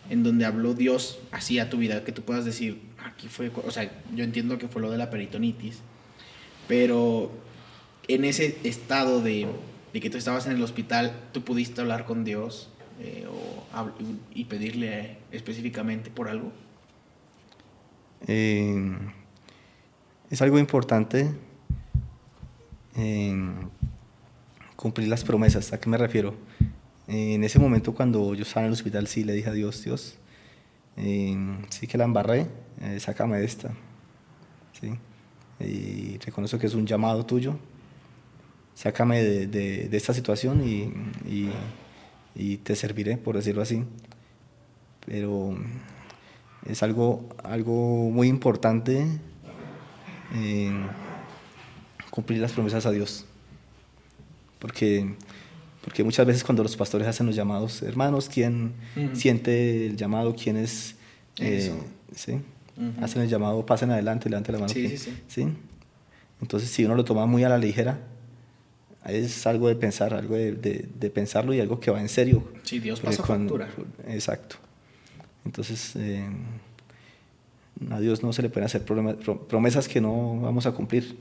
en 0.09 0.23
donde 0.23 0.45
habló 0.45 0.75
Dios 0.75 1.19
así 1.31 1.59
a 1.59 1.71
tu 1.71 1.79
vida, 1.79 2.05
que 2.05 2.13
tú 2.13 2.23
puedas 2.23 2.45
decir, 2.45 2.81
aquí 3.05 3.29
fue, 3.29 3.51
o 3.65 3.71
sea, 3.71 3.91
yo 4.15 4.25
entiendo 4.25 4.59
que 4.59 4.69
fue 4.69 4.83
lo 4.83 4.91
de 4.91 4.99
la 4.99 5.11
peritonitis, 5.11 5.81
pero 6.71 7.33
en 8.07 8.25
ese 8.25 8.57
estado 8.63 9.21
de, 9.21 9.49
que 9.93 10.09
tú 10.09 10.17
estabas 10.17 10.47
en 10.47 10.53
el 10.53 10.63
hospital, 10.63 11.21
tú 11.33 11.43
pudiste 11.43 11.81
hablar 11.81 12.05
con 12.05 12.23
Dios 12.23 12.71
eh, 13.01 13.27
y 14.33 14.45
pedirle 14.45 15.17
específicamente 15.33 16.11
por 16.11 16.29
algo. 16.29 16.53
Eh, 18.29 18.97
es 20.31 20.41
algo 20.43 20.61
importante 20.61 21.33
cumplir 24.77 25.09
las 25.09 25.25
promesas. 25.25 25.73
¿A 25.73 25.81
qué 25.81 25.89
me 25.89 25.97
refiero? 25.97 26.37
En 27.09 27.43
ese 27.43 27.59
momento 27.59 27.97
cuando 27.97 28.33
yo 28.35 28.43
estaba 28.43 28.61
en 28.61 28.67
el 28.69 28.75
hospital, 28.75 29.09
sí 29.09 29.25
le 29.25 29.33
dije 29.33 29.49
a 29.49 29.55
Dios, 29.55 29.83
Dios, 29.83 30.19
eh, 30.97 31.37
sí 31.71 31.89
que 31.89 31.99
la 31.99 32.05
embarré, 32.05 32.47
eh, 32.81 33.01
sácame 33.01 33.39
de 33.39 33.45
esta. 33.45 33.73
¿sí? 34.81 34.93
Y 35.61 36.19
reconozco 36.19 36.59
que 36.59 36.67
es 36.67 36.75
un 36.75 36.87
llamado 36.87 37.25
tuyo. 37.27 37.57
Sácame 38.75 39.23
de, 39.23 39.47
de, 39.89 39.97
esta 39.97 40.15
situación 40.15 40.67
y, 40.67 40.91
y, 42.35 42.57
te 42.59 42.75
serviré, 42.77 43.17
por 43.19 43.37
decirlo 43.37 43.63
así. 43.63 43.85
Pero 45.05 45.57
es 46.67 46.83
algo, 46.83 47.29
algo 47.43 48.11
muy 48.11 48.29
importante 48.29 49.07
eh, 50.35 50.73
cumplir 52.11 52.41
las 52.41 52.53
promesas 52.53 52.87
a 52.87 52.91
Dios 52.91 53.27
porque, 54.61 55.15
porque 55.83 56.05
muchas 56.05 56.25
veces 56.27 56.45
cuando 56.45 56.63
los 56.63 56.77
pastores 56.77 57.09
hacen 57.09 57.27
los 57.27 57.35
llamados, 57.35 57.83
hermanos, 57.83 58.29
¿quién 58.33 58.75
siente 59.15 59.87
el 59.87 59.97
llamado? 59.97 60.37
¿Quién 60.37 60.57
es? 60.57 60.95
Eh, 61.39 61.73
¿sí? 62.15 62.39
Hacen 63.01 63.23
el 63.23 63.29
llamado, 63.29 63.65
pasen 63.67 63.91
adelante, 63.91 64.29
levante 64.29 64.53
la 64.53 64.59
mano. 64.59 64.73
Sí, 64.73 64.97
sí, 64.97 65.13
sí, 65.27 65.49
Entonces, 66.41 66.71
si 66.71 66.85
uno 66.85 66.95
lo 66.95 67.05
toma 67.05 67.27
muy 67.27 67.45
a 67.45 67.49
la 67.49 67.59
ligera, 67.59 67.99
es 69.07 69.47
algo 69.47 69.69
de 69.69 69.77
pensar, 69.77 70.15
algo 70.15 70.37
de, 70.37 70.53
de, 70.53 71.11
pensarlo 71.11 71.55
y 71.55 71.61
algo 71.61 71.81
que 71.81 71.91
va 71.91 72.01
en 72.01 72.09
serio. 72.09 72.45
Sí, 72.63 72.79
Dios 72.79 73.01
pasa 73.01 73.23
con, 73.23 73.41
factura. 73.41 73.69
Exacto. 74.09 74.57
Entonces, 75.45 75.95
eh, 75.97 76.29
a 77.91 77.99
Dios 77.99 78.23
no 78.23 78.33
se 78.33 78.43
le 78.43 78.51
pueden 78.51 78.67
hacer 78.67 78.85
promesas 78.85 79.89
que 79.89 80.01
no 80.01 80.41
vamos 80.41 80.67
a 80.67 80.73
cumplir. 80.73 81.17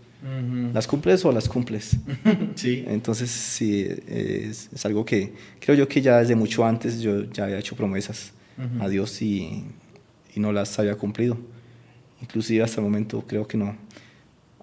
¿Las 0.73 0.87
cumples 0.87 1.23
o 1.23 1.31
las 1.31 1.47
cumples? 1.47 1.97
sí. 2.55 2.83
Entonces, 2.87 3.31
sí, 3.31 3.87
es, 4.07 4.69
algo 4.85 5.05
que 5.05 5.33
creo 5.59 5.77
yo 5.77 5.87
que 5.87 6.01
ya 6.01 6.19
desde 6.19 6.35
mucho 6.35 6.65
antes 6.65 6.99
yo 6.99 7.23
ya 7.31 7.45
había 7.45 7.57
hecho 7.57 7.75
promesas 7.75 8.33
a 8.81 8.89
Dios 8.89 9.21
y, 9.21 9.63
y, 10.39 10.41
no 10.41 10.52
las 10.52 10.78
había 10.80 10.95
cumplido. 10.95 11.38
Inclusive 12.21 12.63
hasta 12.63 12.82
el 12.82 12.86
momento 12.86 13.23
creo 13.28 13.47
que 13.47 13.58
no. 13.58 13.75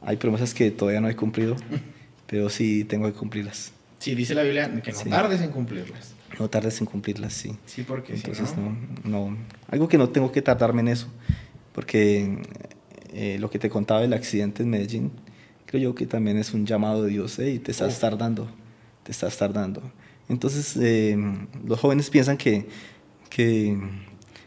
Hay 0.03 0.17
promesas 0.17 0.55
que 0.55 0.71
todavía 0.71 1.01
no 1.01 1.09
he 1.09 1.17
cumplido, 1.17 1.57
pero 2.27 2.49
sí 2.49 2.85
tengo 2.85 3.07
que 3.07 3.12
cumplirlas. 3.12 3.73
Sí, 3.99 4.15
dice 4.15 4.35
la 4.35 4.43
Biblia 4.43 4.71
que 4.83 4.93
no 4.93 4.99
tardes 5.05 5.41
en 5.41 5.51
cumplirlas. 5.51 6.15
No 6.39 6.51
tardes 6.51 6.81
en 6.81 6.87
cumplirlas, 6.87 7.33
sí. 7.33 7.57
Sí, 7.65 7.83
porque 7.83 8.15
Entonces, 8.15 8.55
no, 8.57 8.77
no, 9.05 9.37
algo 9.69 9.89
que 9.89 9.97
no 9.97 10.11
tengo 10.11 10.31
que 10.33 10.43
tardarme 10.43 10.83
en 10.83 10.89
eso, 10.89 11.09
porque 11.73 12.43
eh, 13.12 13.39
lo 13.41 13.49
que 13.49 13.59
te 13.59 13.71
contaba 13.71 14.03
del 14.03 14.12
accidente 14.12 14.62
en 14.62 14.71
Medellín, 14.71 15.12
creo 15.65 15.83
yo 15.83 15.95
que 15.95 16.07
también 16.07 16.37
es 16.37 16.53
un 16.53 16.67
llamado 16.67 17.05
de 17.05 17.11
Dios, 17.11 17.39
y 17.39 17.59
te 17.59 17.71
estás 17.71 17.99
tardando, 17.99 18.49
te 19.03 19.12
estás 19.12 19.37
tardando. 19.39 19.83
Entonces, 20.29 20.77
eh, 20.77 21.17
los 21.65 21.81
jóvenes 21.81 22.11
piensan 22.11 22.37
que, 22.37 22.69
que, 23.31 23.79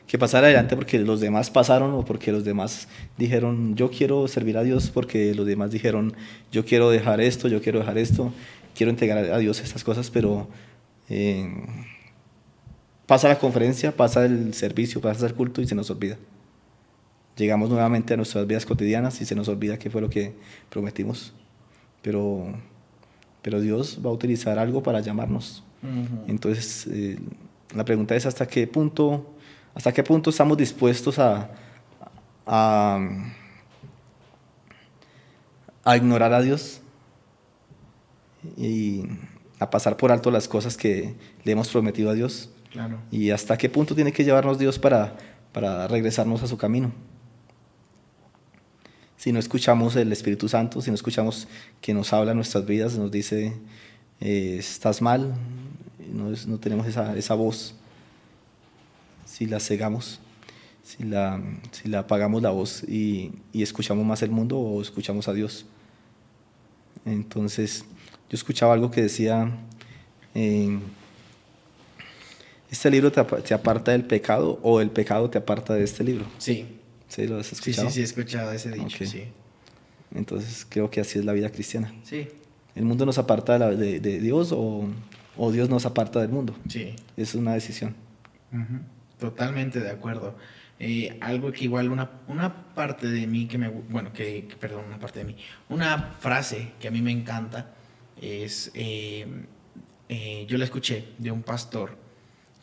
que, 0.10 0.17
pasar 0.17 0.43
adelante 0.43 0.76
porque 0.76 1.00
los 1.00 1.19
demás 1.19 1.50
pasaron 1.50 1.93
o 1.93 2.04
porque 2.04 2.32
los 2.32 2.43
demás 2.43 2.88
dijeron, 3.17 3.76
yo 3.76 3.89
quiero 3.91 4.28
servir 4.28 4.58
a 4.58 4.63
Dios 4.63 4.89
porque 4.89 5.34
los 5.36 5.45
demás 5.45 5.72
dijeron, 5.72 6.13
yo 6.52 6.65
quiero 6.65 6.89
dejar 6.89 7.22
esto, 7.22 7.48
yo 7.48 7.62
quiero 7.62 7.80
dejar 7.80 7.98
esto, 7.98 8.34
quiero 8.76 8.89
entregar 8.89 9.17
a 9.17 9.38
Dios 9.38 9.62
estas 9.62 9.84
cosas, 9.84 10.10
pero 10.10 10.48
eh, 11.10 11.48
pasa 13.06 13.28
la 13.28 13.38
conferencia, 13.38 13.95
pasa 13.95 14.26
el 14.26 14.54
servicio, 14.54 15.00
pasa 15.00 15.26
el 15.28 15.34
culto 15.36 15.62
y 15.62 15.67
se 15.67 15.76
nos 15.76 15.89
olvida 15.89 16.17
llegamos 17.39 17.69
nuevamente 17.69 18.13
a 18.13 18.17
nuestras 18.17 18.45
vidas 18.45 18.65
cotidianas 18.65 19.19
y 19.22 19.26
se 19.26 19.34
nos 19.34 19.48
olvida 19.48 19.80
qué 19.80 19.89
fue 19.89 20.02
lo 20.02 20.10
que 20.10 20.34
prometimos. 20.69 21.34
Pero, 22.02 22.54
pero 23.41 23.62
Dios 23.62 24.00
va 24.06 24.10
a 24.10 24.13
utilizar 24.13 24.60
algo 24.60 24.84
para 24.84 25.00
llamarnos. 25.00 25.63
Entonces, 26.28 26.88
eh, 26.91 27.17
la 27.74 27.86
pregunta 27.86 28.13
es 28.15 28.26
hasta 28.26 28.45
qué 28.45 28.67
punto, 28.67 29.34
hasta 29.73 29.91
qué 29.91 30.03
punto 30.03 30.29
estamos 30.29 30.58
dispuestos 30.58 31.19
a, 31.19 31.49
a, 32.45 32.99
a 35.84 35.97
ignorar 35.97 36.34
a 36.34 36.41
Dios 36.41 36.82
y 38.58 39.03
a 39.60 39.69
pasar 39.69 39.97
por 39.97 40.12
alto 40.12 40.32
las 40.32 40.47
cosas 40.47 40.77
que 40.77 41.15
le 41.43 41.51
hemos 41.51 41.69
prometido 41.69 42.10
a 42.10 42.13
Dios. 42.13 42.49
Y 43.10 43.32
hasta 43.32 43.58
qué 43.58 43.69
punto 43.69 43.95
tiene 43.95 44.12
que 44.12 44.23
llevarnos 44.23 44.60
Dios 44.60 44.77
para, 44.77 45.17
para 45.51 45.88
regresarnos 45.88 46.43
a 46.43 46.47
su 46.47 46.58
camino 46.58 46.91
si 49.19 49.34
no 49.34 49.39
escuchamos 49.39 49.97
el 49.97 50.13
Espíritu 50.13 50.47
Santo, 50.47 50.82
si 50.82 50.91
no 50.91 50.95
escuchamos 50.95 51.45
que 51.82 51.93
nos 51.93 52.13
habla 52.13 52.32
en 52.32 52.38
nuestras 52.38 52.65
vidas, 52.65 52.97
nos 52.97 53.12
dice, 53.12 53.53
eh, 54.21 54.55
estás 54.58 55.01
mal, 55.01 55.34
no, 56.10 56.29
no 56.47 56.58
tenemos 56.58 56.88
esa, 56.88 57.17
esa, 57.17 57.34
voz, 57.34 57.75
si 59.39 59.45
la 59.45 59.62
cegamos, 59.62 60.19
si 60.84 61.06
la, 61.06 61.41
si 61.71 61.88
la 61.88 61.99
apagamos 61.99 62.41
la 62.41 62.49
voz 62.49 62.84
y, 62.84 63.32
y, 63.54 63.63
escuchamos 63.63 64.06
más 64.06 64.21
el 64.21 64.32
mundo 64.32 64.60
o 64.60 64.82
escuchamos 64.82 65.30
a 65.30 65.34
Dios. 65.34 65.65
Entonces, 67.06 67.86
yo 68.30 68.36
escuchaba 68.36 68.73
algo 68.73 68.91
que 68.91 69.04
decía, 69.04 69.49
eh, 70.36 70.78
¿este 72.69 72.91
libro 72.91 73.13
te, 73.13 73.23
te 73.23 73.54
aparta 73.54 73.93
del 73.93 74.04
pecado 74.04 74.60
o 74.62 74.82
el 74.82 74.91
pecado 74.91 75.30
te 75.30 75.38
aparta 75.38 75.73
de 75.73 75.86
este 75.86 76.04
libro? 76.04 76.25
Sí. 76.38 76.67
¿Sí 77.08 77.25
lo 77.25 77.39
has 77.39 77.54
escuchado? 77.54 77.88
Sí, 77.88 77.93
sí, 77.93 77.95
sí, 77.95 78.02
he 78.02 78.04
escuchado 78.04 78.52
ese 78.52 78.71
dicho, 78.71 79.06
sí. 79.06 79.23
Entonces 80.13 80.67
creo 80.67 80.91
que 80.91 80.99
así 80.99 81.17
es 81.17 81.23
la 81.23 81.32
vida 81.32 81.49
cristiana. 81.49 81.93
Sí. 82.04 82.28
¿El 82.75 82.84
mundo 82.84 83.06
nos 83.06 83.17
aparta 83.17 83.58
de, 83.69 84.02
de, 84.02 84.19
Dios 84.19 84.52
o, 84.52 84.89
o, 85.38 85.52
Dios 85.54 85.69
nos 85.69 85.86
aparta 85.86 86.19
del 86.19 86.30
mundo? 86.30 86.58
Sí. 86.67 86.94
Es 87.15 87.35
una 87.35 87.54
decisión. 87.54 87.96
Totalmente 89.20 89.80
de 89.80 89.92
acuerdo. 89.92 90.36
Eh, 90.80 91.17
algo 91.20 91.52
que 91.52 91.65
igual 91.65 91.92
una, 91.92 92.10
una 92.28 92.74
parte 92.74 93.08
de 93.08 93.28
mí 93.28 93.48
que 93.48 93.58
me... 93.58 93.70
Bueno, 93.70 94.13
que, 94.13 94.48
perdón, 94.60 94.86
una 94.88 95.00
parte 95.00 95.20
de 95.20 95.26
mí. 95.26 95.36
Una 95.67 96.15
frase 96.20 96.72
que 96.80 96.88
a 96.88 96.92
mí 96.92 97.02
me 97.02 97.12
encanta 97.12 97.74
es... 98.22 98.72
Eh, 98.74 99.28
eh, 100.08 100.46
yo 100.48 100.58
la 100.58 100.63
escuché 100.63 101.10
de 101.20 101.32
un 101.32 101.44
pastor 101.44 101.98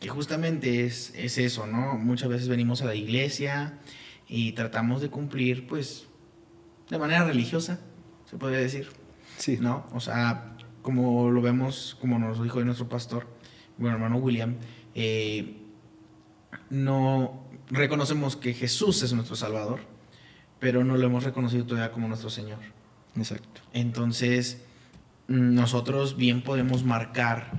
que 0.01 0.09
justamente 0.09 0.85
es, 0.85 1.13
es 1.15 1.37
eso, 1.37 1.65
¿no? 1.65 1.97
Muchas 1.97 2.29
veces 2.29 2.49
venimos 2.49 2.81
a 2.81 2.85
la 2.85 2.95
iglesia 2.95 3.79
y 4.27 4.51
tratamos 4.51 5.01
de 5.01 5.09
cumplir, 5.09 5.65
pues, 5.65 6.07
de 6.89 6.97
manera 6.97 7.23
religiosa, 7.23 7.79
se 8.29 8.37
podría 8.37 8.59
decir. 8.59 8.89
Sí. 9.37 9.57
¿No? 9.61 9.85
O 9.93 9.99
sea, 9.99 10.57
como 10.81 11.29
lo 11.31 11.41
vemos, 11.41 11.97
como 12.01 12.19
nos 12.19 12.41
dijo 12.43 12.63
nuestro 12.63 12.89
pastor, 12.89 13.27
bueno, 13.77 13.95
hermano 13.95 14.17
William, 14.17 14.55
eh, 14.93 15.66
no 16.69 17.43
reconocemos 17.69 18.35
que 18.35 18.53
Jesús 18.53 19.03
es 19.03 19.13
nuestro 19.13 19.35
Salvador, 19.35 19.79
pero 20.59 20.83
no 20.83 20.97
lo 20.97 21.05
hemos 21.05 21.23
reconocido 21.23 21.65
todavía 21.65 21.91
como 21.91 22.07
nuestro 22.07 22.29
Señor. 22.29 22.59
Exacto. 23.15 23.61
Entonces, 23.73 24.61
nosotros 25.27 26.17
bien 26.17 26.41
podemos 26.41 26.83
marcar 26.83 27.51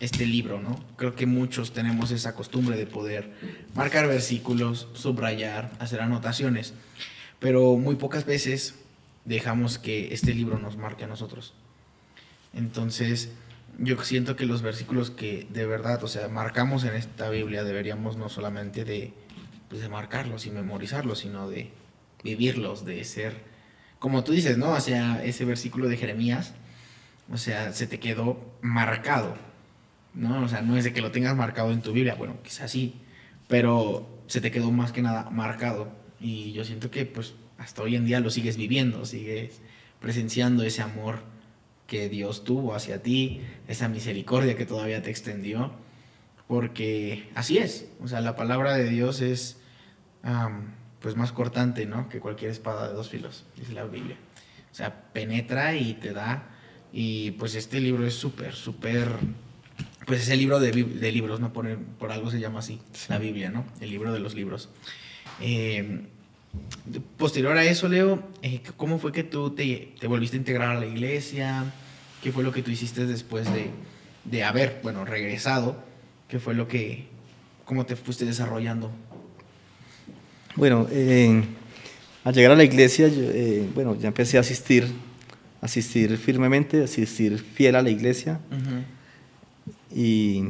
este 0.00 0.26
libro, 0.26 0.60
¿no? 0.60 0.78
Creo 0.96 1.14
que 1.14 1.26
muchos 1.26 1.72
tenemos 1.72 2.10
esa 2.10 2.34
costumbre 2.34 2.76
de 2.76 2.86
poder 2.86 3.32
marcar 3.74 4.06
versículos, 4.08 4.88
subrayar, 4.94 5.70
hacer 5.78 6.00
anotaciones, 6.00 6.74
pero 7.38 7.76
muy 7.76 7.96
pocas 7.96 8.26
veces 8.26 8.74
dejamos 9.24 9.78
que 9.78 10.12
este 10.12 10.34
libro 10.34 10.58
nos 10.58 10.76
marque 10.76 11.04
a 11.04 11.06
nosotros. 11.06 11.54
Entonces, 12.52 13.30
yo 13.78 14.02
siento 14.02 14.36
que 14.36 14.46
los 14.46 14.62
versículos 14.62 15.10
que 15.10 15.46
de 15.50 15.66
verdad, 15.66 16.02
o 16.02 16.08
sea, 16.08 16.28
marcamos 16.28 16.84
en 16.84 16.94
esta 16.94 17.28
Biblia 17.30 17.64
deberíamos 17.64 18.16
no 18.16 18.28
solamente 18.28 18.84
de, 18.84 19.12
pues, 19.68 19.80
de 19.80 19.88
marcarlos 19.88 20.46
y 20.46 20.50
memorizarlos, 20.50 21.20
sino 21.20 21.48
de 21.48 21.70
vivirlos, 22.24 22.84
de 22.84 23.04
ser, 23.04 23.42
como 23.98 24.24
tú 24.24 24.32
dices, 24.32 24.58
¿no? 24.58 24.70
O 24.70 24.80
sea, 24.80 25.22
ese 25.24 25.44
versículo 25.44 25.88
de 25.88 25.96
Jeremías, 25.96 26.54
o 27.30 27.36
sea, 27.36 27.72
se 27.72 27.86
te 27.86 28.00
quedó 28.00 28.58
marcado, 28.62 29.36
¿no? 30.14 30.42
O 30.42 30.48
sea, 30.48 30.62
no 30.62 30.76
es 30.76 30.84
de 30.84 30.92
que 30.92 31.02
lo 31.02 31.10
tengas 31.10 31.36
marcado 31.36 31.72
en 31.72 31.82
tu 31.82 31.92
Biblia, 31.92 32.14
bueno, 32.14 32.38
quizás 32.42 32.70
sí, 32.70 33.00
pero 33.48 34.08
se 34.26 34.40
te 34.40 34.50
quedó 34.50 34.70
más 34.70 34.92
que 34.92 35.02
nada 35.02 35.30
marcado. 35.30 35.88
Y 36.18 36.52
yo 36.52 36.64
siento 36.64 36.90
que 36.90 37.04
pues 37.04 37.34
hasta 37.58 37.82
hoy 37.82 37.96
en 37.96 38.06
día 38.06 38.20
lo 38.20 38.30
sigues 38.30 38.56
viviendo, 38.56 39.04
sigues 39.04 39.60
presenciando 40.00 40.62
ese 40.62 40.82
amor 40.82 41.20
que 41.86 42.08
Dios 42.08 42.44
tuvo 42.44 42.74
hacia 42.74 43.02
ti, 43.02 43.40
esa 43.68 43.88
misericordia 43.88 44.56
que 44.56 44.66
todavía 44.66 45.02
te 45.02 45.10
extendió, 45.10 45.72
porque 46.48 47.28
así 47.34 47.58
es, 47.58 47.88
o 48.00 48.08
sea, 48.08 48.20
la 48.20 48.36
palabra 48.36 48.76
de 48.76 48.88
Dios 48.88 49.20
es 49.20 49.58
pues 51.00 51.14
más 51.14 51.30
cortante, 51.32 51.86
¿no? 51.86 52.08
Que 52.08 52.18
cualquier 52.18 52.50
espada 52.50 52.88
de 52.88 52.94
dos 52.94 53.10
filos, 53.10 53.44
dice 53.56 53.72
la 53.72 53.84
Biblia. 53.84 54.16
O 54.72 54.74
sea, 54.74 55.12
penetra 55.12 55.76
y 55.76 55.94
te 55.94 56.12
da, 56.12 56.48
y 56.92 57.32
pues 57.32 57.54
este 57.54 57.80
libro 57.80 58.06
es 58.06 58.14
súper, 58.14 58.54
súper, 58.54 59.08
pues 60.06 60.22
es 60.22 60.28
el 60.30 60.40
libro 60.40 60.58
de, 60.58 60.72
libros, 61.12 61.40
¿no? 61.40 61.52
Por, 61.52 61.78
por, 61.78 62.10
algo 62.10 62.30
se 62.30 62.40
llama 62.40 62.58
así, 62.58 62.80
la 63.08 63.18
Biblia, 63.18 63.50
¿no? 63.50 63.64
El 63.80 63.90
libro 63.90 64.12
de 64.12 64.20
los 64.20 64.34
libros. 64.34 64.68
Eh, 65.40 66.08
posterior 67.16 67.56
a 67.56 67.64
eso, 67.64 67.88
Leo, 67.88 68.22
eh, 68.42 68.60
¿cómo 68.76 68.98
fue 68.98 69.12
que 69.12 69.24
tú 69.24 69.50
te, 69.50 69.94
te, 69.98 70.06
volviste 70.06 70.36
a 70.36 70.38
integrar 70.38 70.76
a 70.76 70.80
la 70.80 70.86
iglesia? 70.86 71.64
¿Qué 72.22 72.32
fue 72.32 72.42
lo 72.42 72.52
que 72.52 72.62
tú 72.62 72.70
hiciste 72.70 73.06
después 73.06 73.52
de, 73.52 73.70
de 74.24 74.44
haber, 74.44 74.80
bueno, 74.82 75.04
regresado? 75.04 75.76
¿Qué 76.28 76.38
fue 76.38 76.54
lo 76.54 76.68
que, 76.68 77.06
cómo 77.64 77.86
te 77.86 77.96
fuiste 77.96 78.24
desarrollando? 78.24 78.90
Bueno, 80.56 80.86
eh, 80.90 81.44
al 82.24 82.34
llegar 82.34 82.52
a 82.52 82.56
la 82.56 82.64
iglesia, 82.64 83.08
eh, 83.12 83.68
bueno, 83.74 83.96
ya 83.96 84.08
empecé 84.08 84.38
a 84.38 84.40
asistir, 84.40 84.86
asistir 85.60 86.16
firmemente, 86.16 86.82
asistir 86.82 87.38
fiel 87.38 87.76
a 87.76 87.82
la 87.82 87.90
iglesia. 87.90 88.40
Y 89.94 90.44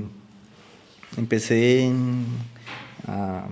empecé 1.17 1.91
a 3.07 3.47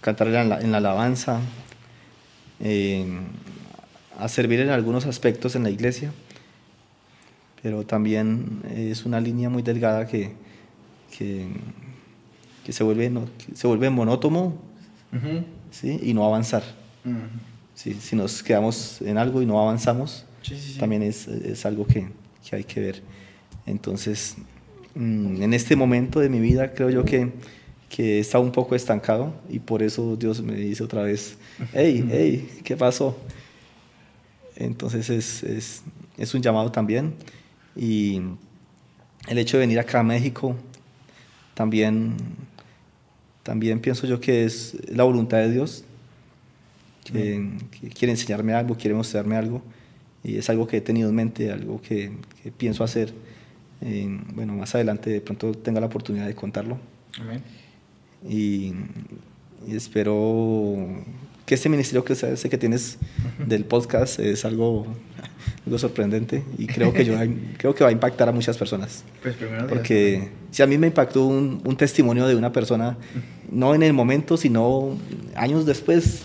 cantar 0.00 0.28
en 0.28 0.48
la, 0.48 0.60
en 0.60 0.72
la 0.72 0.78
alabanza, 0.78 1.40
a 4.18 4.28
servir 4.28 4.60
en 4.60 4.68
algunos 4.68 5.06
aspectos 5.06 5.56
en 5.56 5.62
la 5.62 5.70
iglesia, 5.70 6.12
pero 7.62 7.84
también 7.84 8.62
es 8.70 9.04
una 9.04 9.20
línea 9.20 9.48
muy 9.48 9.62
delgada 9.62 10.06
que, 10.06 10.32
que, 11.16 11.48
se, 12.72 12.84
vuelve, 12.84 13.10
se 13.54 13.66
vuelve 13.66 13.90
monótono 13.90 14.54
¿sí? 15.70 15.98
y 16.02 16.14
no 16.14 16.24
avanzar. 16.24 16.62
Si 17.74 18.14
nos 18.14 18.42
quedamos 18.42 19.00
en 19.02 19.16
algo 19.16 19.42
y 19.42 19.46
no 19.46 19.60
avanzamos, 19.60 20.26
también 20.78 21.02
es, 21.02 21.28
es 21.28 21.64
algo 21.64 21.86
que, 21.86 22.08
que, 22.48 22.56
hay 22.56 22.64
que 22.64 22.80
ver. 22.80 23.02
Entonces, 23.66 24.36
mm, 24.94 25.42
en 25.42 25.54
este 25.54 25.76
momento 25.76 26.20
de 26.20 26.28
mi 26.28 26.40
vida 26.40 26.72
creo 26.72 26.90
yo 26.90 27.04
que 27.04 27.32
que 27.90 28.20
estaba 28.20 28.42
un 28.42 28.52
poco 28.52 28.74
estancado 28.76 29.34
y 29.50 29.58
por 29.58 29.82
eso 29.82 30.16
Dios 30.16 30.40
me 30.40 30.54
dice 30.54 30.82
otra 30.82 31.02
vez, 31.02 31.36
hey, 31.74 32.08
hey, 32.08 32.48
¿qué 32.64 32.76
pasó? 32.76 33.18
Entonces 34.54 35.10
es, 35.10 35.42
es, 35.42 35.82
es, 36.16 36.34
un 36.34 36.40
llamado 36.40 36.70
también 36.70 37.14
y 37.74 38.20
el 39.26 39.38
hecho 39.38 39.56
de 39.56 39.62
venir 39.62 39.80
acá 39.80 40.00
a 40.00 40.02
México 40.04 40.54
también, 41.54 42.14
también 43.42 43.80
pienso 43.80 44.06
yo 44.06 44.20
que 44.20 44.44
es 44.44 44.76
la 44.88 45.02
voluntad 45.02 45.38
de 45.38 45.50
Dios, 45.50 45.84
que, 47.04 47.58
quiere 47.92 48.12
enseñarme 48.12 48.54
algo, 48.54 48.76
quiere 48.76 48.94
mostrarme 48.94 49.36
algo 49.36 49.62
y 50.22 50.36
es 50.36 50.48
algo 50.48 50.68
que 50.68 50.76
he 50.76 50.80
tenido 50.80 51.08
en 51.08 51.16
mente, 51.16 51.50
algo 51.50 51.82
que, 51.82 52.12
que 52.40 52.52
pienso 52.52 52.84
hacer. 52.84 53.12
bueno, 54.34 54.54
más 54.54 54.76
adelante 54.76 55.10
de 55.10 55.20
pronto 55.20 55.52
tenga 55.54 55.80
la 55.80 55.86
oportunidad 55.86 56.28
de 56.28 56.36
contarlo. 56.36 56.78
Amén 57.18 57.59
y, 58.28 58.74
espero 59.68 60.76
que 61.46 61.54
este 61.54 61.68
ministerio 61.68 62.04
que 62.04 62.14
sé 62.14 62.48
que 62.48 62.58
tienes 62.58 62.96
del 63.46 63.64
podcast 63.64 64.18
es 64.18 64.44
algo, 64.44 64.86
algo 65.66 65.78
sorprendente 65.78 66.42
y 66.56 66.66
creo 66.66 66.92
que, 66.92 67.04
yo, 67.04 67.14
creo 67.58 67.74
que 67.74 67.84
va 67.84 67.90
a 67.90 67.92
impactar 67.92 68.28
a 68.28 68.32
muchas 68.32 68.56
personas. 68.56 69.04
Pues 69.22 69.36
Porque 69.68 70.28
si 70.50 70.62
a 70.62 70.66
mí 70.66 70.78
me 70.78 70.86
impactó 70.86 71.26
un, 71.26 71.60
un, 71.64 71.76
testimonio 71.76 72.26
de 72.26 72.36
una 72.36 72.52
persona, 72.52 72.96
no 73.50 73.74
en 73.74 73.82
el 73.82 73.92
momento, 73.92 74.36
sino 74.36 74.96
años 75.34 75.66
después, 75.66 76.22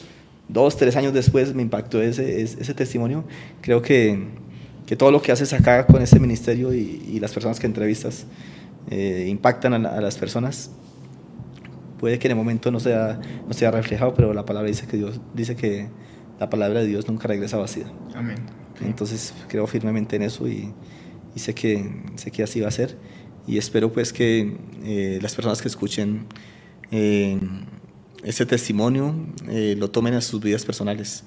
dos, 0.48 0.78
tres 0.78 0.96
años 0.96 1.14
después, 1.14 1.54
me 1.54 1.62
impactó 1.62 2.02
ese, 2.02 2.42
ese 2.42 2.74
testimonio, 2.74 3.26
creo 3.62 3.82
que, 3.82 4.28
que 4.86 4.96
todo 4.96 5.12
lo 5.12 5.22
que 5.22 5.32
haces 5.32 5.52
acá 5.54 5.88
con 5.88 6.02
este 6.02 6.20
ministerio 6.20 6.74
y, 6.74 7.04
y 7.08 7.20
las 7.20 7.34
personas 7.34 7.60
que 7.60 7.66
entrevistas 7.66 8.26
eh, 8.92 9.26
impactan 9.28 9.86
a, 9.86 9.90
a 9.90 10.02
las 10.02 10.18
personas 10.18 10.70
puede 12.00 12.20
que 12.20 12.28
en 12.28 12.32
el 12.32 12.38
momento 12.38 12.72
no 12.72 12.80
sea, 12.80 13.20
no 13.48 13.54
sea 13.54 13.72
reflejado, 13.72 14.14
pero 14.14 14.34
la 14.34 14.46
palabra 14.46 14.68
dice 14.70 14.88
que 14.88 14.98
Dios 14.98 15.20
dice 15.34 15.56
que 15.56 15.90
la 16.40 16.50
palabra 16.50 16.82
de 16.82 16.88
Dios 16.88 17.08
nunca 17.08 17.28
regresa 17.28 17.58
vacía. 17.58 17.92
Amén. 18.14 18.38
Entonces 18.82 19.34
creo 19.48 19.68
firmemente 19.68 20.16
en 20.16 20.24
eso 20.24 20.48
y, 20.48 20.74
y, 21.36 21.40
sé, 21.40 21.54
que, 21.54 22.04
sé 22.16 22.32
que 22.32 22.44
así 22.44 22.60
va 22.62 22.68
a 22.68 22.72
ser. 22.72 22.98
Y 23.48 23.58
espero 23.58 23.92
pues 23.92 24.12
que 24.12 24.58
eh, 24.84 25.20
las 25.22 25.36
personas 25.36 25.62
que 25.62 25.68
escuchen 25.68 26.26
eh, 26.92 27.40
este 28.24 28.46
testimonio 28.46 29.16
eh, 29.50 29.76
lo 29.78 29.92
tomen 29.92 30.16
a 30.16 30.22
sus 30.22 30.42
vidas 30.42 30.66
personales. 30.66 31.24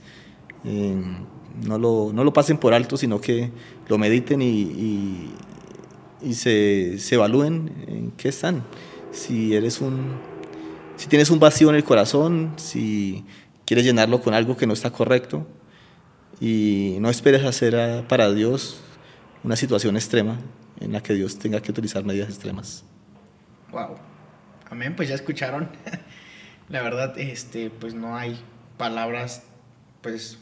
no, 0.64 1.79
lo, 1.79 2.11
no 2.12 2.25
lo 2.25 2.33
pasen 2.33 2.59
por 2.59 2.75
alto, 2.75 2.97
sino 2.97 3.21
que 3.21 3.51
lo 3.89 3.99
mediten 3.99 4.43
y, 4.43 4.61
y, 4.61 5.31
y 6.23 6.35
se, 6.35 6.99
se 6.99 7.14
evalúen 7.14 7.73
en 7.87 8.11
qué 8.12 8.29
están. 8.29 8.64
Si 9.12 9.55
eres 9.55 9.81
un, 9.81 10.19
si 10.99 11.07
tienes 11.07 11.30
un 11.30 11.38
vacío 11.38 11.70
en 11.70 11.76
el 11.76 11.84
corazón, 11.84 12.55
si 12.57 13.24
quieres 13.64 13.86
llenarlo 13.86 14.20
con 14.20 14.34
algo 14.34 14.57
que 14.57 14.66
no 14.66 14.72
está 14.72 14.90
correcto 14.90 15.46
y 16.40 16.96
no 17.01 17.09
esperes 17.09 17.44
hacer 17.44 18.05
para 18.09 18.32
Dios 18.32 18.80
una 19.44 19.55
situación 19.55 19.96
extrema 19.96 20.38
en 20.80 20.92
la 20.92 21.01
que 21.01 21.14
Dios 21.14 21.38
tenga 21.38 21.62
que 21.62 21.70
utilizar 21.70 22.05
medidas 22.05 22.28
extremas. 22.28 22.84
Wow. 23.70 23.96
Amén, 24.70 24.96
pues 24.96 25.09
ya 25.09 25.14
escucharon. 25.14 25.70
la 26.68 26.82
verdad, 26.82 27.16
este, 27.16 27.70
pues 27.70 27.94
no 27.94 28.16
hay 28.16 28.36
palabras, 28.76 29.44
pues 30.03 30.38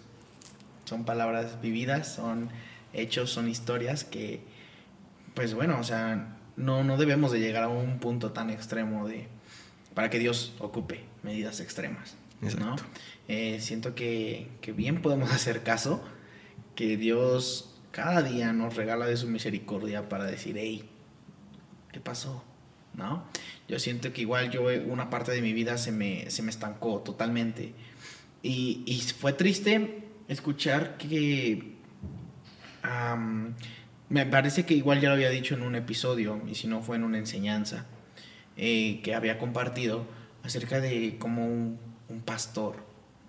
son 0.87 1.05
palabras 1.05 1.61
vividas, 1.61 2.15
son 2.15 2.49
hechos, 2.95 3.31
son 3.31 3.51
historias 3.51 4.05
que, 4.05 4.41
pues 5.35 5.53
bueno, 5.53 5.79
o 5.79 5.85
sea, 5.85 6.35
no, 6.57 6.83
no 6.83 6.97
debemos 6.97 7.31
de 7.31 7.41
llegar 7.41 7.65
a 7.65 7.69
un 7.69 7.99
punto 7.99 8.33
tan 8.33 8.49
extremo 8.49 9.07
de 9.07 9.36
para 9.97 10.11
que 10.11 10.19
Dios 10.19 10.53
ocupe 10.59 11.01
medidas 11.23 11.59
extremas. 11.61 12.17
¿no? 12.59 12.77
Eh, 13.29 13.61
siento 13.63 13.95
que, 13.95 14.47
que, 14.61 14.73
bien 14.73 15.01
podemos 15.01 15.33
hacer 15.33 15.63
caso, 15.63 16.05
que 16.75 16.99
Dios 16.99 17.75
cada 17.93 18.21
día 18.21 18.53
nos 18.53 18.77
regala 18.77 19.07
de 19.07 19.17
su 19.17 19.27
misericordia 19.27 20.11
para 20.11 20.25
decir, 20.25 20.57
hey, 20.59 20.85
¿qué 21.93 21.99
pasó? 21.99 22.45
¿No? 22.93 23.25
Yo 23.69 23.79
siento 23.79 24.13
que 24.13 24.21
igual 24.21 24.51
yo 24.51 24.65
una 24.87 25.09
parte 25.09 25.33
de 25.33 25.41
mi 25.41 25.55
vida 25.55 25.79
se 25.79 25.93
me, 25.93 26.31
se 26.31 26.43
me 26.43 26.51
estancó 26.51 26.99
totalmente. 27.01 27.73
Y, 28.43 28.83
y 28.85 29.01
fue 29.01 29.33
triste 29.33 30.05
escuchar 30.29 30.99
que... 30.99 31.73
me 34.11 34.27
parece 34.27 34.67
que 34.67 34.75
igual 34.75 35.01
ya 35.01 35.09
lo 35.09 35.15
había 35.15 35.31
dicho 35.31 35.55
en 35.55 35.63
un 35.63 35.75
episodio, 35.75 36.43
y 36.47 36.55
si 36.55 36.67
no 36.67 36.83
fue 36.83 36.97
en 36.97 37.05
una 37.05 37.17
enseñanza 37.17 37.87
eh, 38.57 39.01
que 39.03 39.15
había 39.15 39.39
compartido 39.39 40.07
acerca 40.43 40.81
de 40.81 41.17
cómo 41.19 41.45
un, 41.47 41.79
pastor 42.25 42.77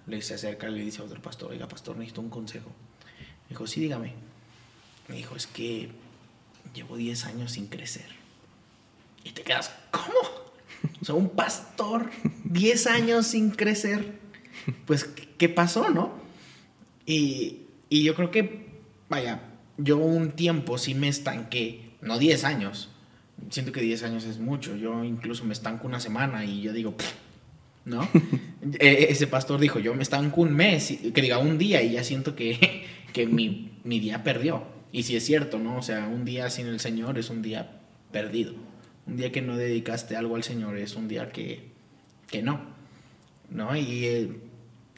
le 0.06 0.22
se 0.22 0.36
acerca 0.36 0.70
y 0.70 0.72
le 0.72 0.86
dice 0.86 1.02
a 1.02 1.06
otro 1.06 1.22
pastor, 1.22 1.52
oiga 1.52 1.68
pastor, 1.68 1.98
necesito 1.98 2.22
un 2.22 2.30
consejo. 2.30 2.70
Me 3.44 3.50
dijo, 3.50 3.68
sí, 3.68 3.82
dígame. 3.82 4.14
Me 5.08 5.16
dijo, 5.16 5.36
es 5.36 5.48
que 5.48 5.90
llevo 6.74 6.96
10 6.96 7.26
años 7.26 7.52
sin 7.52 7.68
crecer. 7.68 8.08
Y 9.24 9.32
te 9.32 9.44
quedas, 9.44 9.74
¿cómo? 9.92 10.20
O 11.02 11.06
sea, 11.06 11.16
un 11.16 11.30
pastor, 11.30 12.10
10 12.46 12.88
años 12.88 13.28
sin 13.28 13.52
crecer. 13.52 14.20
Pues, 14.86 15.04
¿qué 15.38 15.50
pasó, 15.50 15.90
no? 15.90 16.14
Y, 17.06 17.68
y 17.90 18.04
yo 18.04 18.16
creo 18.16 18.32
que, 18.32 18.68
vaya, 19.10 19.42
yo 19.78 19.98
un 19.98 20.32
tiempo 20.32 20.78
sí 20.78 20.96
me 20.96 21.08
estanqué, 21.08 21.92
no 22.02 22.18
10 22.18 22.44
años, 22.44 22.90
siento 23.50 23.72
que 23.72 23.82
10 23.82 24.04
años 24.04 24.26
es 24.26 24.40
mucho, 24.40 24.76
yo 24.76 25.04
incluso 25.04 25.46
me 25.46 25.54
estanco 25.54 25.88
una 25.88 26.00
semana 26.00 26.46
y 26.46 26.62
yo 26.62 26.74
digo, 26.74 26.96
¿no? 27.86 28.08
E, 28.80 29.08
ese 29.12 29.28
pastor 29.28 29.60
dijo, 29.60 29.80
yo 29.80 29.94
me 29.94 30.04
estanco 30.04 30.42
un 30.42 30.54
mes, 30.54 30.98
que 31.14 31.22
diga 31.22 31.38
un 31.38 31.58
día 31.58 31.82
y 31.84 31.94
ya 31.94 32.04
siento 32.04 32.36
que, 32.36 32.86
que 33.14 33.26
mi, 33.28 33.80
mi 33.84 34.00
día 34.00 34.24
perdió. 34.24 34.64
Y 34.92 35.04
si 35.04 35.16
es 35.16 35.26
cierto, 35.26 35.60
¿no? 35.60 35.78
O 35.78 35.82
sea, 35.82 36.08
un 36.08 36.26
día 36.26 36.50
sin 36.50 36.68
el 36.68 36.80
Señor 36.80 37.18
es 37.18 37.30
un 37.30 37.42
día 37.42 37.80
perdido. 38.12 38.54
Un 39.06 39.18
día 39.18 39.32
que 39.32 39.42
no 39.42 39.56
dedicaste 39.56 40.16
algo 40.16 40.36
al 40.36 40.44
Señor 40.44 40.78
es 40.78 40.96
un 40.96 41.08
día 41.08 41.32
que, 41.32 41.72
que 42.30 42.42
no. 42.42 42.60
¿No? 43.50 43.76
Y, 43.76 44.06
eh, 44.06 44.32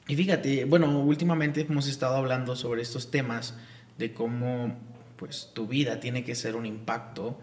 y 0.07 0.15
fíjate, 0.15 0.65
bueno, 0.65 0.99
últimamente 1.01 1.61
hemos 1.61 1.87
estado 1.87 2.15
hablando 2.15 2.55
sobre 2.55 2.81
estos 2.81 3.11
temas 3.11 3.55
de 3.99 4.13
cómo 4.13 4.75
pues 5.17 5.51
tu 5.53 5.67
vida 5.67 5.99
tiene 5.99 6.23
que 6.23 6.33
ser 6.33 6.55
un 6.55 6.65
impacto. 6.65 7.37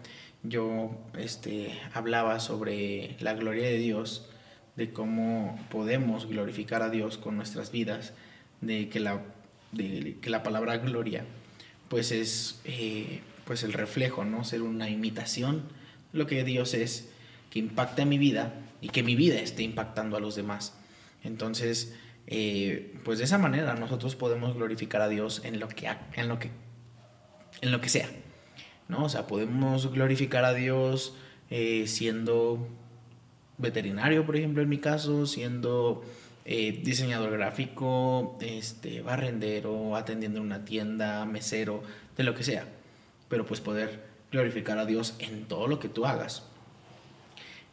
Yo 0.47 0.91
este, 1.17 1.77
hablaba 1.93 2.39
sobre 2.39 3.15
la 3.19 3.33
gloria 3.33 3.63
de 3.63 3.77
Dios, 3.77 4.29
de 4.75 4.91
cómo 4.93 5.59
podemos 5.69 6.27
glorificar 6.27 6.81
a 6.81 6.89
Dios 6.89 7.17
con 7.17 7.35
nuestras 7.35 7.71
vidas, 7.71 8.13
de 8.61 8.89
que 8.89 8.99
la, 8.99 9.21
de 9.71 10.17
que 10.21 10.29
la 10.29 10.43
palabra 10.43 10.77
gloria 10.77 11.25
pues 11.89 12.11
es 12.11 12.59
eh, 12.65 13.21
pues 13.45 13.63
el 13.63 13.73
reflejo, 13.73 14.25
¿no? 14.25 14.43
Ser 14.43 14.61
una 14.61 14.89
imitación 14.89 15.63
lo 16.13 16.27
que 16.27 16.43
Dios 16.43 16.73
es, 16.73 17.09
que 17.49 17.59
impacta 17.59 18.05
mi 18.05 18.17
vida 18.17 18.53
y 18.81 18.89
que 18.89 19.03
mi 19.03 19.15
vida 19.15 19.39
esté 19.39 19.63
impactando 19.63 20.17
a 20.17 20.19
los 20.19 20.35
demás. 20.35 20.73
Entonces, 21.23 21.95
eh, 22.27 22.95
pues 23.03 23.19
de 23.19 23.25
esa 23.25 23.37
manera 23.37 23.75
nosotros 23.75 24.15
podemos 24.15 24.55
glorificar 24.55 25.01
a 25.01 25.09
Dios 25.09 25.41
en 25.43 25.59
lo 25.59 25.67
que, 25.67 25.89
en 26.13 26.27
lo 26.27 26.39
que, 26.39 26.51
en 27.61 27.71
lo 27.71 27.81
que 27.81 27.89
sea. 27.89 28.09
¿No? 28.87 29.05
O 29.05 29.09
sea, 29.09 29.27
podemos 29.27 29.91
glorificar 29.91 30.45
a 30.45 30.53
Dios 30.53 31.15
eh, 31.49 31.85
siendo 31.87 32.67
veterinario, 33.57 34.25
por 34.25 34.35
ejemplo, 34.35 34.61
en 34.61 34.69
mi 34.69 34.77
caso, 34.77 35.25
siendo 35.25 36.03
eh, 36.45 36.79
diseñador 36.83 37.31
gráfico, 37.31 38.37
este, 38.41 39.01
barrendero, 39.01 39.95
atendiendo 39.95 40.39
en 40.39 40.45
una 40.45 40.65
tienda, 40.65 41.25
mesero, 41.25 41.83
de 42.15 42.23
lo 42.23 42.35
que 42.35 42.43
sea. 42.43 42.67
Pero 43.29 43.45
pues 43.45 43.61
poder 43.61 44.05
glorificar 44.31 44.77
a 44.77 44.85
Dios 44.85 45.15
en 45.19 45.45
todo 45.45 45.67
lo 45.67 45.79
que 45.79 45.89
tú 45.89 46.05
hagas. 46.05 46.43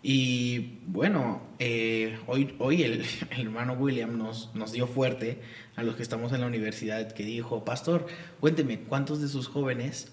Y 0.02 0.80
bueno, 0.86 1.40
eh, 1.58 2.18
hoy, 2.26 2.54
hoy 2.58 2.82
el, 2.82 3.04
hermano 3.30 3.74
William 3.74 4.18
nos, 4.18 4.54
nos 4.54 4.72
dio 4.72 4.86
fuerte 4.86 5.40
a 5.76 5.82
los 5.82 5.96
que 5.96 6.02
estamos 6.02 6.32
en 6.32 6.42
la 6.42 6.46
universidad 6.46 7.12
que 7.12 7.24
dijo, 7.24 7.64
pastor, 7.64 8.06
cuénteme, 8.40 8.80
¿cuántos 8.80 9.22
de 9.22 9.28
sus 9.28 9.48
jóvenes 9.48 10.12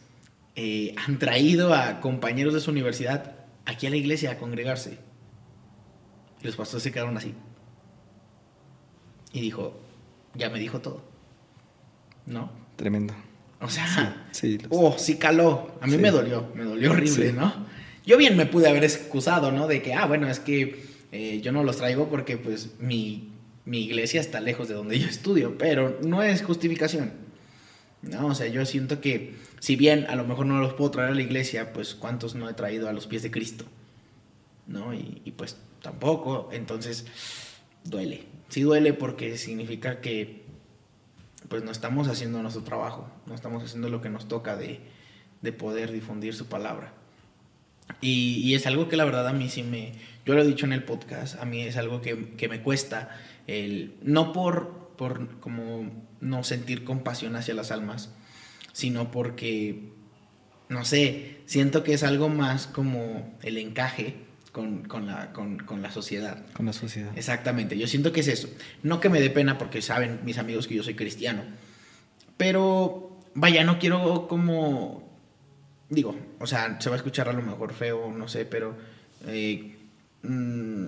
eh, 0.56 0.96
han 1.06 1.20
traído 1.20 1.74
a 1.74 2.00
compañeros 2.00 2.54
de 2.54 2.60
su 2.60 2.72
universidad 2.72 3.36
aquí 3.66 3.88
a 3.88 3.90
la 3.90 3.96
iglesia 3.96 4.32
a 4.32 4.38
congregarse? 4.38 4.98
Y 6.42 6.46
los 6.46 6.56
pastores 6.56 6.84
se 6.84 6.92
quedaron 6.92 7.18
así. 7.18 7.34
Y 9.34 9.42
dijo, 9.42 9.80
ya 10.34 10.50
me 10.50 10.60
dijo 10.60 10.80
todo. 10.82 11.04
¿No? 12.26 12.52
Tremendo. 12.76 13.14
O 13.62 13.70
sea, 13.70 14.28
sí, 14.32 14.58
oh, 14.70 14.96
sí 14.98 15.18
caló. 15.18 15.76
A 15.82 15.88
mí 15.88 15.98
me 15.98 16.10
dolió, 16.10 16.52
me 16.56 16.64
dolió 16.64 16.92
horrible, 16.92 17.32
¿no? 17.32 17.68
Yo 18.04 18.18
bien 18.18 18.36
me 18.36 18.48
pude 18.48 18.68
haber 18.68 18.84
excusado, 18.84 19.52
¿no? 19.52 19.68
De 19.68 19.84
que, 19.84 19.94
ah, 19.94 20.08
bueno, 20.08 20.28
es 20.28 20.40
que 20.40 20.84
eh, 21.12 21.42
yo 21.42 21.52
no 21.52 21.64
los 21.64 21.78
traigo 21.78 22.10
porque 22.10 22.38
pues 22.38 22.72
mi, 22.80 23.34
mi 23.66 23.84
iglesia 23.84 24.20
está 24.20 24.42
lejos 24.42 24.68
de 24.68 24.74
donde 24.74 24.98
yo 24.98 25.08
estudio, 25.08 25.58
pero 25.60 26.00
no 26.02 26.24
es 26.24 26.42
justificación. 26.42 27.12
No, 28.02 28.28
o 28.28 28.36
sea, 28.36 28.48
yo 28.48 28.66
siento 28.66 29.00
que 29.00 29.36
si 29.60 29.76
bien 29.76 30.08
a 30.10 30.16
lo 30.16 30.26
mejor 30.26 30.46
no 30.48 30.60
los 30.60 30.74
puedo 30.74 30.92
traer 30.92 31.12
a 31.12 31.16
la 31.16 31.22
iglesia, 31.22 31.74
pues 31.74 31.94
cuántos 31.94 32.36
no 32.36 32.50
he 32.50 32.54
traído 32.54 32.90
a 32.90 32.94
los 32.94 33.08
pies 33.08 33.24
de 33.24 33.32
Cristo. 33.32 33.66
¿No? 34.68 34.94
Y, 34.94 35.22
y 35.26 35.32
pues 35.32 35.58
tampoco, 35.82 36.50
entonces 36.52 37.06
duele. 37.84 38.24
Sí 38.50 38.62
duele 38.62 38.94
porque 38.94 39.38
significa 39.38 40.02
que 40.02 40.42
pues 41.52 41.64
no 41.64 41.72
estamos 41.72 42.08
haciendo 42.08 42.42
nuestro 42.42 42.64
trabajo, 42.64 43.12
no 43.26 43.36
estamos 43.36 43.64
haciendo 43.64 43.90
lo 43.90 44.02
que 44.02 44.10
nos 44.10 44.28
toca 44.28 44.56
de, 44.56 44.80
de 45.42 45.52
poder 45.52 45.92
difundir 45.92 46.34
su 46.34 46.48
palabra. 46.48 46.94
Y, 48.00 48.42
y, 48.44 48.56
es 48.56 48.66
algo 48.68 48.88
que 48.88 48.96
la 48.96 49.04
verdad 49.04 49.28
a 49.28 49.34
mí 49.34 49.50
sí 49.50 49.64
me, 49.64 49.92
yo 50.26 50.34
lo 50.34 50.42
he 50.42 50.48
dicho 50.48 50.66
en 50.66 50.72
el 50.72 50.84
podcast, 50.84 51.42
a 51.42 51.46
mí 51.46 51.62
es 51.62 51.76
algo 51.76 52.02
que, 52.02 52.36
que 52.38 52.48
me 52.48 52.62
cuesta, 52.62 53.18
el, 53.48 53.96
no 54.02 54.32
por, 54.32 54.92
por 54.96 55.40
como 55.40 55.92
no 56.22 56.44
sentir 56.44 56.84
compasión 56.84 57.36
hacia 57.36 57.54
las 57.54 57.72
almas, 57.72 58.10
sino 58.72 59.12
porque, 59.12 59.90
no 60.70 60.86
sé, 60.86 61.40
siento 61.46 61.84
que 61.84 61.94
es 61.94 62.04
algo 62.04 62.30
más 62.30 62.68
como 62.68 63.38
el 63.42 63.58
encaje 63.58 64.16
con, 64.52 64.84
con, 64.84 65.08
la, 65.08 65.34
con, 65.34 65.60
con, 65.60 65.82
la 65.82 65.92
sociedad. 65.92 66.46
Con 66.54 66.66
la 66.66 66.74
sociedad. 66.74 67.12
Exactamente, 67.18 67.78
yo 67.78 67.88
siento 67.88 68.12
que 68.12 68.22
es 68.22 68.28
eso. 68.28 68.50
No 68.84 69.00
que 69.00 69.10
me 69.10 69.20
dé 69.20 69.30
pena 69.30 69.58
porque 69.58 69.82
saben 69.82 70.22
mis 70.24 70.38
amigos 70.38 70.68
que 70.68 70.76
yo 70.76 70.84
soy 70.84 70.94
cristiano, 70.94 71.44
pero 72.38 73.20
vaya, 73.34 73.64
no 73.64 73.80
quiero 73.80 74.28
como, 74.28 75.10
digo, 75.90 76.16
o 76.40 76.48
sea, 76.48 76.80
se 76.80 76.90
va 76.90 76.96
a 76.96 76.98
escuchar 76.98 77.30
a 77.30 77.34
lo 77.34 77.42
mejor 77.42 77.74
feo, 77.74 78.12
no 78.12 78.28
sé, 78.28 78.46
pero 78.46 78.76
eh, 79.28 79.78
mmm, 80.24 80.88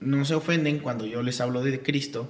no 0.00 0.24
se 0.24 0.34
ofenden 0.34 0.78
cuando 0.78 1.06
yo 1.06 1.22
les 1.22 1.40
hablo 1.40 1.62
de 1.62 1.82
Cristo, 1.82 2.28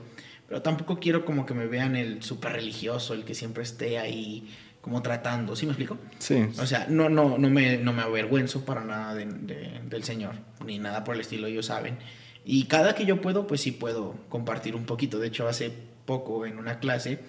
pero 0.51 0.63
tampoco 0.63 0.99
quiero 0.99 1.25
como 1.25 1.47
que 1.47 1.55
me 1.55 1.69
vean 1.69 1.95
el 1.95 2.25
súper 2.25 2.55
religioso, 2.55 3.15
el 3.15 3.25
que 3.25 3.37
siempre 3.37 3.63
esté 3.63 4.01
ahí 4.01 4.53
como 4.81 5.01
tratando, 5.01 5.55
¿sí 5.55 5.65
me 5.65 5.71
explico? 5.71 5.97
Sí. 6.19 6.45
O 6.59 6.67
sea, 6.67 6.89
no, 6.89 7.09
no, 7.09 7.39
no, 7.39 7.51
me, 7.51 7.79
no 7.79 7.93
me 7.93 8.03
avergüenzo 8.03 8.65
para 8.65 8.83
nada 8.83 9.15
de, 9.15 9.27
de, 9.27 9.81
del 9.89 10.03
Señor, 10.03 10.35
ni 10.67 10.81
nada 10.81 11.05
por 11.05 11.15
el 11.15 11.21
estilo, 11.21 11.47
ellos 11.47 11.67
saben. 11.67 11.99
Y 12.45 12.65
cada 12.65 12.97
que 12.97 13.07
yo 13.07 13.21
puedo, 13.21 13.47
pues 13.47 13.61
sí 13.61 13.71
puedo 13.71 14.17
compartir 14.29 14.75
un 14.75 14.87
poquito. 14.87 15.21
De 15.21 15.29
hecho, 15.29 15.47
hace 15.47 15.71
poco 16.05 16.45
en 16.45 16.59
una 16.59 16.81
clase 16.81 17.21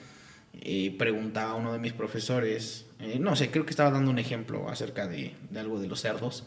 eh, 0.60 0.96
preguntaba 0.98 1.52
a 1.52 1.56
uno 1.56 1.74
de 1.74 1.78
mis 1.78 1.94
profesores, 1.94 2.88
eh, 3.00 3.20
no 3.20 3.36
sé, 3.36 3.52
creo 3.52 3.66
que 3.68 3.70
estaba 3.70 3.92
dando 3.92 4.10
un 4.10 4.18
ejemplo 4.18 4.68
acerca 4.68 5.08
de, 5.08 5.36
de, 5.52 5.60
algo 5.60 5.80
de 5.80 5.88
los 5.88 6.02
cerdos. 6.02 6.46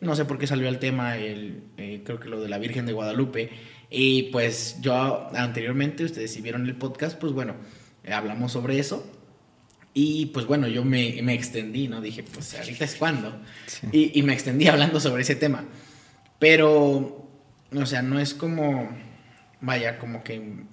No 0.00 0.16
sé 0.16 0.24
por 0.24 0.38
qué 0.38 0.48
salió 0.48 0.68
el 0.68 0.80
tema, 0.80 1.16
el, 1.16 1.62
eh, 1.76 2.02
creo 2.04 2.18
que 2.18 2.28
lo 2.28 2.40
de 2.40 2.48
la 2.48 2.58
Virgen 2.58 2.86
de 2.86 2.92
Guadalupe. 2.92 3.50
Y 3.90 4.24
pues 4.24 4.76
yo 4.80 5.28
anteriormente, 5.34 6.04
ustedes 6.04 6.32
si 6.32 6.42
vieron 6.42 6.66
el 6.66 6.76
podcast, 6.76 7.18
pues 7.18 7.32
bueno, 7.32 7.54
hablamos 8.10 8.52
sobre 8.52 8.78
eso 8.78 9.04
y 9.94 10.26
pues 10.26 10.46
bueno, 10.46 10.68
yo 10.68 10.84
me, 10.84 11.20
me 11.22 11.34
extendí, 11.34 11.88
¿no? 11.88 12.00
Dije, 12.00 12.22
pues 12.22 12.54
ahorita 12.54 12.84
es 12.84 12.94
cuando. 12.94 13.40
Sí. 13.66 13.88
Y, 13.90 14.18
y, 14.20 14.22
me 14.22 14.32
extendí 14.32 14.68
hablando 14.68 15.00
sobre 15.00 15.22
ese 15.22 15.34
tema. 15.34 15.64
Pero, 16.38 17.28
o 17.74 17.86
sea, 17.86 18.02
no 18.02 18.20
es 18.20 18.32
como, 18.34 18.90
vaya, 19.60 19.98
como 19.98 20.22
que, 20.22 20.64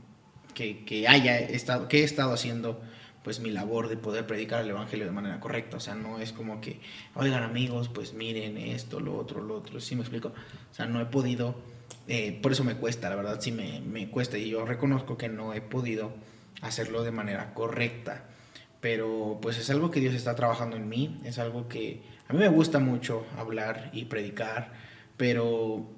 que, 0.53 0.85
que 0.85 1.07
haya 1.07 1.39
estado, 1.39 1.87
que 1.87 2.01
he 2.01 2.03
estado 2.03 2.33
haciendo 2.33 2.81
pues 3.23 3.39
mi 3.39 3.49
labor 3.49 3.87
de 3.87 3.97
poder 3.97 4.27
predicar 4.27 4.61
el 4.61 4.69
evangelio 4.69 5.07
de 5.07 5.11
manera 5.11 5.39
correcta, 5.39 5.77
o 5.77 5.79
sea, 5.79 5.95
no 5.95 6.19
es 6.19 6.31
como 6.31 6.61
que, 6.61 6.79
oigan 7.15 7.41
amigos, 7.41 7.89
pues 7.89 8.13
miren 8.13 8.55
esto, 8.55 8.99
lo 8.99 9.17
otro, 9.17 9.41
lo 9.41 9.57
otro, 9.57 9.79
¿sí 9.79 9.95
me 9.95 10.01
explico? 10.01 10.27
O 10.27 10.73
sea, 10.75 10.85
no 10.85 11.01
he 11.01 11.05
podido, 11.05 11.55
eh, 12.07 12.39
por 12.41 12.51
eso 12.51 12.63
me 12.63 12.75
cuesta, 12.75 13.09
la 13.09 13.15
verdad 13.15 13.39
sí 13.39 13.51
me, 13.51 13.81
me 13.81 14.09
cuesta 14.09 14.37
y 14.37 14.49
yo 14.49 14.65
reconozco 14.65 15.17
que 15.17 15.29
no 15.29 15.53
he 15.53 15.61
podido 15.61 16.13
hacerlo 16.61 17.03
de 17.03 17.11
manera 17.11 17.53
correcta 17.53 18.25
pero 18.85 19.39
pues 19.41 19.57
es 19.57 19.71
algo 19.71 19.89
que 19.89 19.99
Dios 19.99 20.13
está 20.13 20.35
trabajando 20.35 20.77
en 20.77 20.87
mí, 20.87 21.19
es 21.23 21.39
algo 21.39 21.67
que 21.67 22.03
a 22.27 22.33
mí 22.33 22.37
me 22.37 22.49
gusta 22.49 22.77
mucho 22.77 23.25
hablar 23.35 23.89
y 23.93 24.05
predicar, 24.05 24.73
pero 25.17 25.89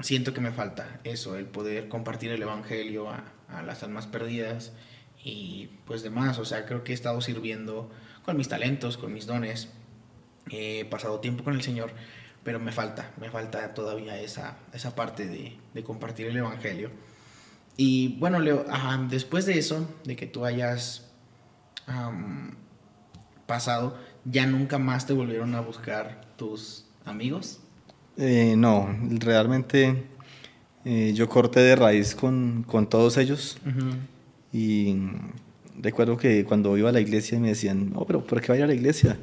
siento 0.00 0.34
que 0.34 0.42
me 0.42 0.52
falta 0.52 1.00
eso, 1.04 1.36
el 1.36 1.46
poder 1.46 1.88
compartir 1.88 2.30
el 2.32 2.42
Evangelio 2.42 3.08
a, 3.08 3.24
a 3.48 3.62
las 3.62 3.82
almas 3.82 4.06
perdidas 4.06 4.74
y 5.24 5.70
pues 5.86 6.02
demás, 6.02 6.38
o 6.38 6.44
sea, 6.44 6.66
creo 6.66 6.84
que 6.84 6.92
he 6.92 6.94
estado 6.94 7.22
sirviendo 7.22 7.90
con 8.22 8.36
mis 8.36 8.48
talentos, 8.48 8.98
con 8.98 9.14
mis 9.14 9.24
dones, 9.24 9.70
he 10.50 10.84
pasado 10.84 11.20
tiempo 11.20 11.42
con 11.42 11.54
el 11.54 11.62
Señor, 11.62 11.94
pero 12.46 12.60
me 12.60 12.70
falta, 12.70 13.10
me 13.20 13.28
falta 13.28 13.74
todavía 13.74 14.20
esa, 14.20 14.56
esa 14.72 14.94
parte 14.94 15.26
de, 15.26 15.56
de 15.74 15.82
compartir 15.82 16.28
el 16.28 16.36
Evangelio. 16.36 16.90
Y 17.76 18.16
bueno, 18.20 18.38
Leo, 18.38 18.64
ajá, 18.70 19.04
después 19.10 19.46
de 19.46 19.58
eso, 19.58 19.92
de 20.04 20.14
que 20.14 20.28
tú 20.28 20.44
hayas 20.44 21.10
um, 21.88 22.52
pasado, 23.46 23.98
¿ya 24.24 24.46
nunca 24.46 24.78
más 24.78 25.06
te 25.06 25.12
volvieron 25.12 25.56
a 25.56 25.60
buscar 25.60 26.20
tus 26.36 26.86
amigos? 27.04 27.58
Eh, 28.16 28.54
no, 28.56 28.96
realmente 29.18 30.04
eh, 30.84 31.14
yo 31.16 31.28
corté 31.28 31.58
de 31.58 31.74
raíz 31.74 32.14
con, 32.14 32.62
con 32.62 32.88
todos 32.88 33.16
ellos 33.16 33.58
uh 33.66 33.70
-huh. 33.70 33.96
y 34.52 34.96
recuerdo 35.80 36.16
que 36.16 36.44
cuando 36.44 36.76
iba 36.76 36.88
a 36.88 36.92
la 36.92 37.00
iglesia 37.00 37.38
me 37.38 37.48
decían, 37.48 37.92
no, 37.92 38.04
pero 38.04 38.24
¿por 38.24 38.40
qué 38.40 38.48
va 38.48 38.54
a 38.54 38.58
ir 38.58 38.64
a 38.64 38.66
la 38.66 38.74
iglesia? 38.74 39.18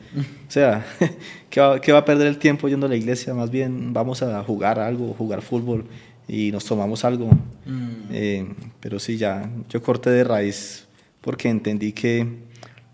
o 0.48 0.52
sea, 0.52 0.86
¿qué 1.50 1.60
va, 1.60 1.82
¿qué 1.82 1.92
va, 1.92 2.00
a 2.00 2.06
perder 2.06 2.28
el 2.28 2.38
tiempo 2.38 2.68
yendo 2.68 2.86
a 2.86 2.90
la 2.90 2.96
iglesia? 2.96 3.34
Más 3.34 3.50
bien 3.50 3.94
vamos 3.94 4.22
a 4.24 4.44
jugar 4.44 4.80
algo, 4.80 5.14
jugar 5.18 5.42
fútbol 5.42 5.86
y 6.28 6.52
nos 6.52 6.66
tomamos 6.66 7.04
algo. 7.06 7.30
Mm. 7.66 7.92
Eh, 8.12 8.48
pero 8.80 9.00
sí, 9.00 9.18
ya, 9.18 9.50
yo 9.70 9.82
corté 9.82 10.10
de 10.10 10.24
raíz 10.24 10.86
porque 11.22 11.50
entendí 11.50 11.94
que 11.94 12.28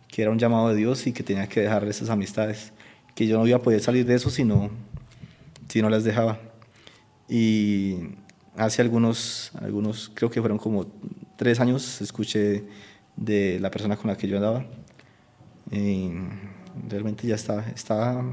que 0.09 0.23
era 0.23 0.31
un 0.31 0.39
llamado 0.39 0.69
de 0.69 0.75
Dios 0.75 1.05
y 1.07 1.13
que 1.13 1.23
tenía 1.23 1.47
que 1.47 1.61
dejar 1.61 1.85
esas 1.85 2.09
amistades, 2.09 2.73
que 3.15 3.27
yo 3.27 3.37
no 3.37 3.47
iba 3.47 3.57
a 3.57 3.61
poder 3.61 3.79
salir 3.79 4.05
de 4.05 4.15
eso 4.15 4.29
si 4.29 4.43
no, 4.43 4.69
si 5.67 5.81
no 5.81 5.89
las 5.89 6.03
dejaba. 6.03 6.39
Y 7.29 7.95
hace 8.57 8.81
algunos, 8.81 9.51
algunos, 9.61 10.11
creo 10.13 10.29
que 10.31 10.39
fueron 10.39 10.57
como 10.57 10.87
tres 11.37 11.59
años, 11.59 12.01
escuché 12.01 12.63
de 13.19 13.59
la 13.59 13.69
persona 13.69 13.97
con 13.97 14.09
la 14.09 14.17
que 14.17 14.27
yo 14.27 14.37
andaba. 14.37 14.65
Y 15.71 16.11
realmente 16.87 17.27
ya 17.27 17.35
estaba, 17.35 17.67
estaba, 17.69 18.23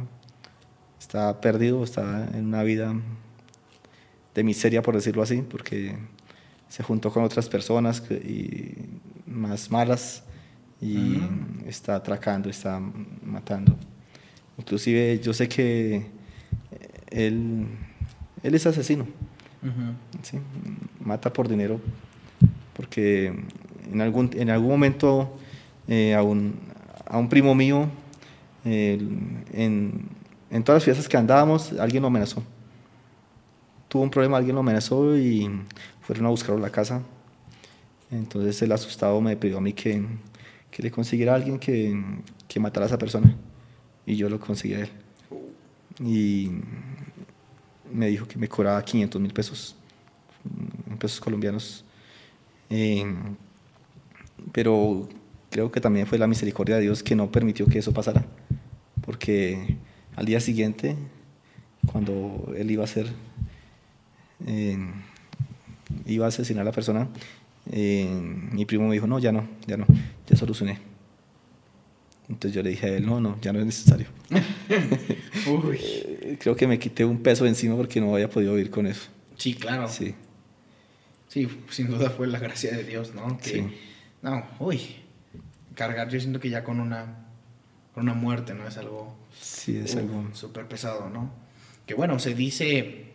estaba 0.98 1.40
perdido, 1.40 1.82
estaba 1.84 2.26
en 2.32 2.46
una 2.46 2.62
vida 2.62 2.94
de 4.34 4.44
miseria, 4.44 4.82
por 4.82 4.94
decirlo 4.94 5.22
así, 5.22 5.42
porque 5.42 5.96
se 6.68 6.82
juntó 6.82 7.10
con 7.12 7.24
otras 7.24 7.48
personas 7.48 8.02
y 8.10 8.74
más 9.26 9.70
malas 9.70 10.24
y 10.80 11.20
está 11.66 11.96
atracando, 11.96 12.48
está 12.48 12.80
matando. 13.24 13.76
Inclusive 14.58 15.20
yo 15.20 15.32
sé 15.32 15.48
que 15.48 16.06
él, 17.10 17.66
él 18.42 18.54
es 18.54 18.66
asesino. 18.66 19.06
¿sí? 20.22 20.38
Mata 21.00 21.32
por 21.32 21.48
dinero 21.48 21.80
porque 22.76 23.34
en 23.92 24.00
algún, 24.00 24.30
en 24.34 24.50
algún 24.50 24.70
momento 24.70 25.36
eh, 25.88 26.14
a, 26.14 26.22
un, 26.22 26.54
a, 27.06 27.18
un, 27.18 27.28
primo 27.28 27.54
mío, 27.54 27.88
en, 28.64 30.08
en 30.50 30.64
todas 30.64 30.78
las 30.78 30.84
fiestas 30.84 31.08
que 31.08 31.16
andábamos, 31.16 31.72
alguien 31.72 32.02
lo 32.02 32.08
amenazó. 32.08 32.42
Tuvo 33.88 34.02
un 34.02 34.10
problema, 34.10 34.36
alguien 34.36 34.54
lo 34.54 34.60
amenazó 34.60 35.16
y 35.16 35.50
fueron 36.02 36.26
a 36.26 36.30
buscarlo 36.30 36.58
a 36.58 36.60
la 36.60 36.70
casa. 36.70 37.02
Entonces 38.10 38.60
el 38.62 38.72
asustado 38.72 39.20
me 39.20 39.36
pidió 39.36 39.58
a 39.58 39.60
mí 39.60 39.72
que, 39.72 40.04
que 40.70 40.82
le 40.82 40.90
consiguiera 40.90 41.32
a 41.32 41.36
alguien 41.36 41.58
que, 41.58 42.00
que, 42.46 42.60
matara 42.60 42.86
a 42.86 42.88
esa 42.88 42.98
persona. 42.98 43.36
Y 44.04 44.16
yo 44.16 44.28
lo 44.28 44.38
conseguí 44.38 44.74
a 44.74 44.80
él. 44.80 44.90
Y 46.00 46.50
me 47.92 48.08
dijo 48.08 48.26
que 48.26 48.38
me 48.38 48.48
cobraba 48.48 48.84
500 48.84 49.20
mil 49.20 49.32
pesos, 49.32 49.76
pesos 50.98 51.20
colombianos. 51.20 51.84
Eh, 52.70 53.04
pero 54.52 55.08
creo 55.50 55.70
que 55.70 55.80
también 55.80 56.06
fue 56.06 56.18
la 56.18 56.26
misericordia 56.26 56.76
de 56.76 56.82
Dios 56.82 57.02
que 57.02 57.14
no 57.14 57.30
permitió 57.30 57.66
que 57.66 57.78
eso 57.78 57.92
pasara. 57.92 58.24
Porque 59.02 59.76
al 60.16 60.26
día 60.26 60.40
siguiente, 60.40 60.96
cuando 61.90 62.52
él 62.56 62.70
iba 62.70 62.82
a 62.82 62.84
hacer, 62.84 63.08
eh, 64.46 64.78
iba 66.06 66.26
a 66.26 66.28
asesinar 66.28 66.62
a 66.62 66.64
la 66.64 66.72
persona, 66.72 67.08
eh, 67.70 68.08
mi 68.52 68.64
primo 68.64 68.88
me 68.88 68.94
dijo, 68.94 69.06
no, 69.06 69.18
ya 69.18 69.32
no, 69.32 69.48
ya 69.66 69.76
no, 69.76 69.86
ya 70.28 70.36
solucioné. 70.36 70.78
Entonces 72.28 72.54
yo 72.54 72.62
le 72.62 72.70
dije 72.70 72.86
a 72.86 72.96
él, 72.96 73.06
no, 73.06 73.20
no, 73.20 73.38
ya 73.40 73.52
no 73.52 73.60
es 73.60 73.66
necesario. 73.66 74.06
Creo 76.40 76.56
que 76.56 76.66
me 76.66 76.78
quité 76.78 77.04
un 77.04 77.22
peso 77.22 77.44
de 77.44 77.50
encima 77.50 77.76
porque 77.76 78.00
no 78.00 78.12
había 78.12 78.28
podido 78.28 78.54
vivir 78.54 78.70
con 78.70 78.86
eso. 78.86 79.02
Sí, 79.36 79.54
claro. 79.54 79.88
Sí. 79.88 80.14
Sí, 81.28 81.48
sin 81.70 81.88
duda 81.88 82.10
fue 82.10 82.26
la 82.26 82.38
gracia 82.38 82.76
de 82.76 82.82
Dios, 82.82 83.14
¿no? 83.14 83.38
Que, 83.38 83.50
sí. 83.50 83.62
No, 84.22 84.46
uy, 84.58 84.96
cargar, 85.74 86.08
yo 86.08 86.18
siento 86.20 86.40
que 86.40 86.50
ya 86.50 86.64
con 86.64 86.80
una, 86.80 87.26
con 87.94 88.04
una 88.04 88.14
muerte, 88.14 88.54
¿no? 88.54 88.66
Es 88.66 88.76
algo... 88.78 89.16
Sí, 89.38 89.78
es 89.78 89.96
algo... 89.96 90.28
Súper 90.32 90.66
pesado, 90.66 91.08
¿no? 91.10 91.30
Que 91.86 91.94
bueno, 91.94 92.18
se 92.18 92.34
dice 92.34 93.14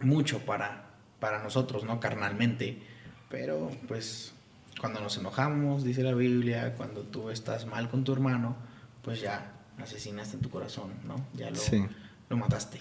mucho 0.00 0.44
para, 0.44 0.90
para 1.18 1.42
nosotros, 1.42 1.84
¿no? 1.84 2.00
Carnalmente, 2.00 2.82
pero 3.28 3.70
pues 3.86 4.32
cuando 4.80 5.00
nos 5.00 5.18
enojamos, 5.18 5.84
dice 5.84 6.02
la 6.02 6.14
Biblia, 6.14 6.74
cuando 6.76 7.02
tú 7.02 7.30
estás 7.30 7.66
mal 7.66 7.90
con 7.90 8.04
tu 8.04 8.12
hermano, 8.12 8.56
pues 9.02 9.20
ya 9.20 9.52
asesinaste 9.78 10.36
en 10.36 10.42
tu 10.42 10.50
corazón, 10.50 10.92
¿no? 11.04 11.16
Ya 11.34 11.50
lo, 11.50 11.60
lo 12.30 12.36
mataste. 12.36 12.80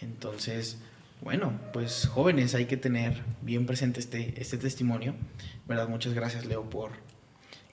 Entonces, 0.00 0.78
bueno, 1.26 1.58
pues 1.72 2.06
jóvenes, 2.06 2.54
hay 2.54 2.66
que 2.66 2.76
tener 2.76 3.20
bien 3.42 3.66
presente 3.66 3.98
este, 3.98 4.40
este 4.40 4.58
testimonio. 4.58 5.12
¿Verdad? 5.66 5.88
Muchas 5.88 6.14
gracias, 6.14 6.46
Leo, 6.46 6.70
por, 6.70 6.92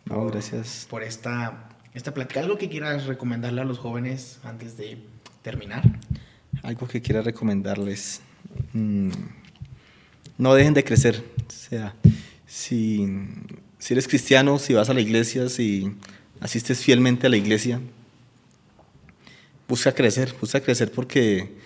no, 0.05 0.25
gracias. 0.25 0.87
por 0.89 1.03
esta, 1.03 1.69
esta 1.93 2.15
plática. 2.15 2.39
¿Algo 2.39 2.57
que 2.57 2.67
quieras 2.67 3.05
recomendarle 3.05 3.61
a 3.61 3.63
los 3.63 3.77
jóvenes 3.77 4.39
antes 4.43 4.75
de 4.75 4.97
terminar? 5.43 5.83
Algo 6.63 6.87
que 6.87 6.99
quiera 6.99 7.21
recomendarles. 7.21 8.21
Mm, 8.73 9.11
no 10.39 10.55
dejen 10.55 10.73
de 10.73 10.83
crecer. 10.83 11.23
O 11.47 11.51
sea, 11.51 11.93
si, 12.47 13.07
si 13.77 13.93
eres 13.93 14.07
cristiano, 14.07 14.57
si 14.57 14.73
vas 14.73 14.89
a 14.89 14.95
la 14.95 15.01
iglesia, 15.01 15.47
si 15.47 15.95
asistes 16.39 16.81
fielmente 16.81 17.27
a 17.27 17.29
la 17.29 17.37
iglesia, 17.37 17.79
busca 19.67 19.93
crecer, 19.93 20.33
busca 20.41 20.59
crecer 20.59 20.91
porque 20.91 21.61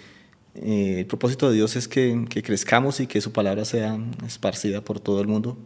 eh, 0.61 0.99
el 0.99 1.05
propósito 1.05 1.49
de 1.49 1.55
Dios 1.55 1.75
es 1.75 1.87
que, 1.87 2.25
que, 2.29 2.43
crezcamos 2.43 2.99
y 2.99 3.07
que 3.07 3.21
su 3.21 3.31
palabra 3.31 3.65
sea 3.65 3.97
esparcida 4.25 4.81
por 4.81 4.99
todo 4.99 5.21
el 5.21 5.27
mundo. 5.27 5.57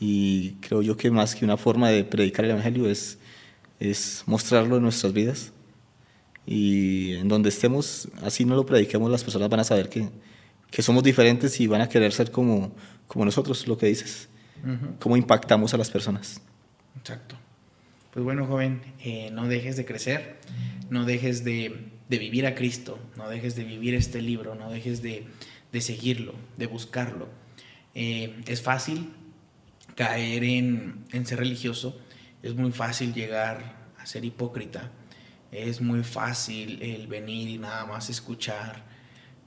Y 0.00 0.52
creo 0.60 0.82
yo 0.82 0.96
que 0.96 1.10
más 1.10 1.34
que 1.34 1.44
una 1.44 1.56
forma 1.56 1.88
de 1.90 2.04
predicar 2.04 2.44
el 2.44 2.52
Evangelio 2.52 2.88
es, 2.88 3.18
es 3.80 4.22
mostrarlo 4.26 4.76
en 4.76 4.82
nuestras 4.82 5.12
vidas. 5.12 5.52
Y 6.46 7.14
en 7.14 7.28
donde 7.28 7.48
estemos, 7.48 8.08
así 8.22 8.44
no 8.44 8.54
lo 8.54 8.64
prediquemos, 8.64 9.10
las 9.10 9.24
personas 9.24 9.48
van 9.48 9.60
a 9.60 9.64
saber 9.64 9.88
que, 9.88 10.08
que 10.70 10.82
somos 10.82 11.02
diferentes 11.02 11.60
y 11.60 11.66
van 11.66 11.80
a 11.80 11.88
querer 11.88 12.12
ser 12.12 12.30
como, 12.30 12.72
como 13.06 13.24
nosotros, 13.24 13.66
lo 13.66 13.76
que 13.76 13.86
dices. 13.86 14.28
Cómo 14.98 15.16
impactamos 15.16 15.72
a 15.72 15.76
las 15.76 15.88
personas. 15.90 16.40
Exacto. 16.98 17.36
Pues 18.12 18.24
bueno, 18.24 18.46
joven, 18.46 18.80
eh, 19.00 19.30
no 19.32 19.46
dejes 19.46 19.76
de 19.76 19.84
crecer, 19.84 20.36
no 20.90 21.04
dejes 21.04 21.44
de, 21.44 21.92
de, 22.08 22.18
vivir 22.18 22.46
a 22.46 22.54
Cristo, 22.54 22.98
no 23.16 23.28
dejes 23.28 23.56
de 23.56 23.64
vivir 23.64 23.94
este 23.94 24.22
libro, 24.22 24.54
no 24.54 24.70
dejes 24.70 25.02
de, 25.02 25.26
de 25.72 25.80
seguirlo, 25.80 26.34
de 26.56 26.66
buscarlo. 26.66 27.28
Eh, 27.94 28.40
es 28.46 28.62
fácil 28.62 29.12
caer 29.94 30.44
en, 30.44 31.04
en 31.12 31.26
ser 31.26 31.38
religioso, 31.38 32.00
es 32.42 32.54
muy 32.54 32.72
fácil 32.72 33.12
llegar 33.14 33.90
a 33.98 34.06
ser 34.06 34.24
hipócrita, 34.24 34.90
es 35.50 35.80
muy 35.80 36.04
fácil 36.04 36.82
el 36.82 37.06
venir 37.06 37.48
y 37.48 37.58
nada 37.58 37.86
más 37.86 38.10
escuchar, 38.10 38.84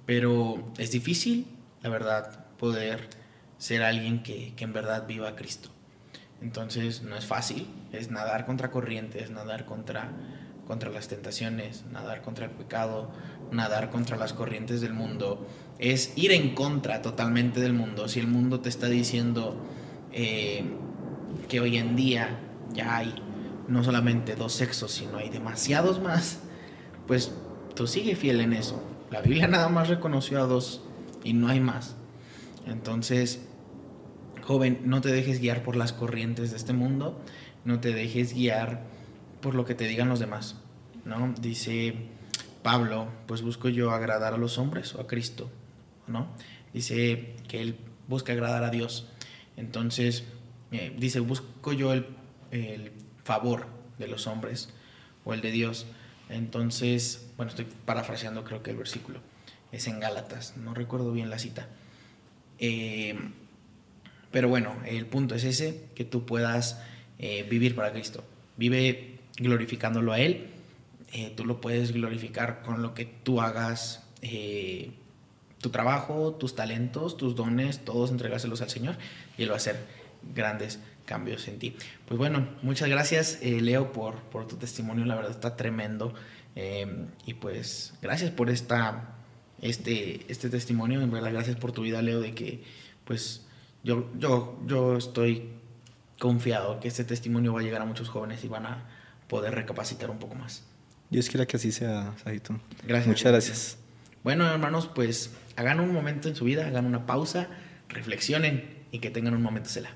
pero 0.06 0.72
es 0.78 0.92
difícil, 0.92 1.48
la 1.82 1.90
verdad, 1.90 2.46
poder 2.58 3.10
ser 3.58 3.84
alguien 3.84 4.24
que, 4.24 4.54
que 4.56 4.64
en 4.64 4.74
verdad 4.74 5.08
viva 5.08 5.30
a 5.30 5.36
Cristo. 5.36 5.70
Entonces 6.42 7.04
no 7.04 7.16
es 7.16 7.26
fácil, 7.26 7.68
es 7.92 8.10
nadar 8.10 8.46
contra 8.46 8.72
corrientes, 8.72 9.30
nadar 9.30 9.66
contra, 9.66 10.12
contra 10.72 10.90
las 10.90 11.10
tentaciones, 11.10 11.84
nadar 11.92 12.22
contra 12.22 12.46
el 12.46 12.52
pecado, 12.52 13.12
nadar 13.52 13.90
contra 13.90 14.16
las 14.16 14.32
corrientes 14.32 14.80
del 14.80 14.94
mundo, 14.94 15.46
es 15.80 16.14
ir 16.16 16.32
en 16.32 16.56
contra 16.56 17.02
totalmente 17.02 17.60
del 17.60 17.74
mundo. 17.74 18.08
Si 18.08 18.22
el 18.22 18.28
mundo 18.28 18.62
te 18.62 18.70
está 18.70 18.88
diciendo 18.88 19.58
eh, 20.14 20.64
que 21.50 21.60
hoy 21.60 21.76
en 21.76 21.98
día 21.98 22.40
ya 22.74 22.96
hay 22.96 23.14
no 23.68 23.84
solamente 23.84 24.38
dos 24.38 24.54
sexos, 24.54 24.94
sino 24.94 25.18
hay 25.18 25.28
demasiados 25.28 26.00
más, 26.00 26.40
pues 27.06 27.34
tú 27.76 27.86
sigue 27.86 28.16
fiel 28.16 28.40
en 28.40 28.54
eso. 28.54 28.82
La 29.10 29.22
Biblia 29.22 29.50
nada 29.50 29.68
más 29.68 29.90
reconoció 29.90 30.42
a 30.42 30.46
dos 30.46 30.84
y 31.22 31.34
no 31.34 31.50
hay 31.50 31.60
más. 31.60 31.98
Entonces, 32.66 33.42
Joven, 34.42 34.84
no 34.86 35.02
te 35.02 35.12
dejes 35.12 35.42
guiar 35.42 35.64
por 35.64 35.76
las 35.76 35.92
corrientes 35.92 36.52
de 36.52 36.56
este 36.56 36.72
mundo, 36.72 37.20
no 37.66 37.82
te 37.82 37.94
dejes 37.94 38.34
guiar 38.34 38.90
por 39.42 39.54
lo 39.54 39.66
que 39.66 39.76
te 39.76 39.86
digan 39.86 40.08
los 40.08 40.22
demás, 40.22 40.61
¿no? 41.06 41.34
Dice 41.40 41.94
Pablo, 42.64 43.08
pues 43.28 43.42
busco 43.42 43.70
yo 43.70 43.92
agradar 43.92 44.34
a 44.34 44.38
los 44.38 44.58
hombres 44.58 44.96
o 44.96 45.02
a 45.02 45.08
Cristo, 45.08 45.50
¿no? 46.08 46.28
Dice 46.74 47.36
que 47.48 47.62
él 47.62 47.76
busca 48.08 48.34
agradar 48.34 48.64
a 48.64 48.70
Dios. 48.70 49.08
Entonces, 49.58 50.26
eh, 50.72 50.94
dice, 50.98 51.20
busco 51.20 51.74
yo 51.74 51.94
el, 51.94 52.06
favor 53.24 53.68
de 53.98 54.08
los 54.08 54.28
hombres 54.28 54.70
o 55.24 55.34
el 55.34 55.42
de 55.42 55.52
Dios. 55.52 55.86
Entonces, 56.30 57.30
bueno, 57.38 57.50
estoy 57.50 57.68
parafraseando 57.86 58.44
creo 58.44 58.64
que 58.64 58.72
el 58.72 58.78
versículo. 58.78 59.20
Es 59.72 59.88
en 59.88 60.00
Gálatas, 60.00 60.58
no 60.58 60.74
recuerdo 60.74 61.12
bien 61.12 61.30
la 61.30 61.40
cita. 61.40 61.70
Eh, 62.60 63.18
pero 64.32 64.50
bueno, 64.50 64.76
el 64.86 65.06
punto 65.06 65.36
es 65.36 65.44
ese, 65.44 65.90
que 65.96 66.06
tú 66.06 66.26
puedas 66.26 66.82
eh, 67.20 67.46
vivir 67.50 67.76
para 67.76 67.92
Cristo. 67.92 68.24
Vive 68.58 69.20
glorificándolo 69.38 70.14
a 70.14 70.20
Él. 70.20 70.51
Eh, 71.14 71.34
tú 71.36 71.46
lo 71.46 71.60
puedes 71.60 71.92
glorificar 71.92 72.62
con 72.62 72.82
lo 72.82 72.94
que 72.94 73.06
tú 73.06 73.42
hagas, 73.42 74.08
eh, 74.22 74.92
tu 75.60 75.70
trabajo, 75.70 76.34
tus 76.34 76.56
talentos, 76.56 77.18
tus 77.18 77.36
dones, 77.36 77.84
todos 77.84 78.12
entregárselos 78.12 78.62
al 78.62 78.70
Señor 78.70 78.96
y 79.38 79.44
Él 79.44 79.50
va 79.50 79.56
a 79.56 79.58
hacer 79.58 79.78
grandes 80.34 80.80
cambios 81.06 81.48
en 81.48 81.60
ti. 81.60 81.76
Pues 82.08 82.18
bueno, 82.18 82.48
muchas 82.62 82.90
gracias 82.90 83.40
Leo 83.42 83.92
por, 83.92 84.16
por 84.24 84.48
tu 84.48 84.56
testimonio, 84.56 85.06
la 85.06 85.16
verdad 85.16 85.32
está 85.32 85.56
tremendo. 85.56 86.14
y 87.26 87.34
pues 87.36 87.94
gracias 88.02 88.32
por 88.32 88.50
esta, 88.50 89.16
este, 89.62 90.26
este 90.32 90.50
testimonio, 90.50 91.02
en 91.02 91.12
verdad 91.12 91.32
gracias 91.34 91.58
por 91.58 91.74
tu 91.74 91.82
vida 91.82 92.02
Leo, 92.02 92.22
de 92.22 92.34
que 92.34 92.64
pues 93.04 93.46
yo, 93.84 94.10
yo, 94.18 94.60
yo 94.66 94.98
estoy 94.98 95.50
confiado 96.20 96.80
que 96.80 96.88
este 96.88 97.04
testimonio 97.04 97.54
va 97.54 97.62
a 97.62 97.64
llegar 97.64 97.82
a 97.82 97.86
muchos 97.86 98.08
jóvenes 98.08 98.44
y 98.44 98.48
van 98.48 98.66
a 98.68 98.86
poder 99.28 99.56
recapacitar 99.56 100.10
un 100.10 100.20
poco 100.20 100.36
más. 100.36 100.64
Dios 101.12 101.30
quiera 101.30 101.46
que 101.46 101.58
así 101.58 101.74
sea, 101.74 102.14
Sajito. 102.24 102.60
Gracias. 102.88 103.08
Muchas 103.08 103.32
gracias. 103.32 103.78
Bueno, 104.24 104.48
hermanos, 104.48 104.90
pues 104.96 105.32
hagan 105.58 105.82
un 105.82 105.94
momento 105.94 106.30
en 106.30 106.36
su 106.36 106.46
vida, 106.46 106.66
hagan 106.66 106.86
una 106.86 107.06
pausa, 107.06 107.50
reflexionen 107.90 108.64
y 108.92 109.00
que 109.00 109.12
tengan 109.12 109.36
un 109.36 109.42
momento 109.42 109.70
cela. 109.70 109.90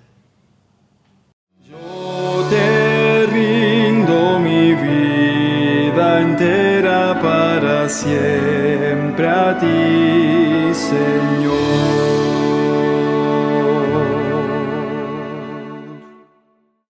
Yo 1.63 2.47
te 2.49 3.25
rindo 3.27 4.39
mi 4.39 4.73
vida 4.73 6.21
entera 6.21 7.19
para 7.21 7.87
siempre 7.87 9.27
a 9.29 9.57
ti, 9.57 10.75
Señor. 10.75 11.34